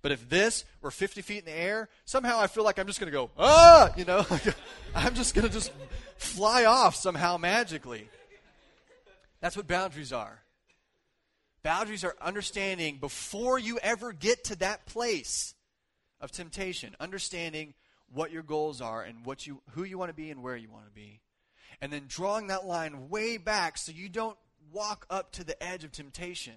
But 0.00 0.12
if 0.12 0.28
this 0.28 0.64
were 0.80 0.92
50 0.92 1.20
feet 1.22 1.40
in 1.40 1.44
the 1.46 1.50
air, 1.50 1.88
somehow 2.04 2.38
I 2.38 2.46
feel 2.46 2.62
like 2.62 2.78
I'm 2.78 2.86
just 2.86 3.00
going 3.00 3.10
to 3.10 3.16
go, 3.16 3.30
ah, 3.36 3.92
you 3.96 4.04
know, 4.04 4.24
I'm 4.94 5.14
just 5.14 5.34
going 5.34 5.48
to 5.48 5.52
just 5.52 5.72
fly 6.16 6.64
off 6.64 6.94
somehow 6.94 7.38
magically. 7.38 8.08
That's 9.40 9.56
what 9.56 9.66
boundaries 9.66 10.12
are. 10.12 10.42
Boundaries 11.64 12.04
are 12.04 12.14
understanding 12.20 12.98
before 12.98 13.58
you 13.58 13.80
ever 13.82 14.12
get 14.12 14.44
to 14.44 14.56
that 14.60 14.86
place 14.86 15.54
of 16.20 16.30
temptation, 16.30 16.94
understanding 17.00 17.74
what 18.12 18.30
your 18.30 18.44
goals 18.44 18.80
are 18.80 19.02
and 19.02 19.24
what 19.24 19.44
you, 19.44 19.60
who 19.72 19.82
you 19.82 19.98
want 19.98 20.10
to 20.10 20.14
be 20.14 20.30
and 20.30 20.40
where 20.40 20.56
you 20.56 20.70
want 20.70 20.86
to 20.86 20.92
be 20.92 21.20
and 21.80 21.92
then 21.92 22.04
drawing 22.08 22.48
that 22.48 22.66
line 22.66 23.08
way 23.08 23.36
back 23.36 23.78
so 23.78 23.92
you 23.92 24.08
don't 24.08 24.36
walk 24.72 25.06
up 25.10 25.32
to 25.32 25.44
the 25.44 25.60
edge 25.62 25.84
of 25.84 25.92
temptation 25.92 26.54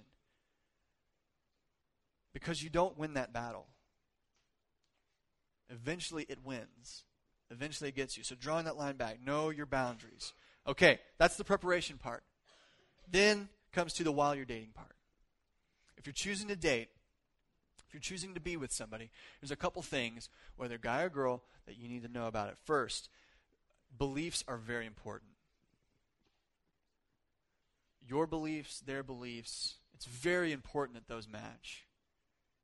because 2.33 2.61
you 2.61 2.69
don't 2.69 2.97
win 2.97 3.13
that 3.13 3.33
battle. 3.33 3.67
Eventually 5.69 6.25
it 6.27 6.39
wins. 6.43 7.03
Eventually 7.49 7.89
it 7.89 7.95
gets 7.95 8.17
you. 8.17 8.23
So 8.23 8.35
drawing 8.35 8.65
that 8.65 8.77
line 8.77 8.95
back, 8.95 9.19
know 9.25 9.49
your 9.49 9.65
boundaries. 9.65 10.33
Okay, 10.67 10.99
that's 11.17 11.37
the 11.37 11.43
preparation 11.43 11.97
part. 11.97 12.23
Then 13.09 13.49
comes 13.71 13.93
to 13.93 14.03
the 14.03 14.11
while 14.11 14.35
you're 14.35 14.45
dating 14.45 14.71
part. 14.73 14.95
If 15.97 16.05
you're 16.05 16.13
choosing 16.13 16.47
to 16.49 16.55
date, 16.55 16.89
if 17.87 17.93
you're 17.93 18.01
choosing 18.01 18.33
to 18.33 18.39
be 18.39 18.57
with 18.57 18.71
somebody, 18.71 19.09
there's 19.39 19.51
a 19.51 19.55
couple 19.55 19.81
things, 19.81 20.29
whether 20.57 20.77
guy 20.77 21.03
or 21.03 21.09
girl, 21.09 21.43
that 21.65 21.77
you 21.77 21.87
need 21.87 22.03
to 22.03 22.11
know 22.11 22.27
about 22.27 22.49
it. 22.49 22.57
First, 22.65 23.09
beliefs 23.97 24.43
are 24.47 24.57
very 24.57 24.85
important. 24.85 25.31
Your 28.07 28.27
beliefs, 28.27 28.81
their 28.81 29.03
beliefs, 29.03 29.75
it's 29.93 30.05
very 30.05 30.51
important 30.51 30.95
that 30.95 31.07
those 31.07 31.27
match. 31.27 31.87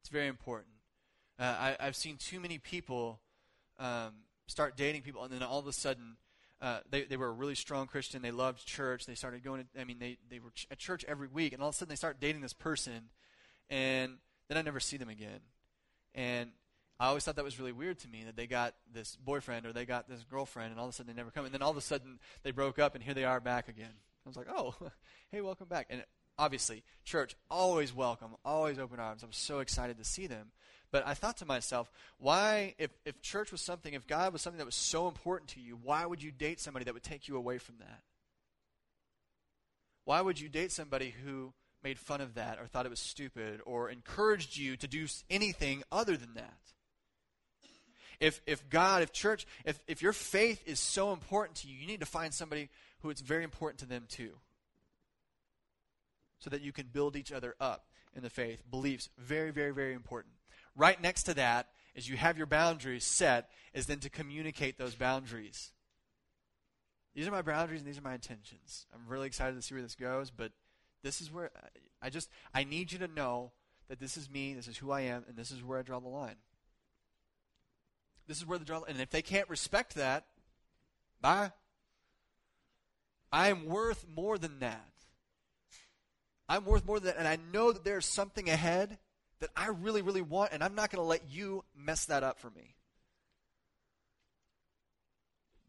It's 0.01 0.09
very 0.09 0.27
important. 0.27 0.73
Uh, 1.37 1.75
I, 1.79 1.85
have 1.85 1.95
seen 1.95 2.17
too 2.17 2.39
many 2.39 2.57
people 2.57 3.21
um, 3.77 4.11
start 4.47 4.75
dating 4.75 5.03
people, 5.03 5.23
and 5.23 5.31
then 5.31 5.41
all 5.41 5.59
of 5.59 5.67
a 5.67 5.73
sudden, 5.73 6.17
uh, 6.61 6.79
they, 6.89 7.03
they 7.03 7.15
were 7.15 7.27
a 7.27 7.31
really 7.31 7.55
strong 7.55 7.87
Christian. 7.87 8.21
They 8.21 8.31
loved 8.31 8.65
church. 8.65 9.05
They 9.05 9.15
started 9.15 9.43
going 9.43 9.61
to, 9.73 9.81
I 9.81 9.85
mean, 9.85 9.99
they, 9.99 10.17
they 10.29 10.39
were 10.39 10.49
ch- 10.49 10.67
at 10.69 10.77
church 10.77 11.05
every 11.07 11.27
week, 11.27 11.53
and 11.53 11.61
all 11.61 11.69
of 11.69 11.75
a 11.75 11.77
sudden 11.77 11.89
they 11.89 11.95
start 11.95 12.19
dating 12.19 12.41
this 12.41 12.53
person, 12.53 13.09
and 13.69 14.17
then 14.49 14.57
I 14.57 14.61
never 14.61 14.81
see 14.81 14.97
them 14.97 15.07
again. 15.07 15.39
And 16.13 16.51
I 16.99 17.07
always 17.07 17.23
thought 17.23 17.37
that 17.37 17.45
was 17.45 17.57
really 17.57 17.71
weird 17.71 17.99
to 17.99 18.09
me 18.09 18.23
that 18.25 18.35
they 18.35 18.45
got 18.45 18.75
this 18.93 19.15
boyfriend 19.15 19.65
or 19.65 19.71
they 19.71 19.85
got 19.85 20.09
this 20.09 20.23
girlfriend 20.29 20.71
and 20.71 20.79
all 20.79 20.85
of 20.85 20.93
a 20.93 20.93
sudden 20.93 21.13
they 21.13 21.17
never 21.17 21.31
come. 21.31 21.45
And 21.45 21.53
then 21.53 21.61
all 21.61 21.71
of 21.71 21.77
a 21.77 21.81
sudden 21.81 22.19
they 22.43 22.51
broke 22.51 22.77
up 22.77 22.93
and 22.93 23.03
here 23.03 23.13
they 23.13 23.23
are 23.23 23.39
back 23.39 23.69
again. 23.69 23.93
I 24.25 24.29
was 24.29 24.35
like, 24.35 24.47
oh, 24.49 24.75
hey, 25.31 25.39
welcome 25.39 25.67
back. 25.67 25.87
And 25.89 26.03
obviously, 26.37 26.83
church, 27.05 27.37
always 27.49 27.95
welcome, 27.95 28.35
always 28.43 28.77
open 28.79 28.99
arms. 28.99 29.23
I'm 29.23 29.31
so 29.31 29.59
excited 29.59 29.97
to 29.97 30.03
see 30.03 30.27
them. 30.27 30.51
But 30.91 31.07
I 31.07 31.13
thought 31.13 31.37
to 31.37 31.45
myself, 31.45 31.89
why, 32.17 32.75
if, 32.77 32.89
if 33.05 33.21
church 33.21 33.51
was 33.51 33.61
something, 33.61 33.93
if 33.93 34.05
God 34.05 34.33
was 34.33 34.41
something 34.41 34.57
that 34.57 34.65
was 34.65 34.75
so 34.75 35.07
important 35.07 35.51
to 35.51 35.61
you, 35.61 35.79
why 35.81 36.05
would 36.05 36.21
you 36.21 36.31
date 36.31 36.59
somebody 36.59 36.83
that 36.85 36.93
would 36.93 37.03
take 37.03 37.27
you 37.27 37.37
away 37.37 37.59
from 37.59 37.75
that? 37.79 38.01
Why 40.03 40.19
would 40.19 40.39
you 40.39 40.49
date 40.49 40.71
somebody 40.71 41.13
who 41.23 41.53
made 41.81 41.97
fun 41.97 42.19
of 42.19 42.33
that 42.33 42.59
or 42.59 42.65
thought 42.65 42.87
it 42.87 42.89
was 42.89 42.99
stupid 42.99 43.61
or 43.65 43.89
encouraged 43.89 44.57
you 44.57 44.75
to 44.77 44.87
do 44.87 45.05
anything 45.29 45.83
other 45.91 46.17
than 46.17 46.33
that? 46.33 46.57
If, 48.19 48.41
if 48.45 48.69
God, 48.69 49.01
if 49.01 49.11
church, 49.11 49.47
if, 49.65 49.79
if 49.87 50.01
your 50.01 50.13
faith 50.13 50.61
is 50.65 50.79
so 50.79 51.13
important 51.13 51.57
to 51.57 51.67
you, 51.67 51.75
you 51.75 51.87
need 51.87 52.01
to 52.01 52.05
find 52.05 52.33
somebody 52.33 52.69
who 53.01 53.09
it's 53.09 53.21
very 53.21 53.43
important 53.43 53.79
to 53.79 53.85
them 53.85 54.05
too. 54.09 54.31
So 56.39 56.49
that 56.49 56.61
you 56.61 56.71
can 56.71 56.87
build 56.87 57.15
each 57.15 57.31
other 57.31 57.55
up 57.59 57.85
in 58.15 58.23
the 58.23 58.29
faith. 58.29 58.63
Beliefs, 58.69 59.09
very, 59.17 59.51
very, 59.51 59.73
very 59.73 59.93
important. 59.93 60.33
Right 60.75 61.01
next 61.01 61.23
to 61.23 61.33
that 61.35 61.67
is 61.95 62.09
you 62.09 62.17
have 62.17 62.37
your 62.37 62.47
boundaries 62.47 63.03
set, 63.03 63.49
is 63.73 63.85
then 63.85 63.99
to 63.99 64.09
communicate 64.09 64.77
those 64.77 64.95
boundaries. 64.95 65.71
These 67.15 67.27
are 67.27 67.31
my 67.31 67.41
boundaries 67.41 67.81
and 67.81 67.87
these 67.89 67.97
are 67.97 68.03
my 68.03 68.13
intentions. 68.13 68.85
I'm 68.93 69.07
really 69.07 69.27
excited 69.27 69.55
to 69.55 69.61
see 69.61 69.73
where 69.75 69.81
this 69.81 69.95
goes, 69.95 70.31
but 70.31 70.51
this 71.03 71.21
is 71.21 71.31
where 71.31 71.51
I 72.01 72.09
just 72.09 72.29
I 72.53 72.63
need 72.63 72.91
you 72.91 72.99
to 72.99 73.07
know 73.07 73.51
that 73.89 73.99
this 73.99 74.15
is 74.17 74.29
me, 74.29 74.53
this 74.53 74.67
is 74.67 74.77
who 74.77 74.91
I 74.91 75.01
am, 75.01 75.25
and 75.27 75.35
this 75.35 75.51
is 75.51 75.63
where 75.63 75.79
I 75.79 75.81
draw 75.81 75.99
the 75.99 76.07
line. 76.07 76.35
This 78.29 78.37
is 78.37 78.45
where 78.45 78.59
the 78.59 78.65
draw 78.65 78.83
and 78.83 79.01
if 79.01 79.09
they 79.09 79.23
can't 79.23 79.49
respect 79.49 79.95
that, 79.95 80.23
bye. 81.19 81.51
I 83.31 83.49
am 83.49 83.65
worth 83.65 84.05
more 84.15 84.37
than 84.37 84.59
that. 84.59 84.93
I'm 86.47 86.63
worth 86.63 86.85
more 86.85 86.99
than 86.99 87.07
that, 87.07 87.17
and 87.17 87.27
I 87.27 87.39
know 87.51 87.71
that 87.71 87.83
there's 87.83 88.05
something 88.05 88.47
ahead 88.47 88.99
that 89.39 89.49
I 89.55 89.69
really, 89.69 90.03
really 90.03 90.21
want, 90.21 90.51
and 90.51 90.63
I'm 90.63 90.75
not 90.75 90.91
going 90.91 91.01
to 91.01 91.07
let 91.07 91.23
you 91.31 91.63
mess 91.75 92.05
that 92.05 92.23
up 92.23 92.39
for 92.39 92.51
me. 92.51 92.75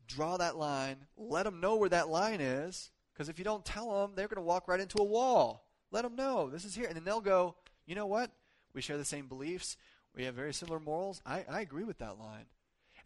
Draw 0.07 0.37
that 0.39 0.57
line. 0.57 0.97
Let 1.17 1.45
them 1.45 1.61
know 1.61 1.77
where 1.77 1.89
that 1.89 2.09
line 2.11 2.43
is, 2.43 2.91
because 3.15 3.31
if 3.31 3.39
you 3.39 3.45
don't 3.45 3.65
tell 3.65 4.01
them, 4.01 4.13
they're 4.15 4.29
going 4.29 4.37
to 4.37 4.43
walk 4.43 4.69
right 4.69 4.81
into 4.81 5.01
a 5.01 5.05
wall. 5.05 5.67
Let 5.91 6.03
them 6.03 6.15
know 6.15 6.51
this 6.51 6.67
is 6.67 6.75
here, 6.75 6.87
and 6.87 6.97
then 6.97 7.05
they'll 7.05 7.23
go. 7.23 7.57
You 7.87 7.95
know 7.95 8.07
what? 8.07 8.31
We 8.75 8.83
share 8.83 8.99
the 8.99 9.05
same 9.05 9.29
beliefs. 9.29 9.79
We 10.17 10.25
have 10.25 10.35
very 10.35 10.53
similar 10.53 10.81
morals. 10.81 11.21
I, 11.25 11.45
I 11.49 11.61
agree 11.61 11.85
with 11.85 11.99
that 11.99 12.19
line. 12.19 12.47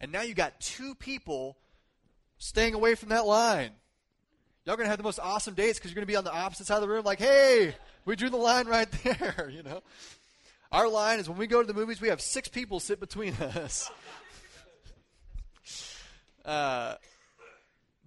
And 0.01 0.11
now 0.11 0.21
you 0.21 0.33
got 0.33 0.59
two 0.59 0.95
people 0.95 1.57
staying 2.37 2.73
away 2.73 2.95
from 2.95 3.09
that 3.09 3.25
line. 3.25 3.71
Y'all 4.65 4.75
gonna 4.75 4.89
have 4.89 4.97
the 4.97 5.03
most 5.03 5.19
awesome 5.19 5.53
dates 5.53 5.77
because 5.77 5.91
you're 5.91 5.95
gonna 5.95 6.07
be 6.07 6.15
on 6.15 6.23
the 6.23 6.33
opposite 6.33 6.65
side 6.65 6.75
of 6.75 6.81
the 6.81 6.89
room, 6.89 7.05
like, 7.05 7.19
hey, 7.19 7.75
we 8.03 8.15
drew 8.15 8.29
the 8.29 8.37
line 8.37 8.67
right 8.67 8.91
there, 9.03 9.49
you 9.53 9.61
know. 9.61 9.81
Our 10.71 10.89
line 10.89 11.19
is 11.19 11.29
when 11.29 11.37
we 11.37 11.47
go 11.47 11.61
to 11.61 11.67
the 11.67 11.73
movies, 11.73 12.01
we 12.01 12.09
have 12.09 12.19
six 12.19 12.47
people 12.47 12.79
sit 12.79 12.99
between 12.99 13.33
us. 13.41 13.89
uh, 16.43 16.95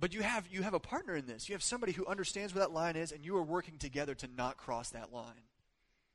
but 0.00 0.12
you 0.12 0.22
have 0.22 0.46
you 0.50 0.62
have 0.62 0.74
a 0.74 0.80
partner 0.80 1.14
in 1.14 1.26
this. 1.26 1.48
You 1.48 1.54
have 1.54 1.62
somebody 1.62 1.92
who 1.92 2.04
understands 2.06 2.54
where 2.54 2.64
that 2.64 2.72
line 2.72 2.96
is, 2.96 3.12
and 3.12 3.24
you 3.24 3.37
are 3.37 3.42
working 3.42 3.78
together 3.78 4.14
to 4.16 4.28
not 4.37 4.56
cross 4.56 4.90
that 4.90 5.12
line. 5.12 5.42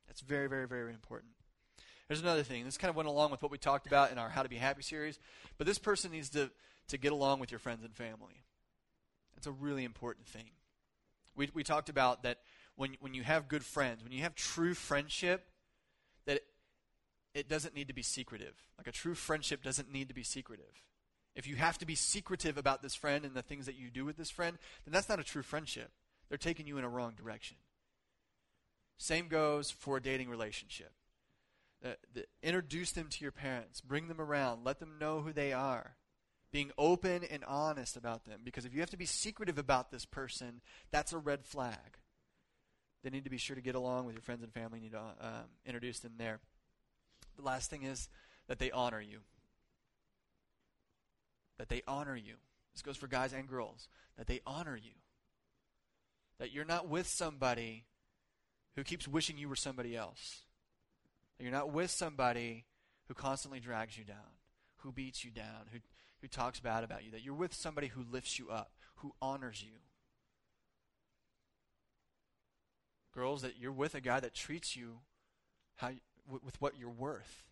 That's 0.08 0.22
very, 0.22 0.48
very, 0.48 0.68
very 0.68 0.94
important. 0.94 1.32
There's 2.08 2.22
another 2.22 2.44
thing. 2.44 2.66
This 2.66 2.78
kind 2.78 2.90
of 2.90 2.96
went 2.96 3.10
along 3.10 3.32
with 3.32 3.42
what 3.42 3.52
we 3.52 3.58
talked 3.58 3.88
about 3.88 4.12
in 4.12 4.18
our 4.18 4.30
How 4.30 4.44
to 4.44 4.50
Be 4.50 4.58
Happy 4.58 4.82
series, 4.82 5.20
but 5.58 5.68
this 5.68 5.80
person 5.80 6.12
needs 6.12 6.30
to 6.30 6.52
to 6.90 6.98
get 6.98 7.14
along 7.14 7.40
with 7.40 7.50
your 7.50 7.60
friends 7.60 7.84
and 7.84 7.96
family. 7.96 8.44
It's 9.38 9.48
a 9.48 9.52
really 9.52 9.86
important 9.86 10.28
thing. 10.28 10.52
We 11.36 11.50
we 11.54 11.64
talked 11.64 11.90
about 11.90 12.24
that 12.24 12.40
when 12.76 12.98
when 13.00 13.14
you 13.14 13.24
have 13.24 13.48
good 13.48 13.64
friends, 13.64 14.04
when 14.04 14.12
you 14.12 14.22
have 14.22 14.36
true 14.36 14.74
friendship, 14.74 15.48
that 16.26 16.38
it, 16.38 16.44
it 17.34 17.50
doesn't 17.50 17.76
need 17.76 17.88
to 17.88 17.94
be 17.94 18.04
secretive. 18.04 18.56
Like 18.78 18.88
a 18.88 18.92
true 18.92 19.16
friendship 19.16 19.64
doesn't 19.64 19.92
need 19.92 20.10
to 20.10 20.14
be 20.14 20.24
secretive. 20.24 20.84
If 21.36 21.48
you 21.48 21.56
have 21.56 21.78
to 21.80 21.86
be 21.86 21.96
secretive 21.96 22.58
about 22.58 22.84
this 22.84 22.94
friend 22.94 23.26
and 23.26 23.34
the 23.34 23.42
things 23.42 23.66
that 23.66 23.76
you 23.76 23.90
do 23.90 24.06
with 24.06 24.18
this 24.18 24.30
friend, 24.30 24.58
then 24.86 24.94
that's 24.94 25.10
not 25.10 25.20
a 25.20 25.24
true 25.24 25.42
friendship. 25.42 25.90
They're 26.30 26.38
taking 26.38 26.68
you 26.68 26.78
in 26.78 26.84
a 26.84 26.90
wrong 26.90 27.14
direction. 27.16 27.58
Same 28.98 29.28
goes 29.28 29.72
for 29.72 29.98
a 29.98 30.02
dating 30.02 30.30
relationship. 30.30 30.92
Uh, 31.84 31.90
the, 32.14 32.26
introduce 32.42 32.92
them 32.92 33.08
to 33.10 33.24
your 33.24 33.32
parents, 33.32 33.82
bring 33.82 34.08
them 34.08 34.22
around, 34.22 34.64
let 34.64 34.80
them 34.80 34.98
know 35.00 35.20
who 35.22 35.34
they 35.34 35.52
are. 35.52 35.96
Being 36.52 36.72
open 36.78 37.24
and 37.24 37.44
honest 37.46 37.98
about 37.98 38.26
them. 38.26 38.42
Because 38.44 38.64
if 38.64 38.74
you 38.74 38.80
have 38.80 38.92
to 38.92 38.98
be 38.98 39.08
secretive 39.08 39.58
about 39.58 39.92
this 39.92 40.06
person, 40.06 40.62
that's 40.92 41.12
a 41.12 41.18
red 41.18 41.44
flag. 41.46 41.98
They 43.04 43.10
need 43.10 43.26
to 43.26 43.30
be 43.30 43.38
sure 43.38 43.56
to 43.56 43.62
get 43.62 43.76
along 43.76 44.06
with 44.06 44.16
your 44.16 44.22
friends 44.22 44.44
and 44.44 44.54
family. 44.54 44.80
You 44.80 44.84
need 44.84 44.92
to 44.92 45.00
um, 45.00 45.46
introduce 45.66 46.00
them 46.00 46.14
there. 46.18 46.40
The 47.36 47.42
last 47.42 47.70
thing 47.70 47.84
is 47.84 48.08
that 48.48 48.60
they 48.60 48.72
honor 48.72 49.02
you. 49.02 49.20
That 51.58 51.70
they 51.70 51.82
honor 51.88 52.16
you. 52.16 52.36
This 52.74 52.82
goes 52.82 52.98
for 52.98 53.08
guys 53.08 53.34
and 53.34 53.48
girls. 53.48 53.90
That 54.18 54.28
they 54.28 54.40
honor 54.46 54.78
you. 54.78 54.94
That 56.40 56.52
you're 56.52 56.66
not 56.66 56.88
with 56.88 57.08
somebody 57.08 57.86
who 58.76 58.84
keeps 58.84 59.08
wishing 59.08 59.38
you 59.38 59.50
were 59.50 59.56
somebody 59.56 59.98
else. 59.98 60.42
You're 61.40 61.52
not 61.52 61.72
with 61.72 61.92
somebody 61.92 62.66
who 63.08 63.14
constantly 63.14 63.60
drags 63.60 63.98
you 63.98 64.04
down, 64.04 64.40
who 64.78 64.92
beats 64.92 65.26
you 65.26 65.32
down, 65.32 65.68
who, 65.72 65.80
who 66.22 66.28
talks 66.28 66.60
bad 66.60 66.84
about 66.84 67.04
you. 67.04 67.12
That 67.12 67.24
you're 67.24 67.34
with 67.34 67.54
somebody 67.54 67.88
who 67.88 68.06
lifts 68.10 68.40
you 68.40 68.50
up, 68.50 68.72
who 68.98 69.14
honors 69.22 69.62
you. 69.62 69.80
girls, 73.14 73.44
that 73.44 73.58
you're 73.60 73.72
with 73.72 73.96
a 73.96 74.02
guy 74.02 74.20
that 74.20 74.34
treats 74.34 74.76
you 74.76 75.00
how 75.76 75.90
you, 75.90 76.00
with 76.28 76.60
what 76.62 76.78
you're 76.78 76.90
worth. 76.90 77.44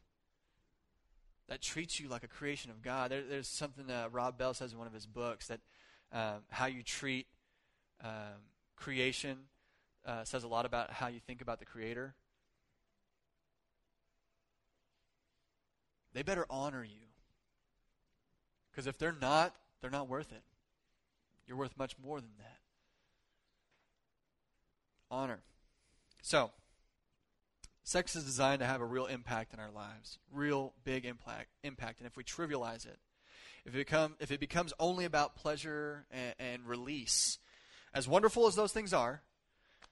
That 1.47 1.61
treats 1.61 1.99
you 1.99 2.07
like 2.07 2.23
a 2.23 2.27
creation 2.27 2.71
of 2.71 2.81
God. 2.81 3.11
There, 3.11 3.23
there's 3.27 3.47
something 3.47 3.87
that 3.87 4.13
Rob 4.13 4.37
Bell 4.37 4.53
says 4.53 4.71
in 4.71 4.77
one 4.77 4.87
of 4.87 4.93
his 4.93 5.05
books 5.05 5.47
that 5.47 5.59
um, 6.13 6.43
how 6.49 6.65
you 6.65 6.83
treat 6.83 7.27
um, 8.03 8.41
creation 8.75 9.37
uh, 10.05 10.23
says 10.23 10.43
a 10.43 10.47
lot 10.47 10.65
about 10.65 10.91
how 10.91 11.07
you 11.07 11.19
think 11.19 11.41
about 11.41 11.59
the 11.59 11.65
Creator. 11.65 12.15
They 16.13 16.23
better 16.23 16.45
honor 16.49 16.83
you. 16.83 17.07
Because 18.71 18.87
if 18.87 18.97
they're 18.97 19.15
not, 19.19 19.55
they're 19.81 19.91
not 19.91 20.07
worth 20.07 20.31
it. 20.31 20.43
You're 21.47 21.57
worth 21.57 21.77
much 21.77 21.95
more 22.01 22.19
than 22.21 22.31
that. 22.39 22.57
Honor. 25.09 25.39
So, 26.21 26.51
sex 27.83 28.15
is 28.15 28.23
designed 28.23 28.59
to 28.59 28.65
have 28.65 28.79
a 28.79 28.85
real 28.85 29.07
impact 29.07 29.53
in 29.53 29.59
our 29.59 29.71
lives, 29.71 30.19
real 30.31 30.73
big 30.83 31.05
impact. 31.05 31.49
Impact, 31.63 31.99
and 31.99 32.07
if 32.07 32.15
we 32.15 32.23
trivialize 32.23 32.85
it, 32.85 32.99
if 33.65 33.75
it 33.75 33.77
become 33.77 34.15
if 34.19 34.31
it 34.31 34.39
becomes 34.39 34.73
only 34.79 35.05
about 35.05 35.35
pleasure 35.35 36.05
and, 36.11 36.35
and 36.39 36.67
release, 36.67 37.37
as 37.93 38.07
wonderful 38.07 38.47
as 38.47 38.55
those 38.55 38.71
things 38.71 38.93
are, 38.93 39.21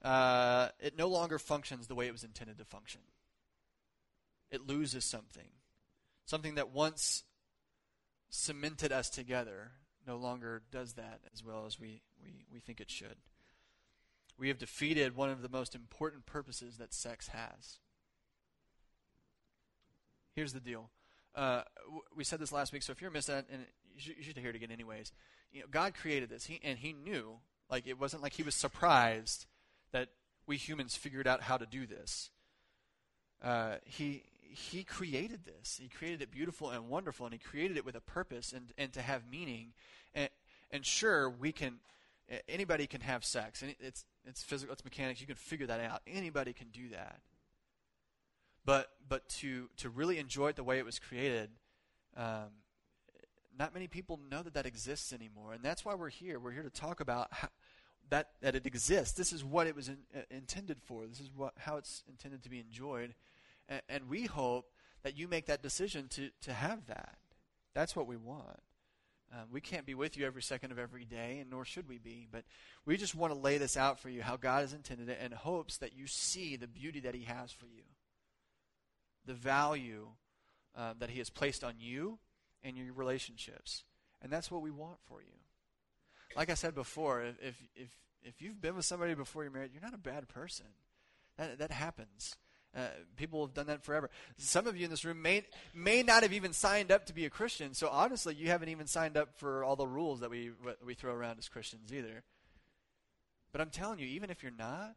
uh, 0.03 0.69
it 0.79 0.97
no 0.97 1.08
longer 1.08 1.38
functions 1.38 1.88
the 1.88 1.95
way 1.95 2.08
it 2.08 2.12
was 2.12 2.23
intended 2.23 2.58
to 2.58 2.65
function. 2.65 3.01
It 4.49 4.65
loses 4.65 5.03
something, 5.03 5.49
something 6.30 6.56
that 6.56 6.72
once 6.72 7.24
cemented 8.30 8.92
us 8.92 9.10
together 9.10 9.72
no 10.06 10.15
longer 10.15 10.62
does 10.72 10.94
that 10.94 11.20
as 11.34 11.44
well 11.44 11.65
as 11.65 11.80
we, 11.80 12.02
we, 12.24 12.46
we 12.52 12.60
think 12.60 12.80
it 12.80 12.89
should 12.89 13.15
we 14.39 14.48
have 14.48 14.58
defeated 14.58 15.15
one 15.15 15.30
of 15.30 15.42
the 15.42 15.50
most 15.50 15.76
important 15.76 16.26
purposes 16.26 16.78
that 16.78 16.94
sex 16.94 17.28
has. 17.28 17.80
Here's 20.34 20.54
the 20.54 20.62
deal. 20.62 20.89
Uh, 21.36 21.63
we 22.15 22.24
said 22.24 22.39
this 22.39 22.52
last 22.52 22.72
week, 22.72 22.82
so 22.82 22.92
if 22.92 23.02
you're 23.02 23.12
missing 23.12 23.36
it, 23.36 23.46
and 23.52 23.65
you 23.94 24.00
should, 24.00 24.18
you 24.18 24.24
should 24.24 24.38
hear 24.38 24.50
it 24.50 24.56
again 24.56 24.72
anyways. 24.72 25.12
You 25.52 25.62
know, 25.62 25.65
God 25.70 25.94
created 25.94 26.30
this, 26.30 26.46
he, 26.46 26.60
and 26.63 26.80
He 26.80 26.94
knew. 26.94 27.39
Like 27.70 27.86
it 27.86 28.00
wasn't 28.00 28.24
like 28.24 28.34
He 28.34 28.44
was 28.44 28.56
surprised 28.56 29.46
that 29.92 30.10
we 30.48 30.58
humans 30.58 30.96
figured 30.96 31.28
out 31.28 31.41
how 31.41 31.58
to 31.58 31.66
do 31.66 31.86
this. 31.86 32.32
Uh, 33.43 33.76
he 33.84 34.24
He 34.50 34.84
created 34.84 35.45
this. 35.45 35.80
He 35.82 35.88
created 35.88 36.22
it 36.22 36.32
beautiful 36.32 36.70
and 36.70 36.89
wonderful, 36.89 37.26
and 37.26 37.34
He 37.34 37.39
created 37.39 37.78
it 37.78 37.86
with 37.86 37.95
a 37.95 38.02
purpose 38.02 38.54
and 38.54 38.72
and 38.78 38.91
to 38.93 39.02
have 39.02 39.24
meaning. 39.30 39.74
And 40.14 40.30
and 40.72 40.86
sure, 40.86 41.30
we 41.30 41.52
can 41.52 41.80
anybody 42.47 42.88
can 42.88 43.02
have 43.02 43.24
sex. 43.26 43.64
It's 43.80 44.06
it's 44.26 44.43
physical, 44.43 44.74
it's 44.74 44.84
mechanics. 44.84 45.22
You 45.22 45.28
can 45.28 45.36
figure 45.36 45.68
that 45.68 45.80
out. 45.80 46.02
Anybody 46.08 46.54
can 46.54 46.68
do 46.70 46.89
that. 46.89 47.20
But 48.66 48.89
but 49.08 49.28
to 49.30 49.70
to 49.78 49.89
really 49.89 50.20
enjoy 50.20 50.50
it 50.50 50.56
the 50.56 50.64
way 50.64 50.78
it 50.78 50.86
was 50.86 51.00
created, 51.00 51.50
um, 52.16 52.50
not 53.58 53.74
many 53.74 53.88
people 53.88 54.20
know 54.30 54.43
that 54.43 54.54
that 54.54 54.66
exists 54.66 55.14
anymore, 55.14 55.54
and 55.54 55.64
that's 55.64 55.84
why 55.84 55.95
we're 55.95 56.10
here. 56.10 56.39
We're 56.39 56.52
here 56.52 56.64
to 56.64 56.70
talk 56.70 57.00
about 57.00 57.30
how, 57.32 57.47
that 58.10 58.30
that 58.41 58.56
it 58.56 58.66
exists. 58.66 59.18
This 59.18 59.34
is 59.34 59.43
what 59.43 59.66
it 59.68 59.76
was 59.76 59.89
in, 59.89 59.97
uh, 60.16 60.22
intended 60.30 60.82
for. 60.84 61.08
This 61.08 61.20
is 61.20 61.30
what 61.36 61.54
how 61.58 61.78
it's 61.78 62.04
intended 62.08 62.43
to 62.43 62.50
be 62.50 62.60
enjoyed, 62.60 63.16
and, 63.70 63.82
and 63.88 64.09
we 64.09 64.26
hope 64.26 64.72
that 65.03 65.17
you 65.17 65.28
make 65.28 65.45
that 65.45 65.63
decision 65.63 66.07
to, 66.09 66.30
to 66.41 66.51
have 66.51 66.88
that. 66.88 67.17
That's 67.74 67.95
what 67.95 68.07
we 68.07 68.17
want. 68.17 68.59
Um, 69.32 69.45
we 69.51 69.61
can't 69.61 69.86
be 69.86 69.93
with 69.93 70.17
you 70.17 70.26
every 70.26 70.41
second 70.41 70.72
of 70.72 70.80
every 70.80 71.05
day, 71.05 71.38
and 71.39 71.51
nor 71.51 71.63
should 71.63 71.88
we 71.88 71.99
be. 71.99 72.28
But 72.30 72.43
we 72.86 72.97
just 72.97 73.13
want 73.13 73.32
to 73.32 73.39
lay 73.39 73.59
this 73.59 73.78
out 73.78 73.99
for 73.99 74.09
you, 74.09 74.24
how 74.24 74.38
God 74.38 74.61
has 74.61 74.74
intended 74.74 75.07
it, 75.07 75.20
and 75.22 75.34
hopes 75.34 75.78
that 75.78 75.95
you 75.95 76.07
see 76.07 76.55
the 76.55 76.67
beauty 76.67 76.99
that 77.01 77.13
He 77.13 77.24
has 77.26 77.51
for 77.51 77.67
you, 77.67 77.84
the 79.26 79.36
value 79.36 80.07
uh, 80.76 80.93
that 80.97 81.11
He 81.11 81.20
has 81.20 81.30
placed 81.30 81.63
on 81.63 81.76
you 81.78 82.17
and 82.63 82.76
your 82.76 82.91
relationships. 82.91 83.84
And 84.22 84.34
that's 84.34 84.49
what 84.49 84.63
we 84.63 84.72
want 84.72 84.97
for 85.05 85.22
you. 85.22 85.38
Like 86.36 86.49
I 86.49 86.55
said 86.55 86.74
before, 86.74 87.22
if, 87.24 87.55
if, 87.76 87.95
if 88.24 88.41
you've 88.41 88.59
been 88.59 88.76
with 88.76 88.86
somebody 88.86 89.13
before 89.13 89.43
you're 89.43 89.51
married, 89.51 89.72
you're 89.74 89.82
not 89.82 89.93
a 89.93 89.97
bad 89.97 90.28
person. 90.28 90.65
That, 91.38 91.59
that 91.59 91.72
happens. 91.72 92.36
Uh, 92.76 92.82
people 93.17 93.45
have 93.45 93.55
done 93.55 93.67
that 93.67 93.84
forever. 93.84 94.09
Some 94.38 94.67
of 94.67 94.78
you 94.78 94.86
in 94.86 94.91
this 94.91 95.03
room 95.03 95.22
may 95.22 95.43
may 95.74 96.03
not 96.03 96.22
have 96.22 96.34
even 96.34 96.53
signed 96.53 96.91
up 96.91 97.07
to 97.07 97.13
be 97.13 97.26
a 97.26 97.30
Christian. 97.30 97.74
So 97.74 97.89
honestly, 97.89 98.36
you 98.36 98.47
haven't 98.47 98.70
even 98.70 98.86
signed 98.86 99.17
up 99.17 99.30
for 99.38 99.63
all 99.63 99.76
the 99.76 99.88
rules 99.88 100.20
that 100.20 100.30
we 100.30 100.51
we 100.86 100.93
throw 100.93 101.13
around 101.13 101.39
as 101.39 101.49
Christians 101.49 101.91
either. 101.91 102.24
But 103.51 103.61
I'm 103.61 103.72
telling 103.72 103.97
you, 103.97 104.05
even 104.05 104.30
if 104.30 104.43
you're 104.43 104.51
not, 104.51 104.95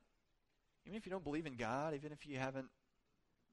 even 0.84 0.98
if 0.98 1.06
you 1.06 1.10
don't 1.10 1.24
believe 1.24 1.46
in 1.46 1.54
God, 1.54 1.94
even 1.94 2.12
if 2.12 2.26
you 2.26 2.38
haven't 2.38 2.68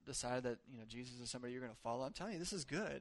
decided 0.06 0.44
that 0.44 0.58
you 0.70 0.78
know 0.78 0.84
Jesus 0.86 1.18
is 1.18 1.30
somebody 1.30 1.54
you're 1.54 1.62
going 1.62 1.72
to 1.72 1.80
follow, 1.82 2.04
I'm 2.04 2.12
telling 2.12 2.34
you, 2.34 2.38
this 2.38 2.52
is 2.52 2.66
good. 2.66 3.00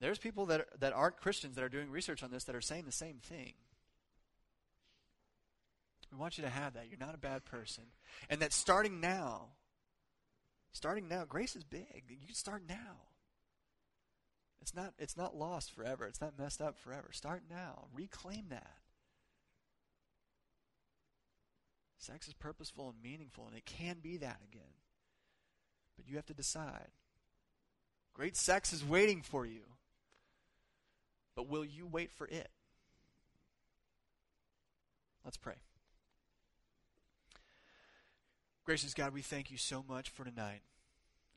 There's 0.00 0.18
people 0.18 0.46
that 0.46 0.80
that 0.80 0.92
aren't 0.92 1.16
Christians 1.16 1.56
that 1.56 1.64
are 1.64 1.68
doing 1.68 1.90
research 1.90 2.22
on 2.22 2.30
this 2.30 2.44
that 2.44 2.54
are 2.54 2.60
saying 2.60 2.84
the 2.84 2.92
same 2.92 3.16
thing. 3.18 3.54
We 6.12 6.18
want 6.18 6.38
you 6.38 6.44
to 6.44 6.50
have 6.50 6.74
that. 6.74 6.88
You're 6.88 6.98
not 6.98 7.14
a 7.14 7.18
bad 7.18 7.44
person. 7.44 7.84
And 8.30 8.40
that 8.40 8.52
starting 8.52 9.00
now, 9.00 9.48
starting 10.72 11.08
now, 11.08 11.24
grace 11.24 11.56
is 11.56 11.64
big. 11.64 12.04
You 12.08 12.26
can 12.26 12.34
start 12.34 12.62
now. 12.68 13.02
It's 14.60 14.74
not, 14.74 14.94
it's 14.98 15.16
not 15.16 15.36
lost 15.36 15.72
forever. 15.72 16.06
It's 16.06 16.20
not 16.20 16.38
messed 16.38 16.60
up 16.60 16.78
forever. 16.78 17.08
Start 17.12 17.42
now. 17.50 17.86
Reclaim 17.94 18.46
that. 18.50 18.76
Sex 21.98 22.28
is 22.28 22.34
purposeful 22.34 22.88
and 22.90 23.02
meaningful, 23.02 23.46
and 23.46 23.56
it 23.56 23.64
can 23.64 23.98
be 24.00 24.18
that 24.18 24.40
again. 24.50 24.62
But 25.96 26.08
you 26.08 26.16
have 26.16 26.26
to 26.26 26.34
decide. 26.34 26.88
Great 28.14 28.36
sex 28.36 28.72
is 28.72 28.84
waiting 28.84 29.22
for 29.22 29.44
you. 29.44 29.62
But 31.34 31.48
will 31.48 31.64
you 31.64 31.86
wait 31.86 32.10
for 32.12 32.26
it? 32.26 32.48
Let's 35.24 35.36
pray. 35.36 35.56
Gracious 38.66 38.94
God, 38.94 39.14
we 39.14 39.22
thank 39.22 39.52
you 39.52 39.58
so 39.58 39.84
much 39.88 40.10
for 40.10 40.24
tonight. 40.24 40.60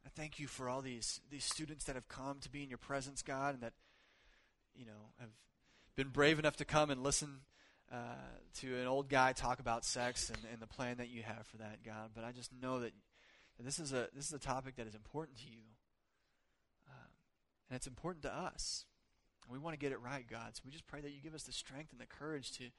I 0.03 0.09
thank 0.09 0.39
you 0.39 0.47
for 0.47 0.67
all 0.67 0.81
these 0.81 1.21
these 1.29 1.43
students 1.43 1.85
that 1.85 1.93
have 1.93 2.07
come 2.07 2.39
to 2.39 2.49
be 2.49 2.63
in 2.63 2.69
your 2.69 2.79
presence, 2.79 3.21
God, 3.21 3.53
and 3.53 3.61
that 3.61 3.73
you 4.75 4.83
know 4.83 5.11
have 5.19 5.29
been 5.95 6.07
brave 6.07 6.39
enough 6.39 6.55
to 6.55 6.65
come 6.65 6.89
and 6.89 7.03
listen 7.03 7.41
uh, 7.91 7.97
to 8.61 8.75
an 8.77 8.87
old 8.87 9.09
guy 9.09 9.33
talk 9.33 9.59
about 9.59 9.85
sex 9.85 10.31
and, 10.31 10.39
and 10.51 10.59
the 10.59 10.65
plan 10.65 10.97
that 10.97 11.09
you 11.09 11.21
have 11.21 11.45
for 11.45 11.57
that, 11.57 11.83
God. 11.85 12.09
But 12.15 12.23
I 12.23 12.31
just 12.31 12.49
know 12.63 12.79
that, 12.79 12.93
that 13.57 13.63
this 13.63 13.77
is 13.77 13.93
a 13.93 14.07
this 14.15 14.25
is 14.25 14.33
a 14.33 14.39
topic 14.39 14.77
that 14.77 14.87
is 14.87 14.95
important 14.95 15.37
to 15.37 15.45
you, 15.45 15.61
uh, 16.89 17.09
and 17.69 17.75
it's 17.75 17.85
important 17.85 18.23
to 18.23 18.35
us. 18.35 18.85
And 19.43 19.53
we 19.53 19.59
want 19.59 19.75
to 19.75 19.79
get 19.79 19.91
it 19.91 20.01
right, 20.01 20.25
God. 20.27 20.55
So 20.55 20.63
we 20.65 20.71
just 20.71 20.87
pray 20.87 21.01
that 21.01 21.11
you 21.11 21.21
give 21.21 21.35
us 21.35 21.43
the 21.43 21.51
strength 21.51 21.91
and 21.91 22.01
the 22.01 22.07
courage 22.07 22.53
to 22.53 22.71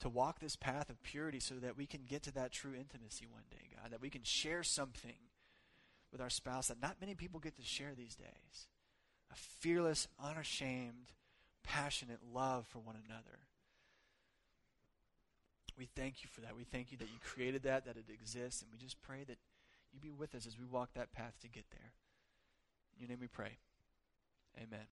to 0.00 0.08
walk 0.08 0.38
this 0.38 0.56
path 0.56 0.90
of 0.90 1.02
purity 1.02 1.40
so 1.40 1.54
that 1.56 1.76
we 1.76 1.86
can 1.86 2.02
get 2.08 2.22
to 2.24 2.32
that 2.32 2.52
true 2.52 2.74
intimacy 2.74 3.26
one 3.30 3.42
day, 3.50 3.68
God, 3.80 3.90
that 3.90 4.00
we 4.00 4.10
can 4.10 4.22
share 4.22 4.62
something 4.62 5.16
with 6.12 6.20
our 6.20 6.30
spouse 6.30 6.68
that 6.68 6.80
not 6.80 6.96
many 7.00 7.14
people 7.14 7.40
get 7.40 7.56
to 7.56 7.62
share 7.62 7.92
these 7.96 8.14
days. 8.14 8.68
A 9.30 9.34
fearless, 9.34 10.08
unashamed, 10.22 11.12
passionate 11.62 12.20
love 12.32 12.66
for 12.66 12.78
one 12.78 12.96
another. 13.06 13.40
We 15.76 15.88
thank 15.94 16.22
you 16.22 16.28
for 16.32 16.40
that. 16.40 16.56
We 16.56 16.64
thank 16.64 16.90
you 16.90 16.98
that 16.98 17.08
you 17.08 17.18
created 17.22 17.62
that, 17.64 17.84
that 17.84 17.96
it 17.96 18.06
exists, 18.12 18.62
and 18.62 18.70
we 18.72 18.78
just 18.78 19.00
pray 19.02 19.24
that 19.24 19.38
you 19.92 20.00
be 20.00 20.10
with 20.10 20.34
us 20.34 20.46
as 20.46 20.58
we 20.58 20.64
walk 20.64 20.94
that 20.94 21.12
path 21.12 21.34
to 21.42 21.48
get 21.48 21.64
there. 21.70 21.92
In 22.94 23.00
your 23.00 23.08
name 23.08 23.20
we 23.20 23.28
pray. 23.28 23.58
Amen. 24.56 24.86